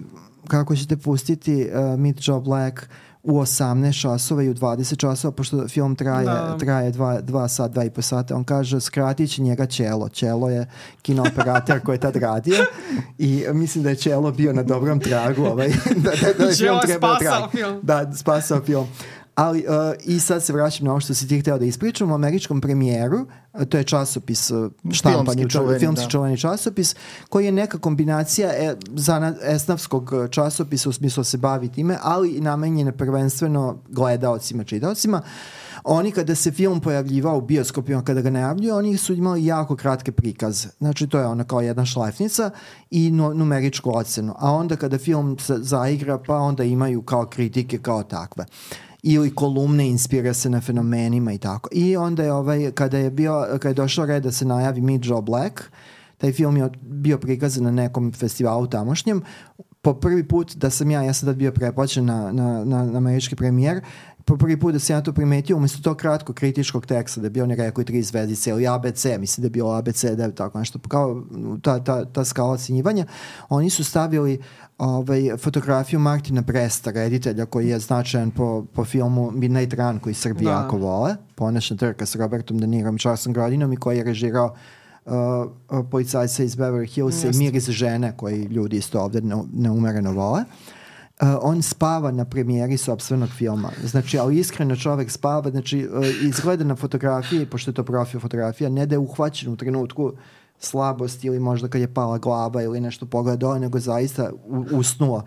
kako 0.48 0.76
ćete 0.76 0.98
pustiti 0.98 1.70
uh, 1.74 2.00
Meet 2.00 2.18
Joe 2.22 2.40
Black 2.40 2.90
u 3.28 3.40
18 3.42 4.02
časova 4.02 4.44
i 4.44 4.50
u 4.50 4.54
20 4.54 4.98
časova, 4.98 5.32
pošto 5.32 5.68
film 5.68 5.96
traje, 5.96 6.26
Da. 6.26 6.58
traje 6.60 6.92
dva, 6.92 7.22
dva 7.22 7.48
sat, 7.48 7.72
dva 7.72 7.84
i 7.84 7.90
po 7.90 8.02
sata. 8.02 8.36
On 8.36 8.44
kaže, 8.44 8.82
skratit 8.82 9.30
će 9.30 9.42
njega 9.42 9.66
Čelo. 9.66 10.10
Čelo 10.10 10.50
je 10.50 10.68
kinooperator 11.02 11.80
koji 11.80 11.96
je 11.96 12.00
tad 12.00 12.16
radio 12.16 12.56
i 13.18 13.46
mislim 13.54 13.84
da 13.84 13.90
je 13.90 13.96
Čelo 13.96 14.32
bio 14.32 14.54
na 14.54 14.64
dobrom 14.64 15.00
tragu. 15.00 15.46
Ovaj, 15.46 15.68
da, 16.04 16.12
da, 16.12 16.34
da 16.38 16.46
je 16.46 16.56
Čelo 16.56 16.80
film 16.80 16.88
trebao 16.88 17.16
spasao 17.16 17.40
trag. 17.40 17.52
film. 17.52 17.80
Da, 17.84 18.14
spasao 18.16 18.62
film. 18.62 18.88
Ali, 19.38 19.60
uh, 19.68 19.94
i 20.06 20.20
sad 20.20 20.44
se 20.44 20.54
vraćam 20.54 20.86
na 20.86 20.92
ovo 20.92 21.00
što 21.00 21.14
si 21.14 21.28
ti 21.28 21.40
hteo 21.40 21.58
da 21.58 21.66
ispričam, 21.66 22.12
u 22.12 22.16
američkom 22.16 22.62
premijeru, 22.62 23.26
to 23.70 23.78
je 23.78 23.84
časopis 23.84 24.52
uh, 24.52 24.72
štampani, 24.92 25.26
Filmski 25.26 25.50
čuveni, 25.50 25.80
filmski 25.80 26.06
da. 26.06 26.10
čuveni 26.10 26.38
časopis, 26.38 26.96
koji 27.30 27.46
je 27.46 27.52
neka 27.52 27.78
kombinacija 27.78 28.50
e, 28.50 28.76
zana, 28.96 29.36
esnavskog 29.42 30.12
uh, 30.14 30.30
časopisa 30.30 30.90
u 30.90 30.94
smislu 30.94 31.22
da 31.22 31.26
se 31.26 31.38
bavi 31.38 31.70
time, 31.70 31.98
ali 32.02 32.30
i 32.30 32.42
namenjene 32.42 32.92
prvenstveno 32.92 33.82
gledaocima, 33.90 34.64
čitaocima. 34.64 35.22
Oni 35.84 36.12
kada 36.12 36.36
se 36.36 36.52
film 36.52 36.82
pojavljivao 36.82 37.38
u 37.38 37.42
bioskopima, 37.42 38.04
kada 38.04 38.22
ga 38.22 38.30
najavljuju, 38.30 38.76
oni 38.76 38.98
su 38.98 39.14
imali 39.14 39.46
jako 39.46 39.76
kratke 39.76 40.12
prikaze. 40.12 40.68
Znači 40.78 41.08
to 41.08 41.20
je 41.20 41.26
ona 41.26 41.44
kao 41.44 41.62
jedna 41.62 41.86
šlajfnica 41.86 42.50
i 42.92 43.12
nu, 43.12 43.34
numeričku 43.34 43.98
ocenu. 43.98 44.34
A 44.40 44.52
onda 44.52 44.76
kada 44.76 44.98
film 44.98 45.40
se 45.40 45.58
zaigra, 45.58 46.18
pa 46.28 46.36
onda 46.36 46.64
imaju 46.64 47.02
kao 47.02 47.26
kritike 47.26 47.78
kao 47.78 48.04
takve. 48.04 48.46
Ili 49.10 49.36
kolumne 49.36 49.90
inspirasne 49.90 50.62
fenomenima 50.62 51.34
i 51.34 51.38
tako. 51.38 51.70
I 51.72 51.98
onda 51.98 52.24
je 52.24 52.34
ovaj, 52.34 52.72
kada 52.72 52.98
je 52.98 53.12
bio, 53.12 53.46
kada 53.52 53.70
je 53.70 53.74
došao 53.74 54.06
red 54.06 54.24
da 54.24 54.32
se 54.32 54.46
najavi 54.46 54.82
Meet 54.82 55.02
Joe 55.06 55.22
Black, 55.22 55.62
taj 56.18 56.32
film 56.32 56.58
je 56.58 56.70
bio 56.82 57.18
prikazan 57.18 57.64
na 57.64 57.72
nekom 57.72 58.12
festivalu 58.12 58.68
tamošnjem, 58.68 59.22
po 59.82 59.94
prvi 59.94 60.28
put 60.28 60.56
da 60.56 60.70
sam 60.70 60.92
ja, 60.92 61.02
ja 61.02 61.14
sam 61.14 61.28
tad 61.28 61.36
bio 61.36 61.52
preplaćen 61.52 62.06
na, 62.06 62.32
na, 62.32 62.66
na, 62.66 62.84
na 62.84 62.98
američki 62.98 63.36
premijer, 63.36 63.82
prvi 64.36 64.60
put 64.60 64.74
da 64.74 64.80
sam 64.80 64.96
ja 64.96 65.02
to 65.02 65.14
primetio, 65.14 65.58
umesto 65.58 65.82
to 65.82 65.96
kratko 65.96 66.34
kritičkog 66.34 66.86
teksta, 66.86 67.22
da 67.22 67.26
je 67.26 67.32
bio 67.32 67.44
on 67.44 67.52
rekao 67.52 67.82
i 67.82 67.86
tri 67.86 68.04
zvezdice 68.04 68.50
ili 68.50 68.68
ABC, 68.68 69.06
mislim 69.20 69.42
da 69.42 69.46
je 69.46 69.50
bilo 69.50 69.72
ABC, 69.72 70.04
da 70.04 70.24
je 70.24 70.36
tako 70.36 70.60
nešto, 70.60 70.80
kao 70.88 71.24
ta, 71.62 71.84
ta, 71.84 72.06
ta 72.06 72.26
skala 72.26 72.52
ocenjivanja, 72.52 73.06
oni 73.50 73.70
su 73.70 73.84
stavili 73.84 74.42
ovaj, 74.78 75.38
fotografiju 75.38 76.00
Martina 76.00 76.42
Bresta, 76.42 76.92
reditelja 76.92 77.46
koji 77.46 77.68
je 77.68 77.80
značajan 77.80 78.32
po, 78.32 78.66
po 78.74 78.86
filmu 78.86 79.32
Midnight 79.32 79.74
Run 79.74 80.00
koji 80.00 80.14
Srbi 80.14 80.44
da. 80.44 80.52
jako 80.52 80.78
vole, 80.78 81.16
ponašna 81.36 81.78
trka 81.78 82.06
sa 82.06 82.20
Robertom 82.20 82.58
De 82.58 82.68
Nirom 82.68 82.96
i 82.96 83.00
Charlesom 83.00 83.34
Grodinom 83.34 83.74
i 83.74 83.78
koji 83.78 83.98
je 83.98 84.04
režirao 84.04 84.56
uh, 85.06 85.14
uh, 85.14 85.86
policajca 85.92 86.44
iz 86.44 86.56
Beverly 86.56 86.94
Hillsa 86.94 87.28
i 87.28 87.38
Miris 87.38 87.70
žene 87.70 88.14
koji 88.18 88.44
ljudi 88.44 88.78
isto 88.78 89.02
ovde 89.02 89.22
neumereno 89.54 90.12
vole. 90.12 90.42
Uh, 90.42 90.77
on 91.42 91.62
spava 91.62 92.12
na 92.12 92.26
premijeri 92.26 92.78
sobstvenog 92.78 93.30
filma. 93.30 93.72
Znači, 93.84 94.18
ali 94.18 94.38
iskreno 94.40 94.76
čovek 94.76 95.12
spava, 95.12 95.52
znači, 95.52 95.88
uh, 95.92 96.06
izgleda 96.22 96.64
na 96.64 96.76
fotografiji, 96.76 97.46
pošto 97.46 97.72
je 97.72 97.76
to 97.76 97.84
profil 97.84 98.20
fotografija, 98.20 98.70
ne 98.70 98.86
da 98.86 98.96
je 98.96 99.00
uhvaćen 99.00 99.54
u 99.54 99.58
trenutku 99.58 100.14
slabost 100.60 101.24
ili 101.24 101.40
možda 101.40 101.68
kad 101.68 101.82
je 101.82 101.94
pala 101.94 102.18
glava 102.18 102.64
ili 102.64 102.80
nešto 102.82 103.06
pogleda 103.06 103.38
dole, 103.38 103.60
nego 103.60 103.80
zaista 103.80 104.30
usnuo 104.72 105.24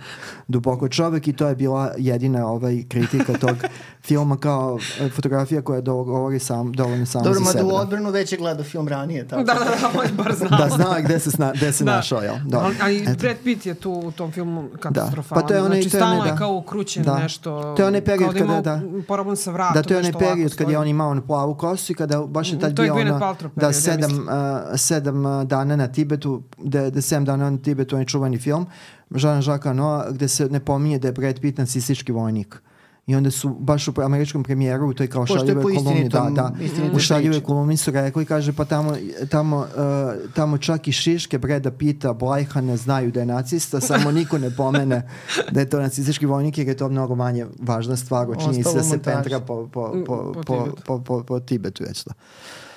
duboko 0.48 0.88
čovek 0.88 1.28
i 1.28 1.32
to 1.32 1.48
je 1.48 1.54
bila 1.54 1.92
jedina 1.98 2.46
ovaj 2.46 2.82
kritika 2.88 3.32
tog 3.32 3.56
filma 4.06 4.36
kao 4.36 4.78
e, 5.00 5.08
fotografija 5.08 5.62
koja 5.62 5.80
govori 5.80 6.38
sam, 6.38 6.72
dovoljno 6.72 7.06
samo 7.06 7.24
Dobro, 7.24 7.38
za 7.38 7.44
sebe. 7.44 7.58
Dobro, 7.58 7.76
ma 7.76 7.78
da 7.78 7.80
u 7.80 7.82
odbranu 7.82 8.10
već 8.10 8.32
je 8.32 8.38
gledao 8.38 8.64
film 8.64 8.88
ranije. 8.88 9.28
Tako. 9.28 9.42
Da, 9.42 9.54
da, 9.54 9.60
da, 9.60 10.00
on 10.00 10.06
je 10.06 10.12
bar 10.12 10.34
znao. 10.38 10.58
da, 10.58 10.68
zna 10.68 11.00
gde 11.00 11.18
se, 11.18 11.30
sna, 11.30 11.52
gde 11.54 11.72
se 11.72 11.84
da. 11.84 11.96
našao, 11.96 12.22
jel? 12.22 12.34
Da. 12.46 12.58
Ali, 12.60 12.76
ali 12.82 13.16
Brad 13.18 13.36
Pitt 13.44 13.66
je 13.66 13.74
tu 13.74 13.92
u 13.92 14.10
tom 14.10 14.32
filmu 14.32 14.68
katastrofalan. 14.80 15.42
Da. 15.42 15.46
Pa 15.46 15.48
to 15.48 15.54
je 15.54 15.62
onaj, 15.62 15.82
znači, 15.82 15.90
to 15.90 15.96
je 15.96 16.00
stalno 16.00 16.24
da. 16.24 16.30
je 16.30 16.36
kao 16.36 16.54
ukrućen 16.54 17.02
da. 17.02 17.18
nešto. 17.18 17.74
To 17.76 17.82
je 17.82 17.88
onaj 17.88 18.04
period 18.04 18.32
kada, 18.32 18.46
kada, 18.46 18.60
da. 18.60 19.02
Problem 19.06 19.36
sa 19.36 19.50
vratom. 19.50 19.74
Da, 19.74 19.82
to 19.82 19.94
je 19.94 19.98
onaj 19.98 20.12
period 20.12 20.56
kad 20.56 20.70
je 20.70 20.78
on 20.78 20.86
imao 20.86 21.10
onu 21.10 21.22
plavu 21.26 21.54
kosu 21.54 21.92
i 21.92 21.94
kada 21.94 22.20
baš 22.26 22.52
je 22.52 22.58
tad 22.58 22.72
bio 22.72 22.94
ono, 22.94 23.34
da 23.56 23.72
sedam, 23.72 24.12
uh, 24.12 24.28
sedam 24.76 25.19
dana 25.44 25.76
na 25.76 25.88
Tibetu, 25.88 26.42
da, 26.58 26.90
da 26.90 27.02
sedam 27.02 27.24
dana 27.24 27.50
na 27.50 27.58
Tibetu, 27.58 27.96
on 27.96 28.02
je 28.02 28.06
čuvani 28.06 28.38
film, 28.38 28.66
Jean 29.10 29.42
Jacques 29.46 29.76
Noa, 29.76 30.10
gde 30.10 30.28
se 30.28 30.48
ne 30.48 30.60
pominje 30.60 30.98
da 30.98 31.08
je 31.08 31.12
Brad 31.12 31.40
Pitt 31.40 31.58
nacistički 31.58 32.12
vojnik. 32.12 32.62
I 33.06 33.14
onda 33.14 33.30
su 33.30 33.48
baš 33.48 33.88
u 33.88 33.92
američkom 34.02 34.42
premijeru 34.42 34.88
u 34.88 34.94
toj 34.94 35.06
kao 35.06 35.26
šaljivoj 35.26 35.74
kolumni, 35.74 36.08
da, 36.08 36.30
da, 36.34 36.52
u 36.92 36.98
šaljivoj 36.98 37.40
kolumni 37.40 37.76
su 37.76 37.90
rekli, 37.90 38.24
kaže, 38.24 38.52
pa 38.52 38.64
tamo, 38.64 38.96
tamo, 39.30 39.58
uh, 39.58 40.32
tamo 40.34 40.58
čak 40.58 40.88
i 40.88 40.92
Šiške 40.92 41.38
Breda 41.38 41.70
Pita 41.70 42.12
Blajhana 42.12 42.76
znaju 42.76 43.10
da 43.10 43.20
je 43.20 43.26
nacista, 43.26 43.80
samo 43.80 44.12
niko 44.12 44.38
ne 44.38 44.50
pomene 44.56 45.08
da 45.50 45.60
je 45.60 45.70
to 45.70 45.80
nacistički 45.80 46.26
vojnik 46.26 46.58
jer 46.58 46.68
je 46.68 46.76
to 46.76 46.88
mnogo 46.88 47.14
manje 47.14 47.46
važna 47.58 47.96
stvar, 47.96 48.30
učinji 48.30 48.64
se 48.64 48.74
da 48.74 48.82
se 48.82 49.02
pentra 49.02 49.40
po, 49.40 49.68
po, 49.72 49.92
po, 50.06 50.32
po, 50.36 50.42
po, 50.46 50.66
po, 50.86 50.98
po, 50.98 51.22
po 51.22 51.40
Tibetu 51.40 51.84
već 51.84 52.04
da. 52.04 52.12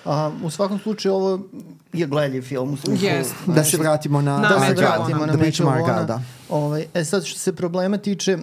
A, 0.06 0.32
u 0.43 0.49
svakom 0.49 0.80
slučaju 0.80 1.16
ovo 1.16 1.39
je 1.93 2.08
gledljiv 2.08 2.41
film. 2.41 2.74
U 2.74 2.78
smislu, 2.78 3.08
yes. 3.08 3.26
Da 3.45 3.64
se 3.64 3.78
vratimo 3.78 4.22
na, 4.22 4.38
na 4.38 4.49
da 4.49 4.60
se 4.60 4.74
vratimo 4.74 5.26
na 5.26 5.38
pričamo 5.38 5.72
Argyle, 5.72 6.06
da. 6.06 6.22
Ovaj, 6.49 6.86
e 6.93 7.06
sad 7.06 7.26
što 7.26 7.39
se 7.39 7.56
problema 7.56 7.97
tiče, 7.97 8.38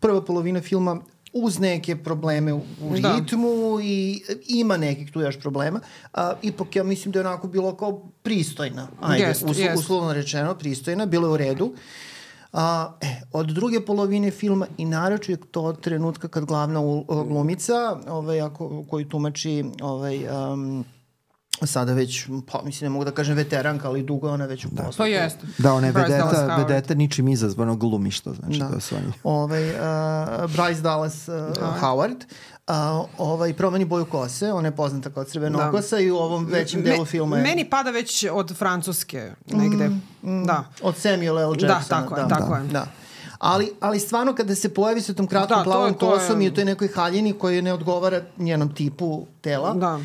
prva 0.00 0.24
polovina 0.24 0.60
filma 0.60 1.00
uz 1.32 1.58
neke 1.58 1.96
probleme 1.96 2.52
u, 2.52 2.60
u 2.82 2.98
da. 2.98 3.16
ritmu 3.16 3.80
i 3.82 4.22
ima 4.48 4.76
nekih 4.76 5.12
tu 5.12 5.20
još 5.20 5.40
problema. 5.40 5.80
A, 6.12 6.32
ipak 6.42 6.76
ja 6.76 6.84
mislim 6.84 7.12
da 7.12 7.18
je 7.18 7.26
onako 7.26 7.48
bilo 7.48 7.76
kao 7.76 8.02
pristojna. 8.22 8.88
Ajde, 9.00 9.24
yes, 9.24 9.50
uslo, 9.50 9.64
yes. 9.64 9.78
uslovno 9.78 10.12
rečeno, 10.12 10.54
pristojna, 10.54 11.06
bilo 11.06 11.28
je 11.28 11.32
u 11.32 11.36
redu. 11.36 11.72
A, 12.52 12.92
e, 13.00 13.20
od 13.32 13.46
druge 13.46 13.80
polovine 13.80 14.30
filma 14.30 14.66
i 14.78 14.84
naroče 14.84 15.32
je 15.32 15.36
to 15.50 15.72
trenutka 15.72 16.28
kad 16.28 16.44
glavna 16.44 16.80
glumica, 17.08 17.96
ovaj, 18.08 18.40
ako, 18.40 18.84
koju 18.90 19.08
tumači 19.08 19.64
ovaj, 19.82 20.28
um, 20.28 20.84
sada 21.62 21.92
već, 21.92 22.26
pa 22.52 22.62
mislim 22.62 22.86
ne 22.86 22.92
mogu 22.92 23.04
da 23.04 23.10
kažem 23.10 23.36
veteranka, 23.36 23.88
ali 23.88 24.02
dugo 24.02 24.30
ona 24.30 24.46
već 24.46 24.64
u 24.64 24.68
da. 24.72 24.82
poslu. 24.82 24.98
Pa 24.98 25.06
jeste. 25.06 25.46
Da, 25.58 25.74
ona 25.74 25.86
je 25.86 25.92
vedeta, 25.92 26.56
vedeta 26.58 26.94
ničim 26.94 27.28
izazvano 27.28 27.76
glumišto, 27.76 28.34
znači 28.34 28.58
da. 28.58 28.70
to 28.70 28.80
su 28.80 28.94
oni. 28.94 29.12
Ovaj, 29.24 29.70
uh, 29.70 29.76
Bryce 30.50 30.80
Dallas 30.80 31.28
uh, 31.28 31.34
da. 31.34 31.78
Howard, 31.80 32.24
uh, 32.66 33.08
ovaj, 33.18 33.54
promeni 33.54 33.84
boju 33.84 34.04
kose, 34.04 34.52
ona 34.52 34.68
je 34.68 34.76
poznata 34.76 35.10
kao 35.10 35.24
crvenokosa 35.24 35.96
da. 35.96 36.02
i 36.02 36.10
u 36.10 36.16
ovom 36.16 36.46
većem 36.46 36.82
delu 36.82 37.00
Me, 37.00 37.06
filma 37.06 37.36
je... 37.36 37.42
Meni 37.42 37.70
pada 37.70 37.90
već 37.90 38.26
od 38.32 38.56
francuske 38.56 39.32
negde. 39.46 39.88
Mm, 39.88 40.02
mm, 40.22 40.46
da. 40.46 40.64
Od 40.82 40.96
Samuel 40.96 41.38
L. 41.38 41.54
Da, 41.54 41.66
Jacksona. 41.66 42.00
Da, 42.00 42.06
tako 42.06 42.16
je, 42.16 42.22
da. 42.22 42.28
tako 42.28 42.56
je. 42.56 42.62
Da. 42.62 42.86
Ali, 43.38 43.72
ali 43.80 44.00
stvarno 44.00 44.34
kada 44.34 44.54
se 44.54 44.74
pojavi 44.74 45.00
sa 45.00 45.14
tom 45.14 45.26
kratkom 45.26 45.58
da, 45.58 45.64
plavom 45.64 45.94
to, 45.94 45.98
to 45.98 46.10
kosom 46.10 46.40
je... 46.40 46.46
i 46.46 46.50
u 46.50 46.54
toj 46.54 46.64
nekoj 46.64 46.88
haljini 46.88 47.32
koji 47.32 47.62
ne 47.62 47.72
odgovara 47.72 48.20
njenom 48.38 48.74
tipu 48.74 49.26
tela, 49.40 49.74
da 49.74 50.00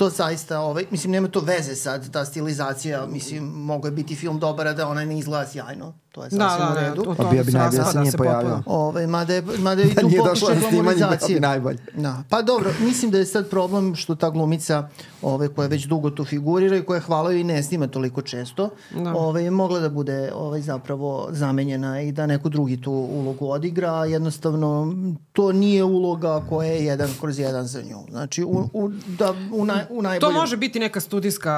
to 0.00 0.08
zaista, 0.08 0.60
ovaj, 0.60 0.86
mislim, 0.90 1.12
nema 1.12 1.28
to 1.28 1.40
veze 1.40 1.74
sad, 1.76 2.10
ta 2.12 2.24
stilizacija, 2.24 3.06
mislim, 3.06 3.44
mogo 3.44 3.88
je 3.88 3.92
biti 3.92 4.16
film 4.16 4.38
dobar, 4.38 4.66
a 4.68 4.72
da 4.72 4.88
ona 4.88 5.04
ne 5.04 5.18
izgleda 5.18 5.46
sjajno. 5.46 5.94
To 6.12 6.24
je 6.24 6.28
da, 6.30 6.48
sasvim 6.48 6.68
da, 6.68 6.74
da, 6.74 6.80
u 6.80 6.90
redu. 6.90 7.02
Da, 7.02 7.14
pa 7.14 7.30
bio 7.30 7.44
bi 7.44 7.52
najbolje 7.52 7.78
da 7.78 7.84
se 7.84 8.00
nije 8.00 8.12
pojavio. 8.12 8.62
Ove, 8.66 9.06
mada 9.06 9.34
je, 9.34 9.42
mada 9.58 9.82
je 9.82 9.88
i 9.88 9.94
tu 10.00 10.10
pokušaj 10.16 10.56
glamorizacije. 10.72 11.34
Bi 11.34 11.40
najbolje. 11.40 11.78
Da. 11.94 12.22
Pa 12.28 12.42
dobro, 12.42 12.70
mislim 12.80 13.10
da 13.10 13.18
je 13.18 13.26
sad 13.26 13.50
problem 13.50 13.94
što 13.94 14.14
ta 14.14 14.30
glumica 14.30 14.88
ove, 15.22 15.48
koja 15.48 15.68
već 15.68 15.84
dugo 15.84 16.10
tu 16.10 16.24
figurira 16.24 16.76
i 16.76 16.82
koja 16.82 17.00
hvala 17.00 17.32
i 17.32 17.44
ne 17.44 17.62
snima 17.62 17.86
toliko 17.86 18.22
često, 18.22 18.70
da. 18.94 19.14
ove, 19.14 19.44
je 19.44 19.50
mogla 19.50 19.78
da 19.78 19.88
bude 19.88 20.32
ove, 20.34 20.60
zapravo 20.60 21.28
zamenjena 21.30 22.00
i 22.02 22.12
da 22.12 22.26
neko 22.26 22.48
drugi 22.48 22.80
tu 22.80 22.92
ulogu 22.92 23.50
odigra. 23.50 24.04
Jednostavno, 24.04 24.94
to 25.32 25.52
nije 25.52 25.84
uloga 25.84 26.42
koja 26.48 26.70
je 26.70 26.84
jedan 26.84 27.10
kroz 27.20 27.38
jedan 27.38 27.66
za 27.66 27.82
nju. 27.82 27.98
Znači, 28.10 28.44
u, 28.44 28.68
u, 28.72 28.88
da, 28.88 29.34
u, 29.52 29.64
naj, 29.64 29.84
u 29.90 30.02
najboljem... 30.02 30.34
To 30.34 30.40
može 30.40 30.56
biti 30.56 30.78
neka 30.80 31.00
studijska 31.00 31.54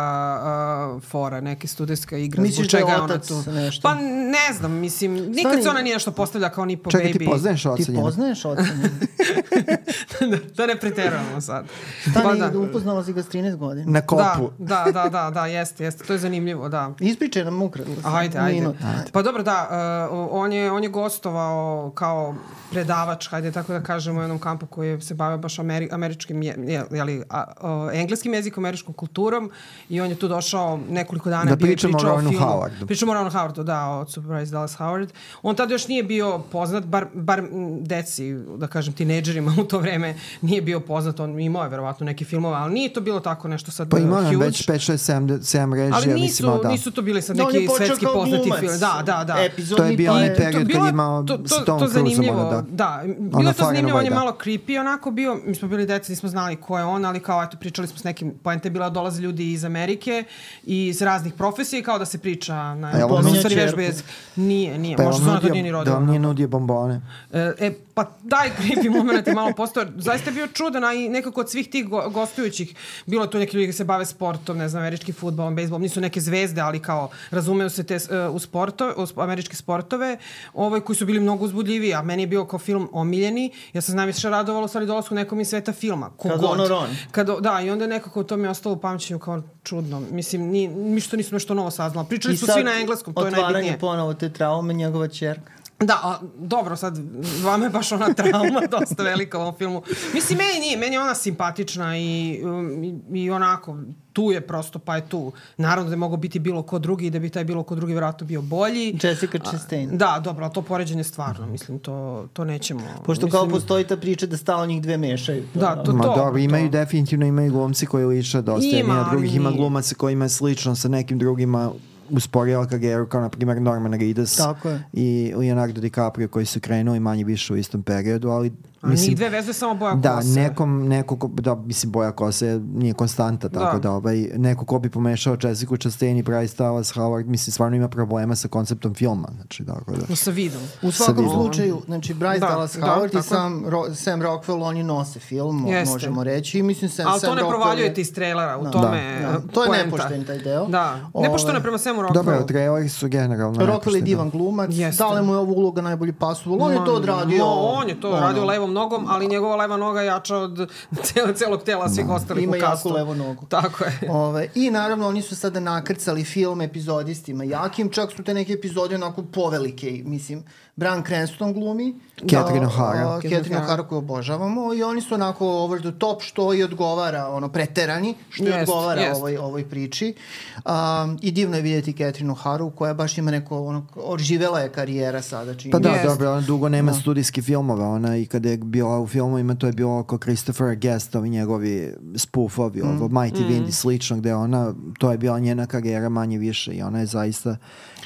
uh, 0.96 1.02
fora, 1.02 1.40
neka 1.40 1.66
studijska 1.66 2.16
igra. 2.16 2.42
Misliš 2.42 2.68
da 2.68 2.78
je 2.78 3.02
otac 3.02 3.30
nešto? 3.46 3.82
Pa 3.82 3.94
ne 3.94 4.41
ne 4.48 4.54
znam, 4.54 4.72
mislim, 4.72 5.14
nikad 5.14 5.52
Stani... 5.52 5.62
se 5.62 5.68
ona 5.68 5.82
nije 5.82 5.94
nešto 5.94 6.12
postavlja 6.12 6.50
kao 6.50 6.64
ni 6.64 6.76
po 6.76 6.90
Čekaj, 6.90 7.06
baby. 7.12 7.18
ti 7.18 7.24
poznaješ 7.24 7.66
oca 7.66 7.84
Ti 7.84 7.94
poznaješ 7.94 8.44
oca 8.44 8.62
da, 10.30 10.36
da 10.56 10.66
ne 10.66 10.76
preterujemo 10.76 11.40
sad. 11.40 11.66
Stani, 12.10 12.40
pa 12.40 12.48
da. 12.48 12.58
upoznala 12.58 13.04
si 13.04 13.12
ga 13.12 13.22
s 13.22 13.28
13 13.28 13.56
godina. 13.56 13.90
Na 13.90 14.00
kopu. 14.00 14.50
Da, 14.58 14.84
da, 14.84 14.92
da, 14.92 15.08
da, 15.08 15.30
da 15.30 15.46
jeste, 15.46 15.84
jeste. 15.84 16.04
To 16.04 16.12
je 16.12 16.18
zanimljivo, 16.18 16.68
da. 16.68 16.94
Ispričaj 17.00 17.44
nam 17.44 17.62
ukratko. 17.62 17.92
Ajde, 18.04 18.38
ajde. 18.38 18.60
Minut. 18.60 18.76
Pa 19.12 19.22
dobro, 19.22 19.42
da, 19.42 19.68
uh, 20.10 20.28
on, 20.30 20.52
je, 20.52 20.72
on 20.72 20.82
je 20.82 20.88
gostovao 20.88 21.92
kao 21.94 22.34
predavač, 22.72 23.28
hajde 23.28 23.52
tako 23.52 23.72
da 23.72 23.80
kažemo, 23.80 24.20
u 24.20 24.22
jednom 24.22 24.38
kampu 24.38 24.66
koji 24.66 25.00
se 25.00 25.14
bavio 25.14 25.38
baš 25.38 25.58
ameri, 25.58 25.88
američkim, 25.92 26.42
je, 26.42 26.84
jeli, 26.90 27.22
a, 27.30 27.44
a, 27.60 27.90
engleskim 27.92 28.34
jezikom, 28.34 28.64
američkom 28.64 28.94
kulturom 28.94 29.50
i 29.88 30.00
on 30.00 30.10
je 30.10 30.16
tu 30.16 30.28
došao 30.28 30.80
nekoliko 30.90 31.30
dana 31.30 31.50
da 31.50 31.56
pričao 31.56 31.90
o 31.90 32.20
filmu. 32.20 32.38
Howardu. 32.38 32.86
Pričamo 32.86 33.12
o 33.12 33.14
Ronu 33.14 33.30
Howardu, 33.30 33.62
da, 33.62 33.88
o 33.88 34.04
Bryce 34.04 34.50
Dallas 34.50 34.76
Howard. 34.78 35.08
On 35.42 35.56
tada 35.56 35.74
još 35.74 35.88
nije 35.88 36.02
bio 36.02 36.38
poznat, 36.38 36.84
bar, 36.84 37.06
bar 37.14 37.42
deci, 37.80 38.34
da 38.56 38.66
kažem, 38.66 38.94
tinejdžerima 38.94 39.54
u 39.60 39.64
to 39.64 39.78
vreme 39.78 40.11
nije 40.40 40.62
bio 40.62 40.80
poznat. 40.80 41.20
On 41.20 41.40
imao 41.40 41.62
je 41.62 41.68
verovatno 41.68 42.06
neke 42.06 42.24
filmove, 42.24 42.56
ali 42.56 42.74
nije 42.74 42.92
to 42.92 43.00
bilo 43.00 43.20
tako 43.20 43.48
nešto 43.48 43.70
sad 43.70 43.88
Pa 43.90 43.98
imao 43.98 44.22
je 44.22 44.36
već 44.36 44.68
5, 44.68 44.92
6, 44.92 45.12
7, 45.12 45.38
7 45.38 45.74
režija. 45.74 45.94
Ali 45.94 46.06
nisu, 46.06 46.22
mislim, 46.22 46.62
da. 46.62 46.68
nisu 46.68 46.90
to 46.90 47.02
bili 47.02 47.22
sad 47.22 47.36
neki 47.36 47.66
no, 47.66 47.76
svetski 47.76 48.06
poznati 48.14 48.50
film. 48.60 48.78
Da, 48.80 49.02
da, 49.06 49.24
da. 49.24 49.44
Epizodni 49.44 49.84
to 49.84 49.90
je 49.90 49.96
bio 49.96 50.12
onaj 50.12 50.34
period 50.34 50.72
kad 50.72 50.84
je 50.84 50.90
imao 50.90 51.22
to, 51.22 51.36
to, 51.36 51.48
s 51.48 51.64
Tom 51.64 51.88
Cruiseom. 51.90 52.36
Da, 52.50 52.64
da. 52.68 53.02
Bilo 53.18 53.48
je 53.48 53.54
to 53.54 53.64
zanimljivo, 53.64 53.98
on 53.98 54.04
je 54.04 54.10
da. 54.10 54.16
malo 54.16 54.36
creepy 54.44 54.80
onako 54.80 55.10
bio. 55.10 55.40
Mi 55.46 55.54
smo 55.54 55.68
bili 55.68 55.86
deca, 55.86 56.12
nismo 56.12 56.28
znali 56.28 56.56
ko 56.56 56.78
je 56.78 56.84
on, 56.84 57.04
ali 57.04 57.20
kao 57.20 57.42
eto 57.42 57.56
pričali 57.56 57.88
smo 57.88 57.98
s 57.98 58.04
nekim, 58.04 58.34
poenta 58.42 58.68
je 58.68 58.70
bila 58.70 58.90
dolaze 58.90 59.22
ljudi 59.22 59.52
iz 59.52 59.64
Amerike 59.64 60.24
i 60.64 60.86
iz 60.86 61.02
raznih 61.02 61.34
profesija 61.34 61.80
i 61.80 61.82
kao 61.82 61.98
da 61.98 62.04
se 62.04 62.18
priča 62.18 62.74
na, 62.74 62.90
ja, 62.90 63.08
stvari 63.38 63.54
vežbe. 63.54 63.92
Nije, 64.36 64.78
nije. 64.78 64.96
Pa 64.96 65.02
Možda 65.02 65.24
su 65.24 65.30
ona 65.30 65.40
to 65.40 65.48
nije 65.48 65.62
ni 65.62 65.70
rodila. 65.70 65.94
Da 65.94 65.98
vam 66.00 66.08
nije 66.08 66.20
nudio 66.20 66.48
bombone. 66.48 67.00
E, 67.32 67.52
e, 67.58 67.72
pa 67.94 68.04
taj 68.30 68.50
creepy 68.58 68.90
moment 68.90 69.26
je 69.26 69.34
malo 69.34 69.52
postao. 69.56 69.84
Zaista 70.02 70.30
bio 70.30 70.46
čudan, 70.46 70.84
a 70.84 70.92
i 70.92 71.08
nekako 71.08 71.40
od 71.40 71.50
svih 71.50 71.70
tih 71.70 71.88
go 71.88 72.10
gostujućih, 72.10 72.74
bilo 73.06 73.26
tu 73.26 73.38
neki 73.38 73.56
ljudi 73.56 73.66
koji 73.66 73.72
se 73.72 73.84
bave 73.84 74.06
sportom, 74.06 74.58
ne 74.58 74.68
znam, 74.68 74.82
američki 74.82 75.12
futbol, 75.12 75.50
bejsbol, 75.50 75.80
nisu 75.80 76.00
neke 76.00 76.20
zvezde, 76.20 76.60
ali 76.60 76.82
kao 76.82 77.10
razumeju 77.30 77.70
se 77.70 77.82
te 77.82 77.96
uh, 77.96 78.34
u, 78.34 78.38
sportove, 78.38 78.92
u 78.96 79.20
američke 79.20 79.56
sportove, 79.56 80.18
ovaj, 80.54 80.80
koji 80.80 80.96
su 80.96 81.06
bili 81.06 81.20
mnogo 81.20 81.44
uzbudljivi, 81.44 81.94
a 81.94 82.02
meni 82.02 82.22
je 82.22 82.26
bio 82.26 82.44
kao 82.44 82.58
film 82.58 82.88
omiljeni. 82.92 83.52
Ja 83.72 83.80
sam 83.80 83.96
najviše 83.96 84.30
radovalo 84.30 84.68
stvari 84.68 84.86
dolasku 84.86 85.14
nekom 85.14 85.40
iz 85.40 85.48
sveta 85.48 85.72
filma. 85.72 86.10
Kad 86.22 86.44
ono 86.44 86.68
Ron. 86.68 86.88
Kad, 87.10 87.30
da, 87.40 87.60
i 87.60 87.70
onda 87.70 87.86
nekako 87.86 88.24
to 88.24 88.36
mi 88.36 88.42
je 88.46 88.50
ostalo 88.50 88.74
u 88.74 88.78
pamćenju 88.80 89.18
kao 89.18 89.42
čudno. 89.62 90.00
Mislim, 90.10 90.42
ni, 90.42 90.68
mi 90.68 91.00
što 91.00 91.16
nismo 91.16 91.36
nešto 91.36 91.54
novo 91.54 91.70
saznalo. 91.70 92.08
Pričali 92.08 92.36
su 92.36 92.46
svi 92.46 92.64
na 92.64 92.80
engleskom, 92.80 93.14
to 93.14 93.26
je 93.26 93.30
najbitnije. 93.30 93.42
I 93.42 93.44
sad 93.44 93.50
otvaranje 93.50 93.78
ponovo 93.78 94.14
te 94.14 94.32
traume, 94.32 94.74
njegova 94.74 95.08
čerka. 95.08 95.61
Da, 95.82 95.94
a, 95.94 96.18
dobro, 96.38 96.76
sad, 96.76 96.98
vama 97.42 97.64
je 97.64 97.70
baš 97.70 97.92
ona 97.92 98.14
trauma 98.14 98.60
dosta 98.80 99.02
velika 99.02 99.38
u 99.38 99.42
ovom 99.42 99.54
filmu. 99.54 99.82
Mislim, 100.14 100.38
meni 100.38 100.60
nije, 100.60 100.76
meni 100.76 100.94
je 100.94 101.00
ona 101.00 101.14
simpatična 101.14 101.98
i, 101.98 102.40
um, 102.44 102.84
i, 102.84 102.94
i 103.14 103.30
onako, 103.30 103.78
tu 104.12 104.22
je 104.24 104.40
prosto, 104.40 104.78
pa 104.78 104.96
je 104.96 105.08
tu. 105.08 105.32
Naravno 105.56 105.88
da 105.88 105.94
je 105.94 105.98
mogao 105.98 106.16
biti 106.16 106.38
bilo 106.38 106.62
ko 106.62 106.78
drugi 106.78 107.06
i 107.06 107.10
da 107.10 107.18
bi 107.18 107.30
taj 107.30 107.44
bilo 107.44 107.62
ko 107.62 107.74
drugi 107.74 107.92
vjerojatno 107.92 108.26
bio 108.26 108.42
bolji. 108.42 108.98
Jessica 109.02 109.38
Chastain. 109.40 109.90
A, 109.90 109.96
da, 109.96 110.20
dobro, 110.20 110.44
ali 110.44 110.54
to 110.54 110.62
poređenje 110.62 111.04
stvarno, 111.04 111.46
mislim, 111.46 111.78
to, 111.78 112.28
to 112.32 112.44
nećemo. 112.44 112.80
Pošto 112.96 113.26
mislim, 113.26 113.30
kao 113.32 113.48
postoji 113.50 113.84
ta 113.84 113.96
priča 113.96 114.26
da 114.26 114.36
stalo 114.36 114.66
njih 114.66 114.82
dve 114.82 114.96
mešaju. 114.96 115.42
To, 115.54 115.60
Da, 115.60 115.82
to- 115.84 115.92
Ma 115.92 116.04
dobro, 116.04 116.32
to. 116.32 116.38
imaju 116.38 116.70
definitivno 116.70 117.26
imaju 117.26 117.52
glumci 117.52 117.86
koji 117.86 118.04
liče 118.06 118.42
dosta. 118.42 118.68
Ima, 118.68 118.78
Ima, 118.80 118.94
ali 118.94 119.10
drugih 119.10 119.36
ima 119.36 119.50
glumaca 119.50 119.94
koji 119.94 120.12
ima 120.12 120.28
slično 120.28 120.74
sa 120.74 120.88
nekim 120.88 121.18
drugima 121.18 121.70
usporila 122.12 122.66
karijeru, 122.66 123.06
kao 123.06 123.20
na 123.20 123.28
primjer 123.28 123.62
Norman 123.62 123.92
Reedus 123.92 124.36
Tako 124.36 124.68
je. 124.68 124.82
i 124.92 125.32
Leonardo 125.36 125.80
DiCaprio 125.80 126.28
koji 126.28 126.46
su 126.46 126.60
krenuli 126.60 127.00
manje 127.00 127.24
više 127.24 127.52
u 127.52 127.56
istom 127.56 127.82
periodu, 127.82 128.28
ali 128.28 128.52
A 128.82 128.88
njih 128.90 129.16
dve 129.16 129.28
vezuje 129.28 129.54
samo 129.54 129.74
boja 129.74 129.94
da, 129.94 130.16
kose. 130.16 130.28
nekom, 130.30 130.82
neko 130.84 131.16
ko, 131.16 131.28
da, 131.30 131.54
mislim, 131.56 131.92
boja 131.92 132.12
kose 132.12 132.60
nije 132.66 132.94
konstanta, 132.94 133.48
tako 133.50 133.72
Da. 133.72 133.78
da, 133.78 133.90
ovaj, 133.92 134.16
neko 134.36 134.64
ko 134.64 134.78
bi 134.78 134.90
pomešao 134.90 135.36
Jessica 135.40 135.76
Chastain 135.76 136.16
i 136.16 136.22
Bryce 136.22 136.58
Dallas 136.58 136.88
Howard, 136.88 137.26
mislim, 137.26 137.52
stvarno 137.52 137.76
ima 137.76 137.88
problema 137.88 138.36
sa 138.36 138.48
konceptom 138.48 138.94
filma, 138.94 139.28
znači, 139.32 139.64
tako 139.64 139.92
da. 139.92 140.16
Sa 140.16 140.30
vidom. 140.30 140.60
U 140.82 140.90
svakom 140.92 141.16
vidom. 141.16 141.30
slučaju, 141.34 141.82
znači 141.86 142.14
Bryce 142.14 142.38
Da, 142.40 142.46
Dallas 142.46 142.72
da, 142.72 142.80
Howard 142.82 143.06
tako 143.06 143.18
i. 143.18 143.22
Sam, 143.22 143.64
Ro, 143.66 143.94
Sam 143.94 144.22
Rockwell, 144.22 144.62
oni 144.62 144.82
nose 144.82 145.20
film, 145.20 145.66
Jeste. 145.66 145.92
možemo 145.92 146.24
reći. 146.24 146.58
I 146.58 146.62
mislim, 146.62 146.90
Sam, 146.90 147.06
Ali 147.06 147.20
Sam 147.20 147.28
to 147.28 147.34
ne 147.34 147.42
Rockwell 147.42 147.48
provaljujete 147.50 148.00
je- 148.00 148.02
iz 148.02 148.12
trailera, 148.12 148.58
u 148.58 148.64
Da. 148.64 148.70
tome 148.70 149.18
Da, 149.22 149.28
da. 149.28 149.38
to 149.44 149.62
je 149.62 149.68
poenta. 149.68 149.84
nepošten 149.84 150.24
taj 150.24 150.38
deo. 150.38 150.66
Da, 150.66 151.00
Ove- 151.12 151.22
nepošteno 151.22 151.54
je 151.54 151.62
prema 151.62 151.78
svemu 151.78 152.02
Rockwellu. 152.02 152.12
Dobro, 152.14 152.42
traileri 152.42 152.88
su 152.88 153.08
generalno 153.08 153.60
Rockwell 153.60 153.94
je 153.94 154.02
divan 154.02 154.30
glumac, 154.30 154.70
Jeste. 154.72 155.04
da 155.04 155.10
li 155.10 155.22
mu 155.22 155.32
je 155.32 155.38
ovo 155.38 155.52
uloga 155.52 155.82
najbolji 155.82 156.12
pasoval, 156.14 156.62
on 156.62 156.72
je 156.72 156.78
to 156.78 156.94
odradio. 156.94 157.38
No, 157.38 157.44
on 157.46 157.88
je 157.88 158.00
to 158.00 158.10
ono, 158.10 158.20
radio 158.20 158.44
levom 158.72 158.90
nogom, 158.90 159.06
ali 159.08 159.28
njegova 159.28 159.56
leva 159.56 159.76
noga 159.76 160.00
je 160.00 160.06
jača 160.06 160.36
od 160.36 160.70
celog, 161.04 161.36
celog 161.36 161.62
tela 161.62 161.88
svih 161.88 162.08
ostalih 162.08 162.44
Ima 162.44 162.56
u 162.56 162.60
kastu. 162.60 162.88
jaku 162.88 162.96
levu 162.98 163.14
nogu. 163.14 163.46
Tako 163.46 163.84
je. 163.84 163.98
Ove, 164.10 164.48
I 164.54 164.70
naravno 164.70 165.08
oni 165.08 165.22
su 165.22 165.36
sada 165.36 165.60
nakrcali 165.60 166.24
film 166.24 166.60
epizodistima 166.60 167.44
jakim, 167.44 167.90
čak 167.90 168.12
su 168.12 168.22
te 168.24 168.34
neke 168.34 168.52
epizode 168.52 168.94
onako 168.94 169.22
povelike, 169.22 170.02
mislim, 170.04 170.44
Brian 170.76 171.02
Cranston 171.04 171.52
glumi. 171.52 171.94
Catherine 172.30 172.66
a, 172.66 172.68
O'Hara. 172.68 173.22
Catherine 173.22 173.60
O'Hara 173.60 173.88
koju 173.88 173.98
obožavamo 173.98 174.74
i 174.74 174.82
oni 174.82 175.00
su 175.00 175.14
onako 175.14 175.48
over 175.48 175.80
the 175.80 175.92
top 175.98 176.22
što 176.22 176.54
i 176.54 176.62
odgovara, 176.62 177.28
ono, 177.28 177.48
preterani, 177.48 178.14
što 178.30 178.44
i 178.44 178.46
Jest, 178.46 178.60
odgovara 178.60 179.00
jest. 179.00 179.16
ovoj, 179.16 179.36
ovoj 179.36 179.68
priči. 179.68 180.14
Um, 180.56 181.18
I 181.22 181.32
divno 181.32 181.56
je 181.56 181.62
vidjeti 181.62 181.92
Catherine 181.92 182.32
O'Haru 182.34 182.74
koja 182.74 182.94
baš 182.94 183.18
ima 183.18 183.30
neko, 183.30 183.64
ono, 183.64 183.86
oživela 183.96 184.60
je 184.60 184.68
karijera 184.68 185.22
sada. 185.22 185.54
Čini 185.54 185.72
Pa 185.72 185.78
da. 185.78 185.88
Jest. 185.88 186.04
dobro, 186.04 186.32
ona 186.32 186.40
dugo 186.40 186.68
nema 186.68 186.92
studijskih 186.92 187.44
filmova, 187.44 187.88
ona 187.88 188.16
i 188.16 188.26
kada 188.26 188.48
je 188.48 188.56
bila 188.56 189.00
u 189.00 189.06
filmovima, 189.06 189.54
to 189.54 189.66
je 189.66 189.72
bilo 189.72 189.98
oko 189.98 190.18
Christopher 190.18 190.76
Guest, 190.76 191.14
ovi 191.14 191.30
njegovi 191.30 191.94
spoofovi, 192.16 192.82
ovo 192.82 193.08
Mighty 193.08 193.48
Wind 193.48 193.68
i 193.68 193.72
slično, 193.72 194.16
gde 194.16 194.34
ona, 194.34 194.74
to 194.98 195.10
je 195.10 195.18
bila 195.18 195.38
njena 195.38 195.66
karijera 195.66 196.08
manje 196.08 196.38
više 196.38 196.72
i 196.72 196.82
ona 196.82 197.00
je 197.00 197.06
zaista 197.06 197.56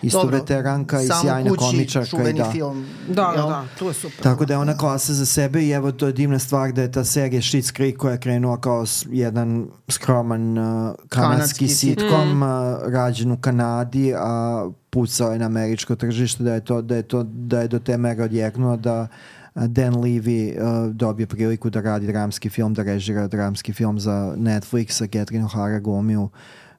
isto 0.02 0.22
Dobro, 0.22 0.38
veteranka 0.38 1.02
i 1.02 1.08
sjajna 1.22 1.50
kući, 1.50 1.64
komičarka. 1.64 2.06
i 2.06 2.10
čuveni 2.10 2.38
da. 2.38 2.52
Film. 2.56 2.84
Da, 3.08 3.14
da, 3.14 3.32
jel? 3.36 3.48
da, 3.48 3.64
to 3.78 3.88
je 3.88 3.94
super. 3.94 4.22
Tako 4.22 4.44
da 4.44 4.54
je 4.54 4.58
ona 4.58 4.76
klasa 4.76 5.12
za 5.12 5.26
sebe 5.26 5.62
i 5.62 5.70
evo 5.70 5.92
to 5.92 6.06
je 6.06 6.12
divna 6.12 6.38
stvar 6.38 6.72
da 6.72 6.82
je 6.82 6.92
ta 6.92 7.04
serija 7.04 7.42
Schitt's 7.42 7.76
Creek 7.76 7.96
koja 7.96 8.12
je 8.12 8.20
krenula 8.20 8.60
kao 8.60 8.84
jedan 9.10 9.68
skroman 9.88 10.58
uh, 10.58 10.64
kanadski 10.64 11.08
Kanadski 11.08 11.68
sitcom 11.68 12.42
uh, 12.42 12.48
rađen 12.92 13.32
u 13.32 13.36
Kanadi, 13.40 14.14
a 14.16 14.68
pucao 14.90 15.32
je 15.32 15.38
na 15.38 15.46
američko 15.46 15.96
tržište 15.96 16.44
da 16.44 16.54
je 16.54 16.64
to 16.64 16.82
da 16.82 16.96
je 16.96 17.02
to 17.02 17.22
da 17.22 17.60
je 17.60 17.68
do 17.68 17.78
te 17.78 17.98
mere 17.98 18.22
odjeknuo 18.22 18.76
da 18.76 19.00
uh, 19.00 19.08
Dan 19.56 19.94
Levy 19.94 20.52
uh, 20.52 20.92
dobije 20.94 21.26
priliku 21.26 21.70
da 21.70 21.80
radi 21.80 22.06
dramski 22.06 22.48
film, 22.48 22.74
da 22.74 22.82
režira 22.82 23.26
dramski 23.28 23.72
film 23.72 24.00
za 24.00 24.34
Netflix, 24.36 25.02
a 25.02 25.06
Catherine 25.06 25.44
O'Hara 25.44 25.80
glumi 25.80 26.16
u 26.16 26.22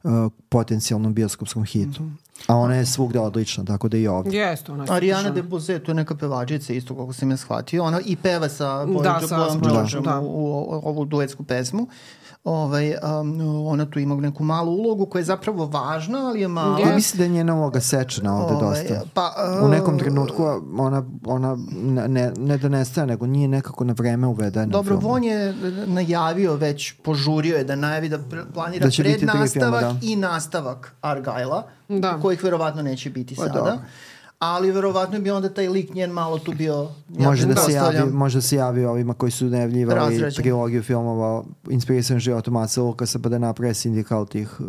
uh, 0.03 0.31
potencijalnom 0.49 1.13
bioskopskom 1.13 1.63
hitu. 1.63 2.03
A 2.47 2.55
ona 2.55 2.75
je 2.75 2.85
svugde 2.85 3.19
odlična, 3.19 3.65
tako 3.65 3.87
da 3.87 3.97
i 3.97 4.07
ovdje. 4.07 4.39
Jeste, 4.39 4.71
ona 4.71 4.83
je 4.83 4.91
Ariana. 4.91 5.29
DeBose, 5.29 5.79
to 5.79 5.91
je 5.91 5.95
neka 5.95 6.15
pevačica 6.15 6.73
isto 6.73 6.95
kako 6.95 7.13
sam 7.13 7.31
ja 7.31 7.37
shvatio. 7.37 7.83
Ona 7.83 7.99
i 8.05 8.15
peva 8.15 8.49
sa 8.49 8.65
Boyom 8.65 9.03
Da, 9.03 9.17
da, 9.21 9.27
sa 9.27 9.37
Boyom 9.37 9.59
Boyom, 9.59 9.73
Georgeom 9.73 10.03
da. 10.03 10.19
u, 10.19 10.25
u, 10.25 10.81
ovu 10.83 11.05
duetsku 11.05 11.43
pesmu. 11.43 11.87
Ovaj, 12.47 12.93
um, 13.21 13.37
ona 13.67 13.85
tu 13.85 13.99
ima 13.99 14.15
neku 14.15 14.43
malu 14.43 14.71
ulogu 14.71 15.05
koja 15.05 15.19
je 15.19 15.23
zapravo 15.23 15.65
važna, 15.65 16.27
ali 16.27 16.41
je 16.41 16.47
mala. 16.47 16.79
Ja 16.79 16.95
mislim 16.95 17.17
da 17.17 17.23
je 17.23 17.29
njena 17.29 17.55
uloga 17.55 17.79
sečena 17.79 18.37
ovde 18.37 18.55
Ovaj, 18.55 18.83
dosta. 18.83 19.01
pa, 19.13 19.33
U 19.63 19.67
nekom 19.67 19.93
uh, 19.93 19.99
trenutku 19.99 20.43
ona, 20.77 21.03
ona 21.25 21.57
ne, 21.71 22.07
ne, 22.07 22.31
ne 22.37 22.57
da 22.57 22.69
nestaje, 22.69 23.07
nego 23.07 23.25
nije 23.25 23.47
nekako 23.47 23.83
na 23.83 23.93
vreme 23.93 24.27
uvedena. 24.27 24.65
Dobro, 24.65 24.99
film. 24.99 25.11
Von 25.11 25.23
je 25.23 25.55
najavio 25.87 26.55
već, 26.55 26.93
požurio 26.93 27.57
je 27.57 27.63
da 27.63 27.75
najavi 27.75 28.09
da 28.09 28.19
planira 28.53 28.87
Da 28.87 28.91
prednastavak 28.97 29.79
filma, 29.79 29.93
da. 29.93 29.99
i 30.01 30.15
nastavak 30.15 30.95
Argajla, 31.01 31.63
Da. 31.89 32.19
kojih 32.21 32.43
verovatno 32.43 32.81
neće 32.81 33.09
biti 33.09 33.35
Pa 33.35 33.41
sada. 33.41 33.53
dobro. 33.53 33.73
Ali 34.39 34.71
verovatno 34.71 35.19
bi 35.19 35.31
onda 35.31 35.49
taj 35.49 35.67
lik 35.67 35.93
njen 35.93 36.11
malo 36.11 36.39
tu 36.39 36.53
bio... 36.53 36.89
Može 37.07 37.45
da, 37.45 37.55
se 37.55 37.71
javi, 37.71 38.11
može 38.11 38.37
da 38.37 38.41
se 38.41 38.55
javi 38.55 38.85
ovima 38.85 39.13
koji 39.13 39.31
su 39.31 39.45
najavljivali 39.45 39.99
Razrađen. 39.99 40.43
trilogiju 40.43 40.83
filmova 40.83 41.43
inspirisan 41.69 42.19
životom 42.19 42.53
Maca 42.53 42.81
Lukasa 42.81 43.19
pa 43.19 43.29
da 43.29 43.37
naprave 43.37 43.73
sindikal 43.73 44.25
tih 44.25 44.59
uh, 44.59 44.67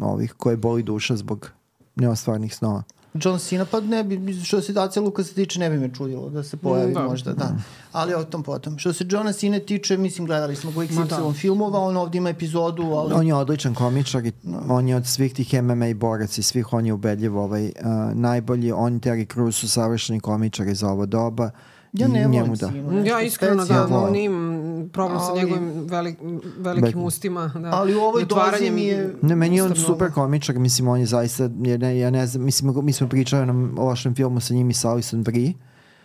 ovih 0.00 0.32
koje 0.32 0.56
boli 0.56 0.82
duša 0.82 1.16
zbog 1.16 1.50
neostvarnih 1.94 2.54
snova. 2.54 2.82
John 3.24 3.38
Cena, 3.38 3.64
pa 3.64 3.80
ne 3.80 4.04
bi, 4.04 4.34
što 4.44 4.60
se 4.60 4.72
Dacia 4.72 5.02
Luka 5.02 5.24
se 5.24 5.34
tiče, 5.34 5.60
ne 5.60 5.70
bi 5.70 5.78
me 5.78 5.94
čudilo 5.94 6.30
da 6.30 6.42
se 6.42 6.56
pojavi 6.56 6.94
Da. 6.94 7.02
možda, 7.02 7.32
da. 7.32 7.56
Ali 7.92 8.14
o 8.14 8.24
tom 8.24 8.42
potom. 8.42 8.78
Što 8.78 8.92
se 8.92 9.04
Johna 9.08 9.32
Cena 9.32 9.58
tiče, 9.58 9.96
mislim, 9.96 10.26
gledali 10.26 10.56
smo 10.56 10.70
go 10.70 10.80
XY 10.80 11.26
da. 11.26 11.32
filmova, 11.32 11.80
on 11.80 11.96
ovdje 11.96 12.18
ima 12.18 12.28
epizodu, 12.28 12.82
ali... 12.82 13.14
On 13.14 13.26
je 13.26 13.34
odličan 13.34 13.74
komičar 13.74 14.26
i 14.26 14.32
on 14.68 14.88
je 14.88 14.96
od 14.96 15.06
svih 15.06 15.34
tih 15.34 15.62
MMA 15.62 15.94
boraca 15.94 16.40
i 16.40 16.42
svih 16.42 16.72
on 16.72 16.86
je 16.86 16.92
ubedljivo 16.92 17.44
ovaj, 17.44 17.64
uh, 17.66 17.72
najbolji. 18.14 18.72
On 18.72 18.96
i 18.96 19.00
Terry 19.00 19.34
Crews 19.34 19.52
su 19.52 19.68
savršeni 19.68 20.20
komičari 20.20 20.74
za 20.74 20.88
ovo 20.88 21.06
doba. 21.06 21.50
Ja 21.92 22.08
ne 22.08 22.20
njemu 22.20 22.54
volim 22.54 22.54
da. 22.94 23.00
Ja 23.04 23.20
iskreno 23.20 23.56
da, 23.56 23.64
specijalno. 23.64 24.10
nimam 24.10 24.56
problem 24.88 25.20
sa 25.20 25.26
Ali- 25.26 25.40
njegovim 25.40 25.86
velik, 25.86 26.18
velikim 26.58 26.92
Be- 26.92 26.98
ustima. 26.98 27.50
Da. 27.54 27.70
Ali 27.70 27.94
u 27.94 28.00
ovoj 28.00 28.24
dozi 28.24 28.70
mi 28.70 28.82
je- 28.82 29.14
Ne, 29.22 29.36
meni 29.36 29.56
je 29.56 29.62
on 29.62 29.76
super 29.76 30.10
komičar, 30.10 30.56
mislim, 30.56 30.88
on 30.88 31.00
je 31.00 31.06
zaista, 31.06 31.42
ja 31.56 31.76
ne, 31.78 31.98
ja 31.98 32.10
ne 32.10 32.26
znam, 32.26 32.44
mislim, 32.44 32.84
mi 32.84 32.92
smo 32.92 33.08
pričali 33.08 33.50
o 33.76 33.84
lošem 33.84 34.14
filmu 34.14 34.40
sa 34.40 34.54
njim 34.54 34.70
i 34.70 34.74
sa 34.74 34.90
Alison 34.90 35.22
Brie, 35.22 35.52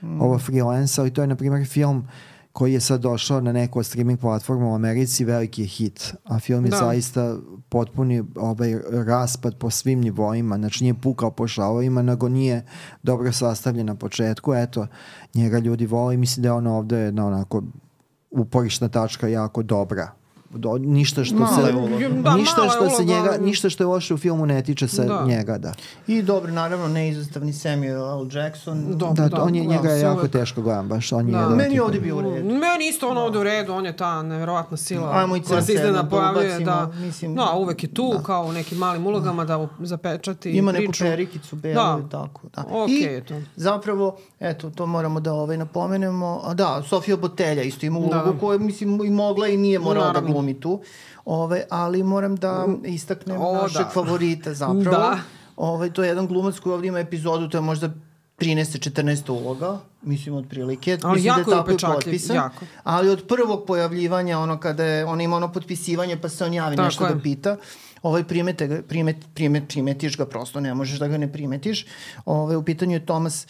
Mm. 0.02 0.22
ovo 0.22 0.40
Freelance, 0.40 1.02
ali 1.02 1.12
to 1.12 1.22
je, 1.22 1.28
na 1.28 1.36
primjer, 1.36 1.66
film 1.66 2.08
koji 2.54 2.74
je 2.74 2.80
sad 2.80 3.02
došao 3.02 3.42
na 3.42 3.52
neku 3.52 3.80
od 3.80 3.86
streaming 3.86 4.20
platforma 4.20 4.68
u 4.68 4.76
Americi, 4.76 5.26
veliki 5.26 5.62
je 5.62 5.68
hit, 5.68 6.14
a 6.24 6.40
film 6.40 6.66
je 6.66 6.72
Da. 6.72 6.78
zaista 6.78 7.38
potpuni 7.70 8.24
ovaj 8.36 8.80
raspad 8.92 9.58
po 9.58 9.70
svim 9.70 10.00
nivoima, 10.00 10.58
znači 10.58 10.84
nije 10.84 10.94
pukao 10.94 11.32
po 11.32 11.48
šavovima, 11.48 12.02
nego 12.02 12.30
nije 12.30 12.66
dobro 13.04 13.32
sastavljen 13.32 13.86
na 13.86 13.96
početku, 13.96 14.54
eto, 14.54 14.88
njega 15.34 15.60
ljudi 15.60 15.86
vole 15.86 16.14
i 16.14 16.18
mislim 16.18 16.42
da 16.42 16.50
je 16.50 16.54
on 16.54 16.68
ovde 16.68 16.98
jedna 16.98 17.28
onako 17.28 17.64
uporišna 18.32 18.90
tačka 18.90 19.28
jako 19.28 19.64
dobra. 19.64 20.21
Do, 20.54 20.78
ništa 20.78 21.24
što 21.24 21.36
Mala 21.36 21.56
se 21.56 21.62
je. 21.98 22.10
Da, 22.12 22.36
ništa 22.36 22.64
je 22.64 22.70
što 22.70 22.90
se 22.90 23.06
njega 23.06 23.38
ništa 23.40 23.70
što 23.70 23.84
je 23.84 23.88
loše 23.88 24.14
u 24.14 24.18
filmu 24.18 24.46
ne 24.46 24.62
tiče 24.62 24.88
se 24.88 25.04
Da. 25.04 25.24
njega 25.26 25.58
da. 25.58 25.74
I 26.08 26.22
dobro, 26.22 26.52
naravno, 26.52 26.88
neizostavni 26.88 27.54
Samuel 27.54 28.02
L. 28.12 28.28
Jackson. 28.34 28.84
Dobro, 28.90 29.30
Da, 29.30 29.44
on 29.44 29.56
je 29.56 29.64
da, 29.64 29.70
njega 29.70 29.90
je 29.90 29.96
se 29.96 30.06
jako 30.06 30.20
uvek- 30.20 30.32
teško 30.32 30.62
gledam 30.62 30.88
baš 30.88 31.12
on 31.12 31.28
je 31.28 31.32
Da. 31.32 31.38
jedan 31.38 31.52
od 31.52 31.58
Meni 31.58 31.76
je 31.76 31.84
ovdje 31.84 32.02
bio 32.02 32.18
u 32.18 32.22
redu. 32.24 32.46
Meni 32.46 32.88
isto 32.90 33.10
ono 33.10 33.22
ovde 33.22 33.40
u 33.40 33.44
redu, 33.44 33.74
on 33.74 33.86
je 33.86 33.98
ta 33.98 34.22
nevjerovatna 34.22 34.78
sila 34.78 35.12
Ajmo 35.12 35.36
i 35.36 35.42
koja 35.42 35.62
se 35.62 35.74
iznena 35.74 35.92
da 35.94 36.10
pojavljuje. 36.10 36.60
Da, 36.60 36.92
mislim, 36.96 37.36
da, 37.36 37.52
uvek 37.52 37.84
je 37.84 37.90
tu 37.90 38.14
kao 38.24 38.44
u 38.44 38.52
nekim 38.52 38.78
malim 38.78 39.08
ulogama 39.08 39.46
da 39.46 39.68
zapečati 39.80 40.52
Ima 40.52 40.72
neku 40.72 40.92
perikicu 41.00 41.56
belu 41.56 41.74
Da. 41.76 42.00
i 42.00 42.12
tako. 42.12 42.42
Da. 42.50 42.64
Okej 42.74 42.96
I 42.96 43.02
je 43.04 43.24
to. 43.24 43.34
zapravo, 43.56 44.18
eto, 44.40 44.70
to 44.70 44.86
moramo 44.86 45.20
da 45.20 45.34
ovaj 45.34 45.58
napomenemo. 45.58 46.42
A 46.44 46.54
da, 46.54 46.84
Sofija 46.84 47.18
Botelja 47.18 47.64
isto 47.64 47.86
ima 47.86 48.00
ulogu 48.00 48.14
Da. 48.26 48.40
koju, 48.40 48.60
mislim, 48.60 49.02
i 49.02 49.10
mogla 49.10 49.48
i 49.48 49.58
nije 49.58 49.80
morala 49.80 50.12
da 50.12 50.22
Glumi 50.42 50.60
tu. 50.60 50.82
Ove, 51.26 51.64
ali 51.70 52.04
moram 52.04 52.36
da 52.36 52.68
istaknem 52.86 53.38
O, 53.42 53.54
našeg 53.54 53.84
da. 53.84 53.90
favorita 53.90 54.54
zapravo. 54.54 54.98
Da. 54.98 55.20
Ovaj, 55.58 55.90
to 55.90 56.04
je 56.04 56.10
jedan 56.10 56.28
glumac 56.28 56.60
koji 56.60 56.74
ovdje 56.74 56.88
ima 56.88 57.00
epizodu, 57.00 57.50
to 57.50 57.58
je 57.58 57.62
možda 57.62 57.90
13-14 58.40 59.32
uloga, 59.32 59.80
mislim 60.02 60.36
otprilike. 60.36 60.98
Ali 61.04 61.14
mislim 61.14 61.28
jako 61.28 61.42
da 61.42 61.56
je 61.56 61.58
tako 61.58 61.70
upečatljiv, 61.72 61.96
potpisan. 61.96 62.36
jako. 62.36 62.66
Ali 62.84 63.10
od 63.10 63.28
prvog 63.28 63.66
pojavljivanja, 63.68 64.40
ono 64.40 64.60
kada 64.60 64.84
je, 64.86 65.06
on 65.06 65.22
ima 65.22 65.36
ono 65.36 65.52
potpisivanje 65.52 66.18
pa 66.18 66.30
se 66.30 66.46
on 66.46 66.54
javi 66.54 66.76
Tako 66.76 66.86
nešto 66.86 67.06
je. 67.08 67.14
da 67.16 67.22
pita, 67.22 67.58
ovaj 68.04 68.24
primete 68.24 68.68
ga, 68.68 68.82
primet, 68.88 69.18
primet, 69.34 69.64
primetiš 69.68 70.18
ga 70.18 70.26
prosto, 70.26 70.60
ne 70.60 70.74
možeš 70.74 71.00
da 71.00 71.08
ga 71.08 71.18
ne 71.18 71.32
primetiš. 71.34 71.86
Ovaj, 72.26 72.56
u 72.56 72.64
pitanju 72.64 72.94
je 72.94 73.06
Thomas 73.06 73.48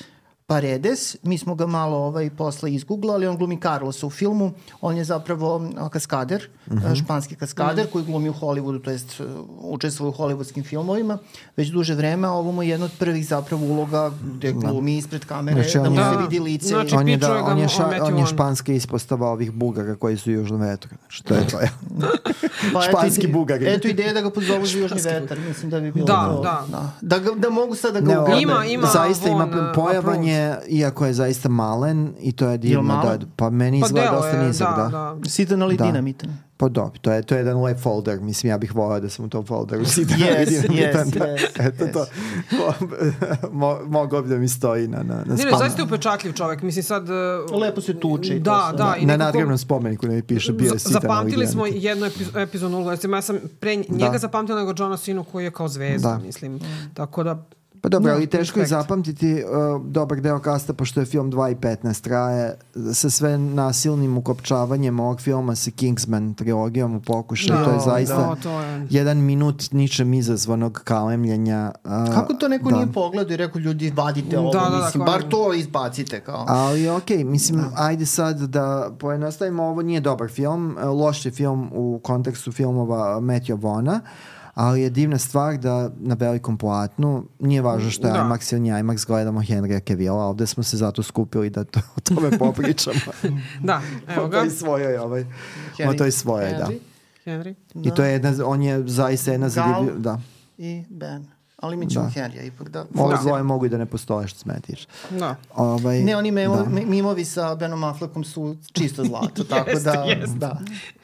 Paredes, 0.52 1.02
mi 1.24 1.38
smo 1.38 1.56
ga 1.56 1.66
malo 1.68 1.98
ovaj, 1.98 2.30
posle 2.32 2.74
izgooglali, 2.74 3.28
on 3.28 3.38
glumi 3.38 3.60
Carlosa 3.60 4.08
u 4.08 4.12
filmu, 4.12 4.52
on 4.82 4.98
je 4.98 5.04
zapravo 5.06 5.62
kaskader, 5.90 6.42
uh 6.62 6.74
Mhm. 6.74 6.86
-huh. 6.86 6.96
španski 6.98 7.36
kaskader 7.36 7.88
koji 7.88 8.06
glumi 8.06 8.30
u 8.30 8.34
Hollywoodu, 8.34 8.82
to 8.82 8.92
jest 8.92 9.22
učestvuje 9.62 10.10
u 10.10 10.14
hollywoodskim 10.14 10.64
filmovima, 10.64 11.18
već 11.58 11.68
duže 11.70 11.96
vreme, 11.96 12.28
a 12.28 12.32
ovo 12.32 12.52
mu 12.52 12.64
je 12.64 12.70
jedna 12.70 12.86
od 12.86 12.92
prvih 12.94 13.28
zapravo 13.28 13.66
uloga 13.66 14.12
gde 14.26 14.52
glumi 14.54 14.98
ispred 14.98 15.26
kamere, 15.26 15.64
Znači, 15.64 15.78
da 15.80 15.90
mu 15.90 15.96
je- 15.96 16.04
se 16.04 16.12
Da. 16.12 16.18
vidi 16.18 16.40
lice. 16.42 16.68
Znači, 16.68 16.96
on 16.96 17.08
je, 17.08 17.18
da, 17.18 17.44
on 17.44 17.58
je, 17.58 17.68
ša, 17.70 17.90
on 18.04 18.18
je 18.18 18.26
španska 18.28 18.74
ispostava 18.74 19.30
ovih 19.30 19.52
bugara 19.54 19.96
koji 19.96 20.18
su 20.18 20.30
u 20.30 20.34
južnom 20.34 20.62
vetru. 20.62 20.90
Znači, 21.00 21.24
to 21.24 21.34
je 21.36 21.48
to. 21.48 21.58
Pa 22.74 22.80
eto 22.80 22.82
španski 22.90 23.22
ide- 23.22 23.34
bugari. 23.34 23.66
Eto 23.68 23.88
ideja 23.88 24.14
da 24.14 24.22
ga 24.22 24.30
pozovu 24.32 24.66
za 24.66 24.78
južni 24.78 25.02
vetar, 25.04 25.40
mislim 25.40 25.72
da 25.72 25.80
bi 25.80 25.92
bilo 25.92 26.06
Da, 26.06 26.28
to. 26.28 26.42
da. 26.42 26.66
Da, 27.02 27.20
da, 27.20 27.32
da 27.32 27.50
mogu 27.50 27.76
sad 27.76 27.94
da 27.94 28.00
ga 28.02 28.08
Ne, 28.08 28.20
ugrabe. 28.20 28.42
Ima- 28.42 28.66
ima 28.68 28.88
zaista 28.88 29.30
ima 29.30 29.44
Von, 29.46 29.60
uh, 29.60 29.72
pojavan 29.76 30.24
je, 30.42 30.58
iako 30.70 31.06
je 31.06 31.14
zaista 31.14 31.50
malen 31.50 32.14
i 32.20 32.32
to 32.32 32.50
je 32.50 32.58
divno. 32.60 32.94
Da, 32.96 33.26
pa 33.36 33.50
meni 33.50 33.80
Pa 33.80 33.86
izgleda 33.86 34.12
dosta 34.12 34.28
je, 34.30 34.48
nizak, 34.48 34.68
da, 34.70 34.84
da. 34.84 34.90
da. 35.16 35.30
Sitan 35.30 35.62
ali 35.62 35.78
Da. 35.78 35.86
dinamitan. 35.86 36.30
Pa 36.58 36.70
dobro, 36.70 37.00
to 37.00 37.12
je, 37.12 37.22
to 37.24 37.36
je 37.36 37.40
jedan 37.40 37.62
lep 37.62 37.80
folder. 37.80 38.20
Mislim, 38.20 38.50
ja 38.50 38.58
bih 38.58 38.76
volao 38.76 39.00
da 39.00 39.10
sam 39.10 39.26
u 39.26 39.30
tom 39.30 39.46
folderu. 39.46 39.86
Sitan, 39.86 40.18
Yes, 40.18 40.36
ali 40.38 40.46
dinamitan, 40.48 41.06
yes, 41.06 41.20
da. 41.20 41.26
yes, 41.26 41.68
Eto 41.68 41.86
yes. 41.86 41.94
to. 41.94 42.06
Mo, 43.52 43.80
mogao 43.82 44.22
bi 44.22 44.30
da 44.30 44.38
mi 44.38 44.48
stoji 44.48 44.88
na, 44.88 44.98
na, 44.98 45.16
na 45.16 45.24
Ne, 45.28 45.46
ne, 45.46 45.52
zaista 45.58 45.82
je 45.82 45.86
upečatljiv 45.86 46.34
čovek. 46.34 46.62
Mislim 46.62 46.84
sad... 46.84 47.04
uh, 47.04 47.16
Lepo 47.54 47.82
se 47.82 47.94
tuče 47.96 48.36
i 48.36 48.40
to 48.40 48.52
Da, 48.52 48.68
sve. 48.70 48.78
da. 48.78 48.96
i 48.96 49.02
Na 49.02 49.08
nekako- 49.08 49.18
nadgrevnom 49.20 49.58
spomeniku 49.58 50.08
ne 50.08 50.16
mi 50.16 50.22
piše 50.24 50.54
bio 50.54 50.66
je 50.66 50.80
sitan, 50.80 50.96
ali 50.96 51.02
Zapamtili 51.04 51.48
smo 51.48 51.66
jednu 51.68 52.06
epiz 52.06 52.28
epizodnu 52.36 52.78
ulogu. 52.78 52.90
Recimo, 52.92 53.16
Ja 53.16 53.22
sam 53.22 53.38
pre 53.60 53.76
njega 53.76 54.10
Da. 54.10 54.18
zapamtila 54.18 54.60
nego 54.60 54.74
Johna 54.78 54.98
Sinu 54.98 55.24
koji 55.24 55.44
je 55.44 55.52
kao 55.52 55.68
zvezda, 55.68 56.10
Da. 56.10 56.18
mislim. 56.18 56.60
Tako 56.94 57.24
da... 57.24 57.44
Pa 57.82 57.90
dobro, 57.90 58.10
Da, 58.10 58.16
ali 58.16 58.28
teško 58.28 58.60
je 58.60 58.66
zapamtiti 58.68 59.44
uh, 59.76 59.86
dobar 59.86 60.20
deo 60.20 60.40
kasta, 60.40 60.74
pošto 60.74 61.00
je 61.00 61.06
film 61.06 61.32
2 61.32 61.52
i 61.52 61.56
15 61.56 62.02
traje, 62.02 62.58
sa 62.94 63.10
sve 63.10 63.38
nasilnim 63.38 64.18
ukopčavanjem 64.18 65.00
ovog 65.00 65.22
filma 65.22 65.56
sa 65.56 65.72
Kingsman 65.72 66.34
trilogijom 66.34 66.96
u 66.96 67.02
pokušaju, 67.02 67.60
Da, 67.60 67.66
to 67.66 67.72
je 67.72 67.80
zaista 67.82 68.18
da, 68.18 68.36
to 68.36 68.62
je- 68.62 68.88
jedan 68.90 69.18
minut 69.18 69.72
ničem 69.72 70.14
izazvanog 70.14 70.82
kalemljenja. 70.84 71.72
Uh, 71.84 72.14
Kako 72.14 72.34
to 72.34 72.48
neko 72.48 72.70
da. 72.70 72.76
nije 72.76 72.88
pogledao 72.88 73.34
i 73.34 73.38
rekao 73.38 73.60
ljudi 73.60 73.92
vadite 73.92 74.40
ovo, 74.40 74.52
Da, 74.52 74.60
da, 74.60 74.70
da, 74.70 74.86
mislim, 74.86 75.06
kao 75.06 75.14
bar 75.14 75.24
to 75.24 75.54
izbacite 75.54 76.20
kao. 76.20 76.46
Ali 76.48 76.90
okej, 76.90 77.24
mislim, 77.24 77.66
ajde 77.76 78.06
sad 78.06 78.40
da 78.40 78.92
pojednostavimo, 79.00 79.64
ovo 79.64 79.82
nije 79.82 80.00
dobar 80.02 80.30
film, 80.30 80.78
loš 80.80 81.26
je 81.26 81.32
film 81.32 81.70
u 81.74 82.00
kontekstu 82.00 82.52
filmova 82.52 83.20
Matthew 83.20 83.62
Vona, 83.62 84.02
ali 84.54 84.82
je 84.82 84.90
divna 84.90 85.18
stvar 85.18 85.58
da 85.58 85.92
na 85.98 86.16
velikom 86.16 86.58
platnu, 86.58 87.26
nije 87.40 87.62
važno 87.62 87.90
što 87.92 88.08
je 88.08 88.14
Da. 88.14 88.20
IMAX 88.20 88.54
ili 88.54 88.62
nije 88.62 88.74
IMAX, 88.76 89.08
gledamo 89.08 89.42
Henrya 89.42 89.80
Cavilla, 89.82 90.24
ovde 90.24 90.48
smo 90.48 90.64
se 90.64 90.78
zato 90.78 91.04
skupili 91.04 91.50
da 91.50 91.64
to, 91.64 91.80
o 91.98 92.00
tome 92.00 92.38
popričamo. 92.40 93.00
Da, 93.60 93.82
evo 94.08 94.26
o 94.26 94.28
ga. 94.28 94.40
toj 94.40 94.50
svojoj, 94.50 94.98
ovaj, 94.98 95.22
o 95.22 95.26
Henry- 95.78 95.98
toj 95.98 96.12
svojoj, 96.12 96.52
da. 96.52 96.66
Henry 96.66 96.80
Henry. 97.26 97.56
I 97.84 97.96
to 97.96 98.04
je 98.04 98.12
jedna, 98.12 98.34
on 98.46 98.62
je 98.62 98.88
zaista 98.88 99.32
jedna 99.32 99.48
Gal. 99.48 99.54
zanimljiva, 99.56 100.00
da. 100.00 100.20
I 100.58 100.84
Ben. 100.90 101.26
Ali 101.62 101.78
mi 101.78 101.90
ćemo 101.90 102.06
Da. 102.06 102.22
Henrya 102.22 102.42
ipak 102.48 102.70
da... 102.70 102.86
Da. 102.94 103.18
dvoje 103.22 103.44
mogu 103.44 103.66
i 103.66 103.70
da 103.70 103.78
ne 103.78 103.86
postoje 103.86 104.28
što 104.28 104.50
tiče. 104.62 104.88
Da. 105.10 105.36
Ovaj, 105.56 106.00
Ne, 106.04 106.18
oni 106.18 106.32
memo, 106.32 106.56
da. 106.56 106.64
da. 106.64 106.70
mimovi 106.70 107.26
sa 107.26 107.56
Benom 107.56 107.84
Affleckom 107.84 108.24
su 108.24 108.56
čisto 108.72 109.04
zlato, 109.04 109.44
tako 109.50 109.70
Jeste, 109.70 109.92
da, 109.92 110.04
jeste. 110.04 110.38
da. 110.38 110.58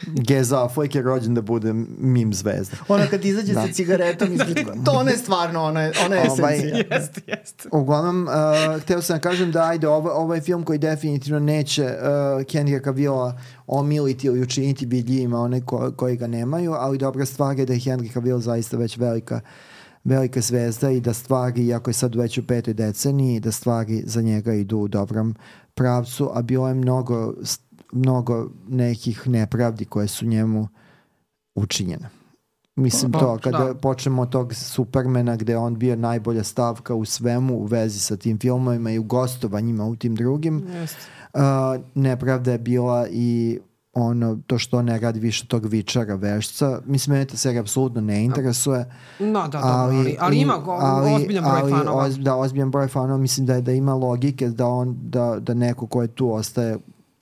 Geza 0.07 0.65
Affleck 0.65 0.95
je 0.95 1.01
rođen 1.01 1.33
da 1.33 1.41
bude 1.41 1.73
mim 1.99 2.33
zvezda. 2.33 2.77
Ona 2.87 3.07
kad 3.07 3.25
izađe 3.25 3.53
Da. 3.53 3.67
sa 3.67 3.73
cigaretom, 3.73 4.33
ispred, 4.33 4.67
to 4.85 4.91
ona 4.91 5.11
je 5.11 5.17
stvarno, 5.17 5.63
ona 5.63 5.81
je, 5.81 5.91
ona 6.05 6.15
je 6.15 6.31
Ovaj, 6.31 6.55
esencija. 6.55 6.77
Jeste, 6.97 7.21
jeste. 7.27 7.69
Uglavnom, 7.71 8.27
uh, 8.27 8.81
hteo 8.81 9.01
sam 9.01 9.15
da 9.15 9.21
kažem 9.21 9.51
da 9.51 9.63
ajde, 9.63 9.87
ovo, 9.87 10.11
ovo 10.11 10.35
je 10.35 10.41
film 10.41 10.63
koji 10.63 10.79
definitivno 10.79 11.39
neće 11.39 11.83
uh, 11.83 11.89
Henrya 12.45 12.83
Cavilla 12.83 13.39
omiliti 13.67 14.27
ili 14.27 14.41
učiniti 14.41 14.85
vidljivima 14.85 15.39
one 15.39 15.61
ko, 15.65 15.91
koji 15.97 16.17
ga 16.17 16.27
nemaju, 16.27 16.73
ali 16.73 16.97
dobra 16.97 17.25
stvar 17.25 17.59
je 17.59 17.65
da 17.65 17.73
je 17.73 17.79
Henry 17.79 18.13
Cavill 18.13 18.39
zaista 18.39 18.77
već 18.77 18.97
velika 18.97 19.39
velika 20.07 20.41
zvezda 20.41 20.91
i 20.91 21.01
da 21.01 21.13
stvari, 21.13 21.65
iako 21.65 21.89
je 21.89 21.93
sad 21.93 22.15
već 22.15 22.37
u 22.37 22.47
petoj 22.47 22.73
deceniji, 22.73 23.39
da 23.39 23.51
stvari 23.51 24.03
za 24.05 24.21
njega 24.21 24.53
idu 24.53 24.77
u 24.77 24.87
dobrom 24.87 25.35
pravcu, 25.73 26.29
a 26.33 26.41
bilo 26.41 26.67
je 26.67 26.73
mnogo, 26.73 27.33
mnogo 27.91 28.49
nekih 28.67 29.27
nepravdi 29.27 29.85
koje 29.85 30.07
su 30.07 30.25
njemu 30.25 30.67
učinjene. 31.55 32.09
Mislim 32.75 33.11
Pa, 33.11 33.19
to, 33.19 33.39
kada 33.43 33.57
da. 33.57 33.75
počnemo 33.75 34.21
od 34.21 34.29
tog 34.29 34.53
Supermana 34.53 35.35
gde 35.35 35.53
je 35.53 35.57
on 35.57 35.77
bio 35.79 35.95
najbolja 35.95 36.43
stavka 36.43 36.95
u 36.95 37.05
svemu 37.05 37.55
u 37.55 37.65
vezi 37.65 37.99
sa 37.99 38.17
tim 38.17 38.39
filmovima 38.39 38.91
i 38.91 38.99
u 38.99 39.03
gostovanjima 39.03 39.85
u 39.85 39.95
tim 39.95 40.15
drugim, 40.15 40.67
Jeste. 40.67 40.97
uh, 41.33 41.41
nepravda 41.95 42.51
je 42.51 42.57
bila 42.57 43.07
i 43.11 43.59
ono, 43.97 44.37
to 44.47 44.57
što 44.57 44.81
ne 44.81 44.99
radi 44.99 45.19
više 45.19 45.47
tog 45.47 45.65
vičara 45.65 46.15
vešca. 46.15 46.81
Mislim, 46.85 47.13
mene 47.13 47.25
ta 47.25 47.37
serija 47.37 47.61
apsolutno 47.61 48.01
ne 48.01 48.23
interesuje. 48.23 48.85
No, 49.19 49.41
da, 49.41 49.47
dobro, 49.47 49.69
ali, 49.69 50.17
ali, 50.19 50.37
ima 50.37 50.57
go, 50.57 50.79
ozbiljan 51.15 51.43
broj 51.43 51.59
ali, 51.61 51.71
fanova. 51.71 52.03
Oz, 52.03 52.19
da, 52.19 52.35
ozbiljan 52.35 52.71
broj 52.71 52.87
fanova. 52.87 53.17
Mislim 53.17 53.45
da, 53.45 53.53
je, 53.53 53.61
da 53.61 53.71
ima 53.71 53.93
logike 53.93 54.49
da, 54.49 54.67
on, 54.67 54.97
da, 55.01 55.35
da 55.39 55.53
neko 55.53 55.87
ko 55.87 56.01
je 56.01 56.07
tu 56.07 56.33
ostaje 56.33 56.77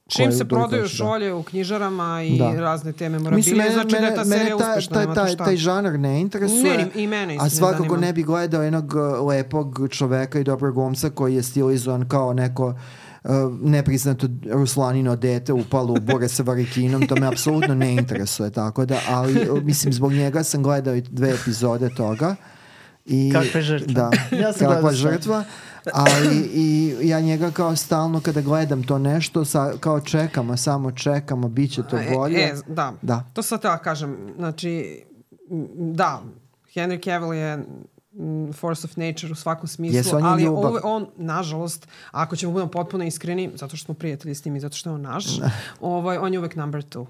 Čim 0.07 0.31
se 0.31 0.45
prodaju 0.45 0.81
da. 0.81 0.87
šolje 0.87 1.33
u 1.33 1.43
knjižarama 1.43 2.23
i 2.23 2.37
Da. 2.37 2.51
razne 2.51 2.91
te 2.91 3.09
Mislim, 3.09 3.11
memorabilije, 3.11 3.55
mene, 3.55 3.73
znači 3.73 3.91
da 3.91 3.97
je 3.97 4.01
mene, 4.01 4.15
ta 4.15 4.23
mene 4.23 4.37
serija 4.37 4.57
taj, 4.57 4.69
uspešna, 4.69 4.93
taj, 4.93 5.05
tu 5.05 5.13
taj, 5.13 5.29
šta. 5.29 5.45
taj 5.45 5.55
žanar 5.55 5.99
ne 5.99 6.21
interesuje. 6.21 6.77
Ne, 6.77 6.89
i 6.95 7.07
mene 7.07 7.37
A 7.39 7.49
svakako 7.49 7.97
ne 7.97 8.13
bi 8.13 8.23
gledao 8.23 8.63
jednog 8.63 8.93
uh, 8.95 9.27
lepog 9.27 9.79
čoveka 9.89 10.39
i 10.39 10.43
dobrog 10.43 10.73
glumca 10.73 11.09
koji 11.09 11.35
je 11.35 11.43
stilizovan 11.43 12.07
kao 12.07 12.33
neko 12.33 12.67
uh, 12.67 12.75
nepriznato 13.61 14.27
Ruslanino 14.51 15.15
dete 15.15 15.53
upalo 15.53 15.93
u 15.93 15.99
bure 15.99 16.29
sa 16.29 16.43
varikinom, 16.43 17.07
to 17.07 17.15
me 17.15 17.27
apsolutno 17.27 17.75
ne 17.75 17.93
interesuje, 17.93 18.49
tako 18.49 18.85
da, 18.85 18.99
ali 19.09 19.49
uh, 19.49 19.63
mislim 19.63 19.93
zbog 19.93 20.13
njega 20.13 20.43
sam 20.43 20.63
gledao 20.63 20.95
i 20.95 21.01
dve 21.01 21.29
epizode 21.29 21.89
toga. 21.89 22.35
I, 23.05 23.31
Kakva 23.33 23.61
žrtva. 23.61 23.93
Da, 23.93 24.11
Ja 24.37 24.53
sam 24.53 24.67
kakva 24.67 24.89
sve. 24.89 24.97
žrtva. 25.11 25.43
Ali 25.93 26.49
i 26.53 26.95
ja 27.01 27.19
njega 27.19 27.51
kao 27.51 27.75
stalno 27.75 28.19
kada 28.19 28.41
gledam 28.41 28.83
to 28.83 28.99
nešto, 28.99 29.45
sa, 29.45 29.73
kao 29.79 29.99
čekamo, 29.99 30.57
samo 30.57 30.91
čekamo, 30.91 31.47
bit 31.49 31.71
će 31.71 31.83
to 31.83 31.99
bolje. 32.13 32.37
E, 32.37 32.43
e, 32.43 32.53
da. 32.67 32.93
Da. 33.01 33.23
To 33.33 33.41
sad 33.41 33.61
da 33.61 33.77
kažem. 33.77 34.33
Znači, 34.37 35.03
da, 35.75 36.21
Henry 36.75 37.03
Cavill 37.05 37.33
je 37.33 37.65
force 38.53 38.87
of 38.87 38.97
nature 38.97 39.31
u 39.31 39.35
svakom 39.35 39.67
smislu, 39.67 39.97
Jesu, 39.97 40.15
on 40.15 40.23
ali 40.23 40.43
ljubav. 40.43 40.65
ovo, 40.65 40.79
on, 40.83 41.07
nažalost, 41.17 41.87
ako 42.11 42.35
ćemo 42.35 42.51
budemo 42.51 42.71
potpuno 42.71 43.03
iskreni, 43.03 43.51
zato 43.55 43.77
što 43.77 43.85
smo 43.85 43.93
prijatelji 43.93 44.35
s 44.35 44.45
njim 44.45 44.55
i 44.55 44.59
zato 44.59 44.75
što 44.75 44.89
je 44.89 44.93
on 44.93 45.01
naš, 45.01 45.25
ovaj, 45.81 46.17
on 46.17 46.33
je 46.33 46.39
uvek 46.39 46.55
number 46.55 46.81
two. 46.83 47.05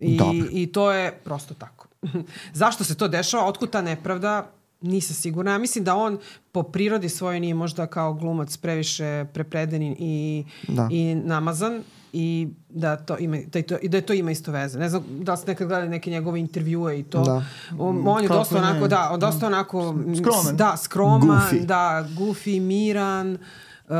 I, 0.00 0.16
Dobro. 0.16 0.46
I 0.50 0.66
to 0.66 0.92
je 0.92 1.12
prosto 1.24 1.54
tako. 1.54 1.88
Zašto 2.52 2.84
se 2.84 2.94
to 2.94 3.08
dešava? 3.08 3.46
Otkud 3.46 3.70
ta 3.70 3.82
nepravda? 3.82 4.50
Nisam 4.80 5.14
sigurna. 5.14 5.50
Ja 5.52 5.58
mislim 5.58 5.84
da 5.84 5.96
on 5.96 6.18
po 6.52 6.62
prirodi 6.62 7.08
svojoj 7.08 7.40
nije 7.40 7.54
možda 7.54 7.86
kao 7.86 8.14
glumac 8.14 8.56
previše 8.56 9.24
prepreden 9.34 9.82
i, 9.82 10.44
Da. 10.68 10.88
i 10.92 11.14
namazan 11.14 11.82
i 12.12 12.48
da 12.68 12.96
to 12.96 13.18
ima 13.18 13.36
da, 13.52 13.58
je 13.58 13.62
to, 13.62 13.76
i 13.82 13.88
da 13.88 13.96
je 13.96 14.00
to 14.00 14.12
ima 14.12 14.30
isto 14.30 14.52
veze. 14.52 14.78
Ne 14.78 14.88
znam 14.88 15.02
da 15.08 15.32
li 15.32 15.38
ste 15.38 15.50
nekad 15.50 15.68
gledali 15.68 15.88
neke 15.88 16.10
njegove 16.10 16.40
intervjue 16.40 16.98
i 16.98 17.02
to. 17.02 17.22
Da. 17.22 17.44
On, 17.78 18.02
on 18.06 18.22
je 18.22 18.28
Kako 18.28 18.38
dosta 18.38 18.54
ne? 18.54 18.68
onako, 18.68 18.88
da, 18.88 19.08
on 19.12 19.20
dosta 19.20 19.46
onako 19.46 19.94
m, 20.06 20.16
Skroman. 20.16 20.56
Da, 20.56 20.76
skroman, 20.76 21.20
Goofy. 21.22 21.64
da, 21.64 22.08
goofy, 22.16 22.60
miran. 22.60 23.38
Um, 23.88 23.96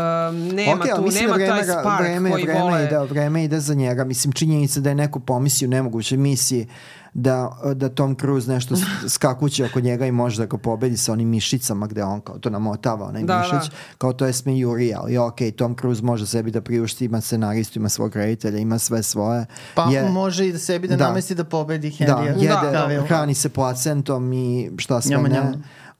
nema 0.49 0.73
Ok, 0.73 0.87
ali 0.97 1.11
tu, 1.11 1.15
nema 1.21 1.29
da 1.29 1.35
vreme, 1.35 1.49
taj 1.49 1.65
spark 1.65 2.01
vreme, 2.01 2.31
koji 2.31 2.45
vreme 2.45 2.61
vole. 2.61 2.85
Ide, 2.85 2.99
vreme 2.99 3.45
ide 3.45 3.61
za 3.61 3.75
njega. 3.75 4.05
Mislim, 4.05 4.33
činjenica 4.33 4.81
da 4.81 4.89
je 4.89 4.95
neko 4.95 5.21
pomislio 5.21 5.69
u 5.69 5.71
nemogućoj 5.71 6.19
misiji 6.19 6.67
da, 7.15 7.51
da 7.75 7.89
Tom 7.89 8.15
Cruise 8.15 8.51
nešto 8.51 8.75
skakuće 9.09 9.65
oko 9.65 9.81
njega 9.81 10.07
i 10.07 10.13
može 10.13 10.39
da 10.39 10.47
ga 10.47 10.59
pobedi 10.59 10.97
sa 10.97 11.13
onim 11.13 11.29
mišicama 11.29 11.87
gde 11.87 12.05
on 12.05 12.21
kao 12.21 12.39
to 12.39 12.51
namotava 12.51 13.07
onaj 13.07 13.23
Da, 13.23 13.39
mišić. 13.39 13.71
da. 13.71 13.77
Kao 13.99 14.13
to 14.13 14.27
je 14.27 14.33
smejurija, 14.33 15.01
ali 15.01 15.19
ok, 15.19 15.37
Tom 15.57 15.77
Cruise 15.77 16.03
može 16.03 16.27
sebi 16.27 16.51
da 16.51 16.61
priušti, 16.61 17.05
ima 17.05 17.21
scenaristu, 17.21 17.79
ima 17.79 17.89
svog 17.89 18.17
reditelja, 18.17 18.59
ima 18.59 18.79
sve 18.79 19.03
svoje. 19.03 19.47
Pa 19.75 19.83
Je- 19.85 20.03
može 20.05 20.49
i 20.49 20.53
da 20.53 20.59
sebi 20.59 20.89
da, 20.89 20.97
Da. 20.97 21.05
namesti 21.05 21.35
da 21.35 21.45
pobedi 21.45 21.91
Da, 21.91 22.05
Henrya. 22.07 22.33
jede, 22.33 22.73
Cavill. 22.73 23.03
hrani 23.03 23.35
se 23.35 23.49
placentom 23.49 24.33
i 24.33 24.49
šta 24.79 25.01
sve 25.01 25.11
Njama, 25.11 25.29
ne. 25.29 25.35
njama. 25.35 25.53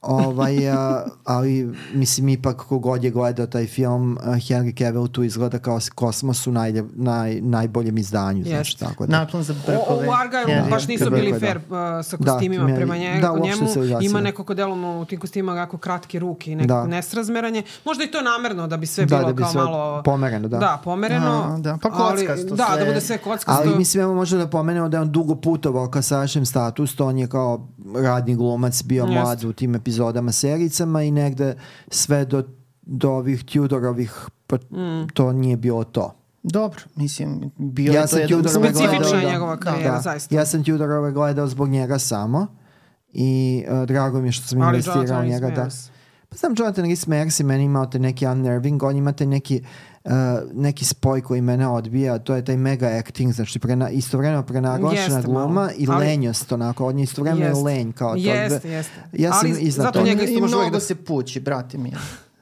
Ovaj, 0.03 0.69
a, 0.69 1.03
ali 1.25 1.63
mislim 1.93 2.29
ipak 2.29 2.55
kogod 2.57 3.03
je 3.03 3.11
gledao 3.11 3.47
taj 3.47 3.67
film 3.67 4.17
a, 4.17 4.29
Henry 4.29 4.77
Cavill 4.77 5.07
tu 5.07 5.23
izgleda 5.23 5.59
kao 5.59 5.79
kosmos 5.95 6.47
u 6.47 6.51
naj, 6.51 6.73
naj, 6.93 7.41
najboljem 7.41 7.97
izdanju 7.97 8.43
znači, 8.43 8.55
Jeste. 8.57 8.85
tako 8.85 9.05
da. 9.05 9.17
Naklon 9.17 9.43
za 9.43 9.53
O, 9.53 9.55
brkove. 9.67 10.07
u 10.07 10.11
Argyle 10.11 10.47
Henrya. 10.47 10.69
baš 10.69 10.87
nisu 10.87 11.03
Brkove, 11.03 11.21
bili 11.21 11.33
da. 11.33 11.39
fair 11.39 11.57
uh, 11.57 11.63
sa 12.03 12.17
Da, 12.17 12.31
kostimima 12.31 12.63
meni- 12.65 12.75
prema 12.75 12.97
njegu, 12.97 13.21
da, 13.21 13.33
njemu. 13.35 13.67
Ima 14.01 14.21
nekako 14.21 14.53
delom 14.53 14.85
u 14.85 15.05
tim 15.05 15.19
kostimima 15.19 15.55
jako 15.55 15.77
kratke 15.77 16.19
ruke 16.19 16.51
i 16.51 16.55
neko 16.55 16.67
Da. 16.67 16.85
nesrazmeranje. 16.85 17.63
Možda 17.85 18.03
i 18.03 18.07
to 18.07 18.21
namerno 18.23 18.67
da 18.67 18.77
bi 18.77 18.85
sve 18.85 19.05
Da, 19.05 19.15
bilo 19.15 19.27
da 19.27 19.33
bi 19.33 19.41
kao 19.41 19.51
sve 19.51 19.61
malo... 19.61 20.01
pomereno, 20.03 20.47
da. 20.47 20.57
Da, 20.57 20.81
pomereno. 20.83 21.43
A, 21.47 21.57
da, 21.57 21.77
pa 21.77 21.89
kockasto 21.91 22.55
Da, 22.55 22.65
sve. 22.67 22.79
da 22.79 22.85
bude 22.85 23.01
sve 23.01 23.17
kockasto. 23.17 23.51
Ali 23.53 23.77
mislim 23.77 24.03
evo 24.03 24.13
možda 24.15 24.37
da 24.37 24.47
pomenemo 24.47 24.89
da 24.89 24.97
je 24.97 25.01
on 25.01 25.11
dugo 25.11 25.35
putovao 25.35 25.87
ka 25.87 26.01
sadašnjem 26.01 26.45
statusu, 26.45 27.05
on 27.05 27.17
je 27.17 27.27
kao 27.27 27.67
radni 27.95 28.35
glumac 28.35 28.83
bio 28.83 29.03
Jeste. 29.03 29.19
mlad 29.19 29.43
u 29.43 29.53
tim 29.53 29.71
epizodama 29.89 30.31
sericama 30.31 31.03
i 31.03 31.11
negde 31.11 31.55
sve 31.87 32.25
do, 32.25 32.43
do 32.81 33.11
ovih 33.11 33.43
Tudorovih 33.43 34.27
pa 34.47 34.57
to 35.13 35.33
nije 35.33 35.57
bilo 35.57 35.83
to. 35.83 36.15
Dobro, 36.43 36.81
mislim, 36.95 37.51
bio 37.57 37.93
Ja 37.93 38.01
je 38.01 38.01
to 38.01 38.07
sam 38.07 38.19
jedan... 38.19 38.43
Specifična 38.43 38.99
gledao, 38.99 39.15
je 39.15 39.25
da. 39.25 39.31
njegova 39.31 39.57
karijera, 39.57 39.95
Da. 39.95 40.01
zaista. 40.01 40.35
Ja 40.35 40.45
sam 40.45 40.63
Tudorove 40.63 41.11
gledao 41.11 41.47
zbog 41.47 41.69
njega 41.69 41.99
samo 41.99 42.47
i 43.13 43.63
uh, 43.69 43.85
drago 43.87 44.21
mi 44.21 44.27
je 44.27 44.31
što 44.31 44.47
sam 44.47 44.61
Ali 44.61 44.77
investirao 44.77 45.23
njega. 45.23 45.47
Rhys 45.47 45.55
Da. 45.55 45.69
Pa 46.29 46.35
znam, 46.37 46.53
Jonathan 46.57 46.85
Rhys 46.85 47.07
Meyers 47.07 47.41
i 47.41 47.43
meni 47.43 47.63
imao 47.63 47.85
te 47.85 47.99
neki 47.99 48.27
unnerving, 48.27 48.83
on 48.83 48.95
ima 48.95 49.11
te 49.11 49.25
neki, 49.25 49.61
uh, 49.63 49.67
neki 50.53 50.85
spoj 50.85 51.21
koji 51.21 51.41
mene 51.41 51.67
odbija, 51.67 52.19
to 52.19 52.35
je 52.35 52.45
taj 52.45 52.57
mega 52.57 52.87
acting, 52.99 53.33
znači 53.33 53.59
prena, 53.59 53.89
istovremeno 53.89 54.43
prenaglašena 54.43 55.15
Jeste 55.15 55.21
gluma 55.21 55.47
malo, 55.47 55.69
i 55.77 55.87
ali- 55.89 55.99
lenjost, 55.99 56.51
onako, 56.51 56.87
on 56.87 56.97
je 56.99 57.03
istovremeno 57.03 57.45
Jeste. 57.45 57.63
lenj 57.63 57.91
kao 57.91 58.11
to. 58.11 58.17
Jeste, 58.17 58.69
jeste. 58.69 58.93
Ja 59.13 59.33
sam 59.33 59.49
Ali 59.49 59.61
iznad 59.61 59.85
zato 59.85 60.01
njega 60.01 60.23
isto 60.23 60.39
može 60.39 60.55
uvijek 60.55 60.65
mnogo 60.65 60.75
da 60.75 60.79
se 60.79 60.95
pući, 60.95 61.39
brate 61.39 61.77
mi. 61.77 61.93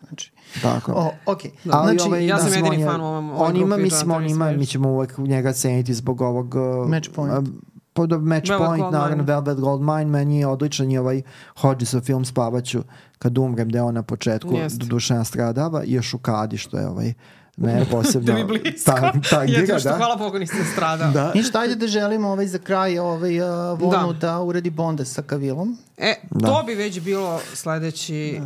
Znači, 0.07 0.31
Tako. 0.61 0.91
o, 0.91 1.11
ok. 1.25 1.39
Ali 1.71 1.87
Znači, 1.87 2.07
ovaj, 2.07 2.25
ja 2.25 2.37
sam 2.37 2.45
mislim, 2.45 2.65
jedini 2.65 2.85
fan 2.85 3.01
u 3.01 3.05
ovom- 3.05 3.29
ovoj 3.31 3.47
On 3.47 3.55
ima, 3.55 3.65
grupi 3.67 3.81
mislim, 3.83 4.11
on 4.11 4.25
ima, 4.25 4.51
mi 4.51 4.65
ćemo 4.65 4.89
uvek 4.89 5.17
njega 5.17 5.53
ceniti 5.53 5.93
zbog 5.93 6.21
ovog... 6.21 6.55
uh, 6.55 6.89
Match 6.89 7.09
point. 7.15 7.33
uh, 7.39 7.53
pod 7.93 8.23
Match 8.23 8.49
Velvet 8.49 8.67
Point, 8.67 8.81
Goldmine. 8.81 9.01
naravno 9.01 9.23
Velvet 9.23 9.59
Goldmine, 9.59 10.05
meni 10.05 10.39
je 10.39 10.47
odličan 10.47 10.91
i 10.91 10.97
ovaj 10.97 11.21
Hodgesov 11.55 12.01
film 12.01 12.25
Spavaću 12.25 12.83
kad 13.19 13.37
umrem, 13.37 13.69
da 13.69 13.77
je 13.77 13.83
on 13.83 13.93
na 13.93 14.03
početku 14.03 14.49
do 14.71 14.85
duše 14.85 15.13
nastradava 15.13 15.83
i 15.83 15.93
još 15.93 16.13
u 16.13 16.17
kadi, 16.17 16.57
što 16.57 16.77
je 16.77 16.87
ovaj 16.87 17.13
mene 17.57 17.85
posebno 17.91 18.27
Da 18.33 18.39
mi 18.39 18.43
blisko. 18.43 18.91
ta, 18.91 19.11
tangira, 19.29 19.59
Jedino 19.59 19.79
što, 19.79 19.89
da. 19.89 19.95
hvala 19.95 20.15
Bogu, 20.15 20.39
nisam 20.39 20.59
stradao. 20.73 21.11
Da. 21.11 21.31
Ništa, 21.35 21.59
ajde 21.59 21.75
da 21.75 21.87
želimo 21.87 22.29
ovaj 22.29 22.47
za 22.47 22.57
kraj 22.59 22.99
ovaj, 22.99 23.41
uh, 23.41 23.79
Vonu 23.79 24.13
da. 24.13 24.19
Da. 24.19 24.39
uredi 24.41 24.69
Bonda 24.69 25.05
sa 25.05 25.21
Kavilom. 25.21 25.77
E, 25.97 26.13
to 26.45 26.63
bi 26.65 26.73
već 26.75 26.99
bilo 26.99 27.39
sledeći 27.53 28.41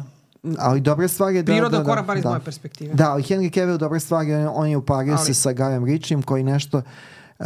Ali 0.60 0.80
dobra 0.82 1.08
stvar 1.08 1.34
je 1.34 1.44
da... 1.44 1.52
priroda 1.52 1.78
da, 1.78 1.84
da, 1.84 1.90
korak, 1.90 2.06
bar 2.06 2.18
iz 2.18 2.24
da. 2.24 2.30
moje 2.30 2.42
perspektive. 2.42 2.94
Da, 2.94 3.12
ali 3.12 3.24
Henry 3.24 3.54
Cavill 3.56 3.78
dobra 3.78 4.00
stvar 4.00 4.26
je, 4.26 4.50
on 4.50 4.68
je 4.68 4.78
upario 4.78 5.14
Ali- 5.14 5.26
se 5.26 5.34
sa 5.34 5.50
Guyem 5.50 5.86
Ritchiem 5.86 6.22
koji 6.22 6.44
nešto 6.44 6.78
uh, 6.78 7.46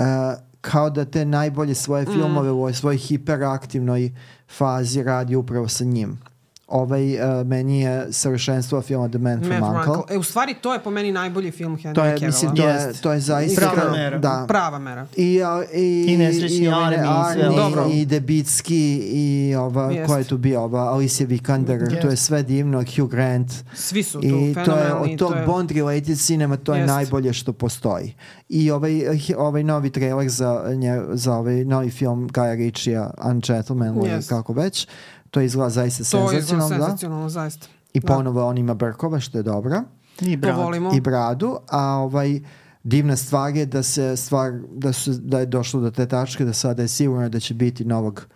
kao 0.62 0.90
da 0.90 1.06
te 1.06 1.26
najbolje 1.26 1.76
svoje 1.76 2.06
filmove 2.06 2.52
u 2.52 2.56
ovoj 2.56 2.74
svojoj 2.74 2.98
hiperaktivnoj 2.98 4.12
fazi 4.48 5.04
radi 5.04 5.36
upravo 5.36 5.68
sa 5.68 5.84
njim. 5.84 6.20
Ovaj 6.68 7.14
uh, 7.16 7.48
meni 7.48 7.82
je 7.82 8.08
savršenstvo 8.12 8.82
filma 8.82 9.10
The 9.10 9.18
Man 9.18 9.40
from 9.40 9.50
Matt 9.50 9.64
Uncle. 9.64 9.94
Rankle. 9.94 10.16
E, 10.16 10.18
u 10.18 10.24
stvari, 10.24 10.56
to 10.62 10.74
je 10.74 10.80
po 10.80 10.92
meni 10.92 11.12
najbolji 11.12 11.52
film 11.52 11.78
Henry 11.78 11.96
To 11.96 12.06
je, 12.06 12.12
Cavilla. 12.12 12.28
mislim, 12.28 12.56
to 12.56 12.70
je, 12.70 12.94
to 13.02 13.14
je 13.14 13.20
zaista... 13.20 13.62
Prava 13.62 13.92
mera. 13.92 14.18
Da. 14.18 14.46
Prava 14.48 14.80
mera. 14.80 15.08
I, 15.16 15.44
a, 15.44 15.64
i, 15.74 16.06
I 16.08 16.18
nesrećni 16.18 16.68
Army 16.68 17.32
i 17.32 17.34
sve 17.34 17.56
Dobro. 17.56 17.88
i 17.94 18.06
Debicki 18.06 18.98
i 18.98 19.56
ova, 19.56 19.92
Jest. 19.92 20.08
ko 20.08 20.18
je 20.18 20.24
tu 20.24 20.38
bio, 20.38 20.62
ova 20.62 20.94
Alicia 20.94 21.28
Vikander, 21.28 21.82
Jest. 21.82 22.02
to 22.02 22.10
je 22.10 22.16
sve 22.16 22.44
divno, 22.44 22.84
Hugh 22.96 23.12
Grant. 23.12 23.52
Svi 23.74 24.04
su 24.04 24.22
tu 24.22 24.28
I 24.28 24.56
to 24.66 24.78
je 24.78 24.94
od 24.94 25.18
tog 25.18 25.32
to 25.32 25.38
je... 25.38 25.46
Bond 25.46 25.72
related 25.72 26.20
cinema 26.20 26.58
to 26.58 26.74
je 26.74 26.80
Jest. 26.80 26.94
najbolje 26.94 27.34
što 27.34 27.54
postoji. 27.54 28.16
I 28.50 28.72
ovaj, 28.72 29.02
ovaj 29.38 29.64
novi 29.64 29.90
trailer 29.90 30.30
za, 30.30 30.64
nje, 30.76 31.02
za 31.14 31.34
ovaj 31.34 31.66
novi 31.66 31.90
film 31.90 32.30
Guy 32.30 32.56
Ritchie 32.58 33.00
Ungentlemanly 33.24 34.08
Jest. 34.08 34.30
kako 34.30 34.54
već, 34.54 34.88
to 35.36 35.42
izgleda 35.42 35.70
zaista 35.70 36.04
To 36.04 36.32
je 36.32 36.40
izgleda 36.40 36.62
senzacionalno. 36.62 36.78
Da? 36.78 36.86
senzacionalno, 36.86 37.30
zaista. 37.30 37.68
I 37.94 38.00
Da. 38.00 38.08
ponovo 38.08 38.48
on 38.48 38.58
ima 38.58 38.74
brkova 38.74 39.20
što 39.20 39.38
je 39.38 39.44
dobro. 39.44 39.84
I 40.22 40.42
To 40.42 40.54
volimo. 40.54 40.92
I 40.96 41.02
bradu, 41.02 41.58
a 41.70 41.82
ovaj 41.82 42.40
divna 42.84 43.16
stvar 43.16 43.56
je 43.56 43.66
da 43.66 43.84
se 43.84 44.16
stvar 44.16 44.52
da 44.72 44.94
su 44.94 45.12
da 45.12 45.40
je 45.40 45.46
došlo 45.46 45.82
do 45.82 45.92
te 45.92 46.08
tačke 46.08 46.46
da 46.46 46.54
sada 46.54 46.82
je 46.82 46.88
sigurno 46.88 47.30
da 47.30 47.40
će 47.40 47.54
biti 47.54 47.86
novog 47.86 48.28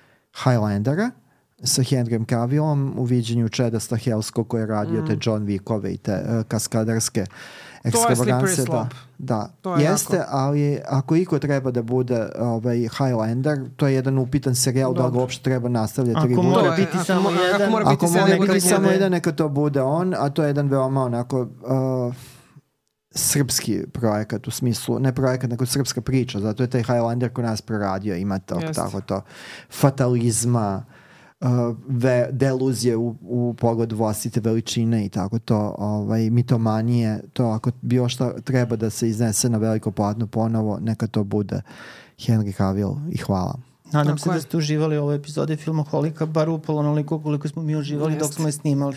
Highlandera 0.43 1.11
sa 1.63 1.81
Henryem 1.81 2.29
Cavillom 2.29 2.93
u 2.97 3.03
viđenju 3.03 3.49
Čeda 3.49 3.79
Stahelskog 3.79 4.47
koji 4.47 4.61
je 4.61 4.65
radio 4.65 5.05
te 5.07 5.17
John 5.21 5.45
Wickove 5.45 5.93
i 5.93 5.97
te 5.97 6.13
uh, 6.13 6.43
kaskadarske 6.47 7.25
Mm. 7.79 7.89
slippery 7.89 8.11
ekstravaganse. 8.11 8.55
Da, 8.55 8.65
slope. 8.65 8.95
da. 9.17 9.49
To 9.61 9.75
je 9.75 9.83
jeste, 9.83 10.15
jako. 10.15 10.29
ali 10.31 10.79
ako 10.87 11.15
iko 11.15 11.39
treba 11.39 11.71
da 11.71 11.81
bude 11.83 12.29
ovaj 12.37 12.77
Highlander, 12.77 13.57
to 13.75 13.87
je 13.87 13.93
jedan 13.93 14.17
upitan 14.17 14.55
serijal 14.55 14.93
da 14.93 15.05
li 15.05 15.11
ga 15.11 15.17
uopšte 15.17 15.43
treba 15.43 15.69
nastavljati. 15.69 16.17
Ako 16.17 16.27
reboot. 16.27 16.45
mora 16.45 16.59
To 16.59 16.65
je, 16.65 16.77
biti 16.77 16.91
ako 16.93 17.05
samo 17.05 17.21
mora- 17.21 17.41
jedan- 17.41 17.61
Ako 17.61 17.71
mora 17.71 17.85
Ako 17.85 18.05
biti 18.05 18.11
mora 18.13 18.27
sedam 18.27 18.47
biti 18.47 18.61
samo 18.61 18.87
jedan, 18.87 19.11
neka 19.11 19.31
to 19.31 19.49
bude 19.49 19.81
on, 19.81 20.13
a 20.13 20.29
to 20.29 20.43
je 20.43 20.47
jedan 20.47 20.67
veoma 20.67 21.03
onako 21.03 21.41
uh, 21.41 22.13
srpski 23.11 23.81
projekat 23.87 24.47
u 24.47 24.51
smislu, 24.51 24.99
ne 24.99 25.11
projekat, 25.13 25.49
nego 25.49 25.65
srpska 25.65 26.01
priča, 26.01 26.39
zato 26.39 26.63
je 26.63 26.69
taj 26.69 26.83
Highlander 26.83 27.29
kod 27.29 27.45
nas 27.45 27.61
proradio, 27.61 28.15
ima 28.15 28.39
to, 28.39 28.55
Jeste. 28.55 28.73
tako 28.73 29.01
to, 29.01 29.21
fatalizma, 29.71 30.83
uh, 30.87 30.98
ve, 31.87 32.29
deluzije 32.31 32.97
u, 32.97 33.15
u 33.21 33.55
pogledu 33.59 33.95
vlastite 33.95 34.39
veličine 34.39 35.05
i 35.05 35.09
tako 35.09 35.39
to, 35.39 35.75
ovaj, 35.77 36.29
mitomanije, 36.29 37.21
to 37.33 37.45
ako 37.45 37.71
bilo 37.81 38.09
šta 38.09 38.41
treba 38.41 38.75
da 38.75 38.89
se 38.89 39.09
iznese 39.09 39.49
na 39.49 39.57
veliko 39.57 39.91
platno 39.91 40.27
ponovo, 40.27 40.79
neka 40.79 41.07
to 41.07 41.23
bude 41.23 41.61
Henry 42.17 42.57
Cavill 42.57 42.95
i 43.11 43.17
hvala. 43.17 43.59
Nadam 43.91 44.17
Tako 44.17 44.19
se 44.19 44.29
je. 44.29 44.33
da 44.33 44.41
ste 44.41 44.57
uživali 44.57 44.97
u 44.97 45.01
ovoj 45.01 45.15
epizodi 45.15 45.55
filma 45.55 45.83
Holika, 45.83 46.25
bar 46.25 46.49
upalo 46.49 46.79
onoliko 46.79 47.19
koliko 47.19 47.47
smo 47.47 47.61
mi 47.61 47.75
uživali 47.75 48.13
dok 48.13 48.21
Jeste. 48.21 48.35
smo 48.35 48.47
je 48.47 48.51
snimali. 48.51 48.95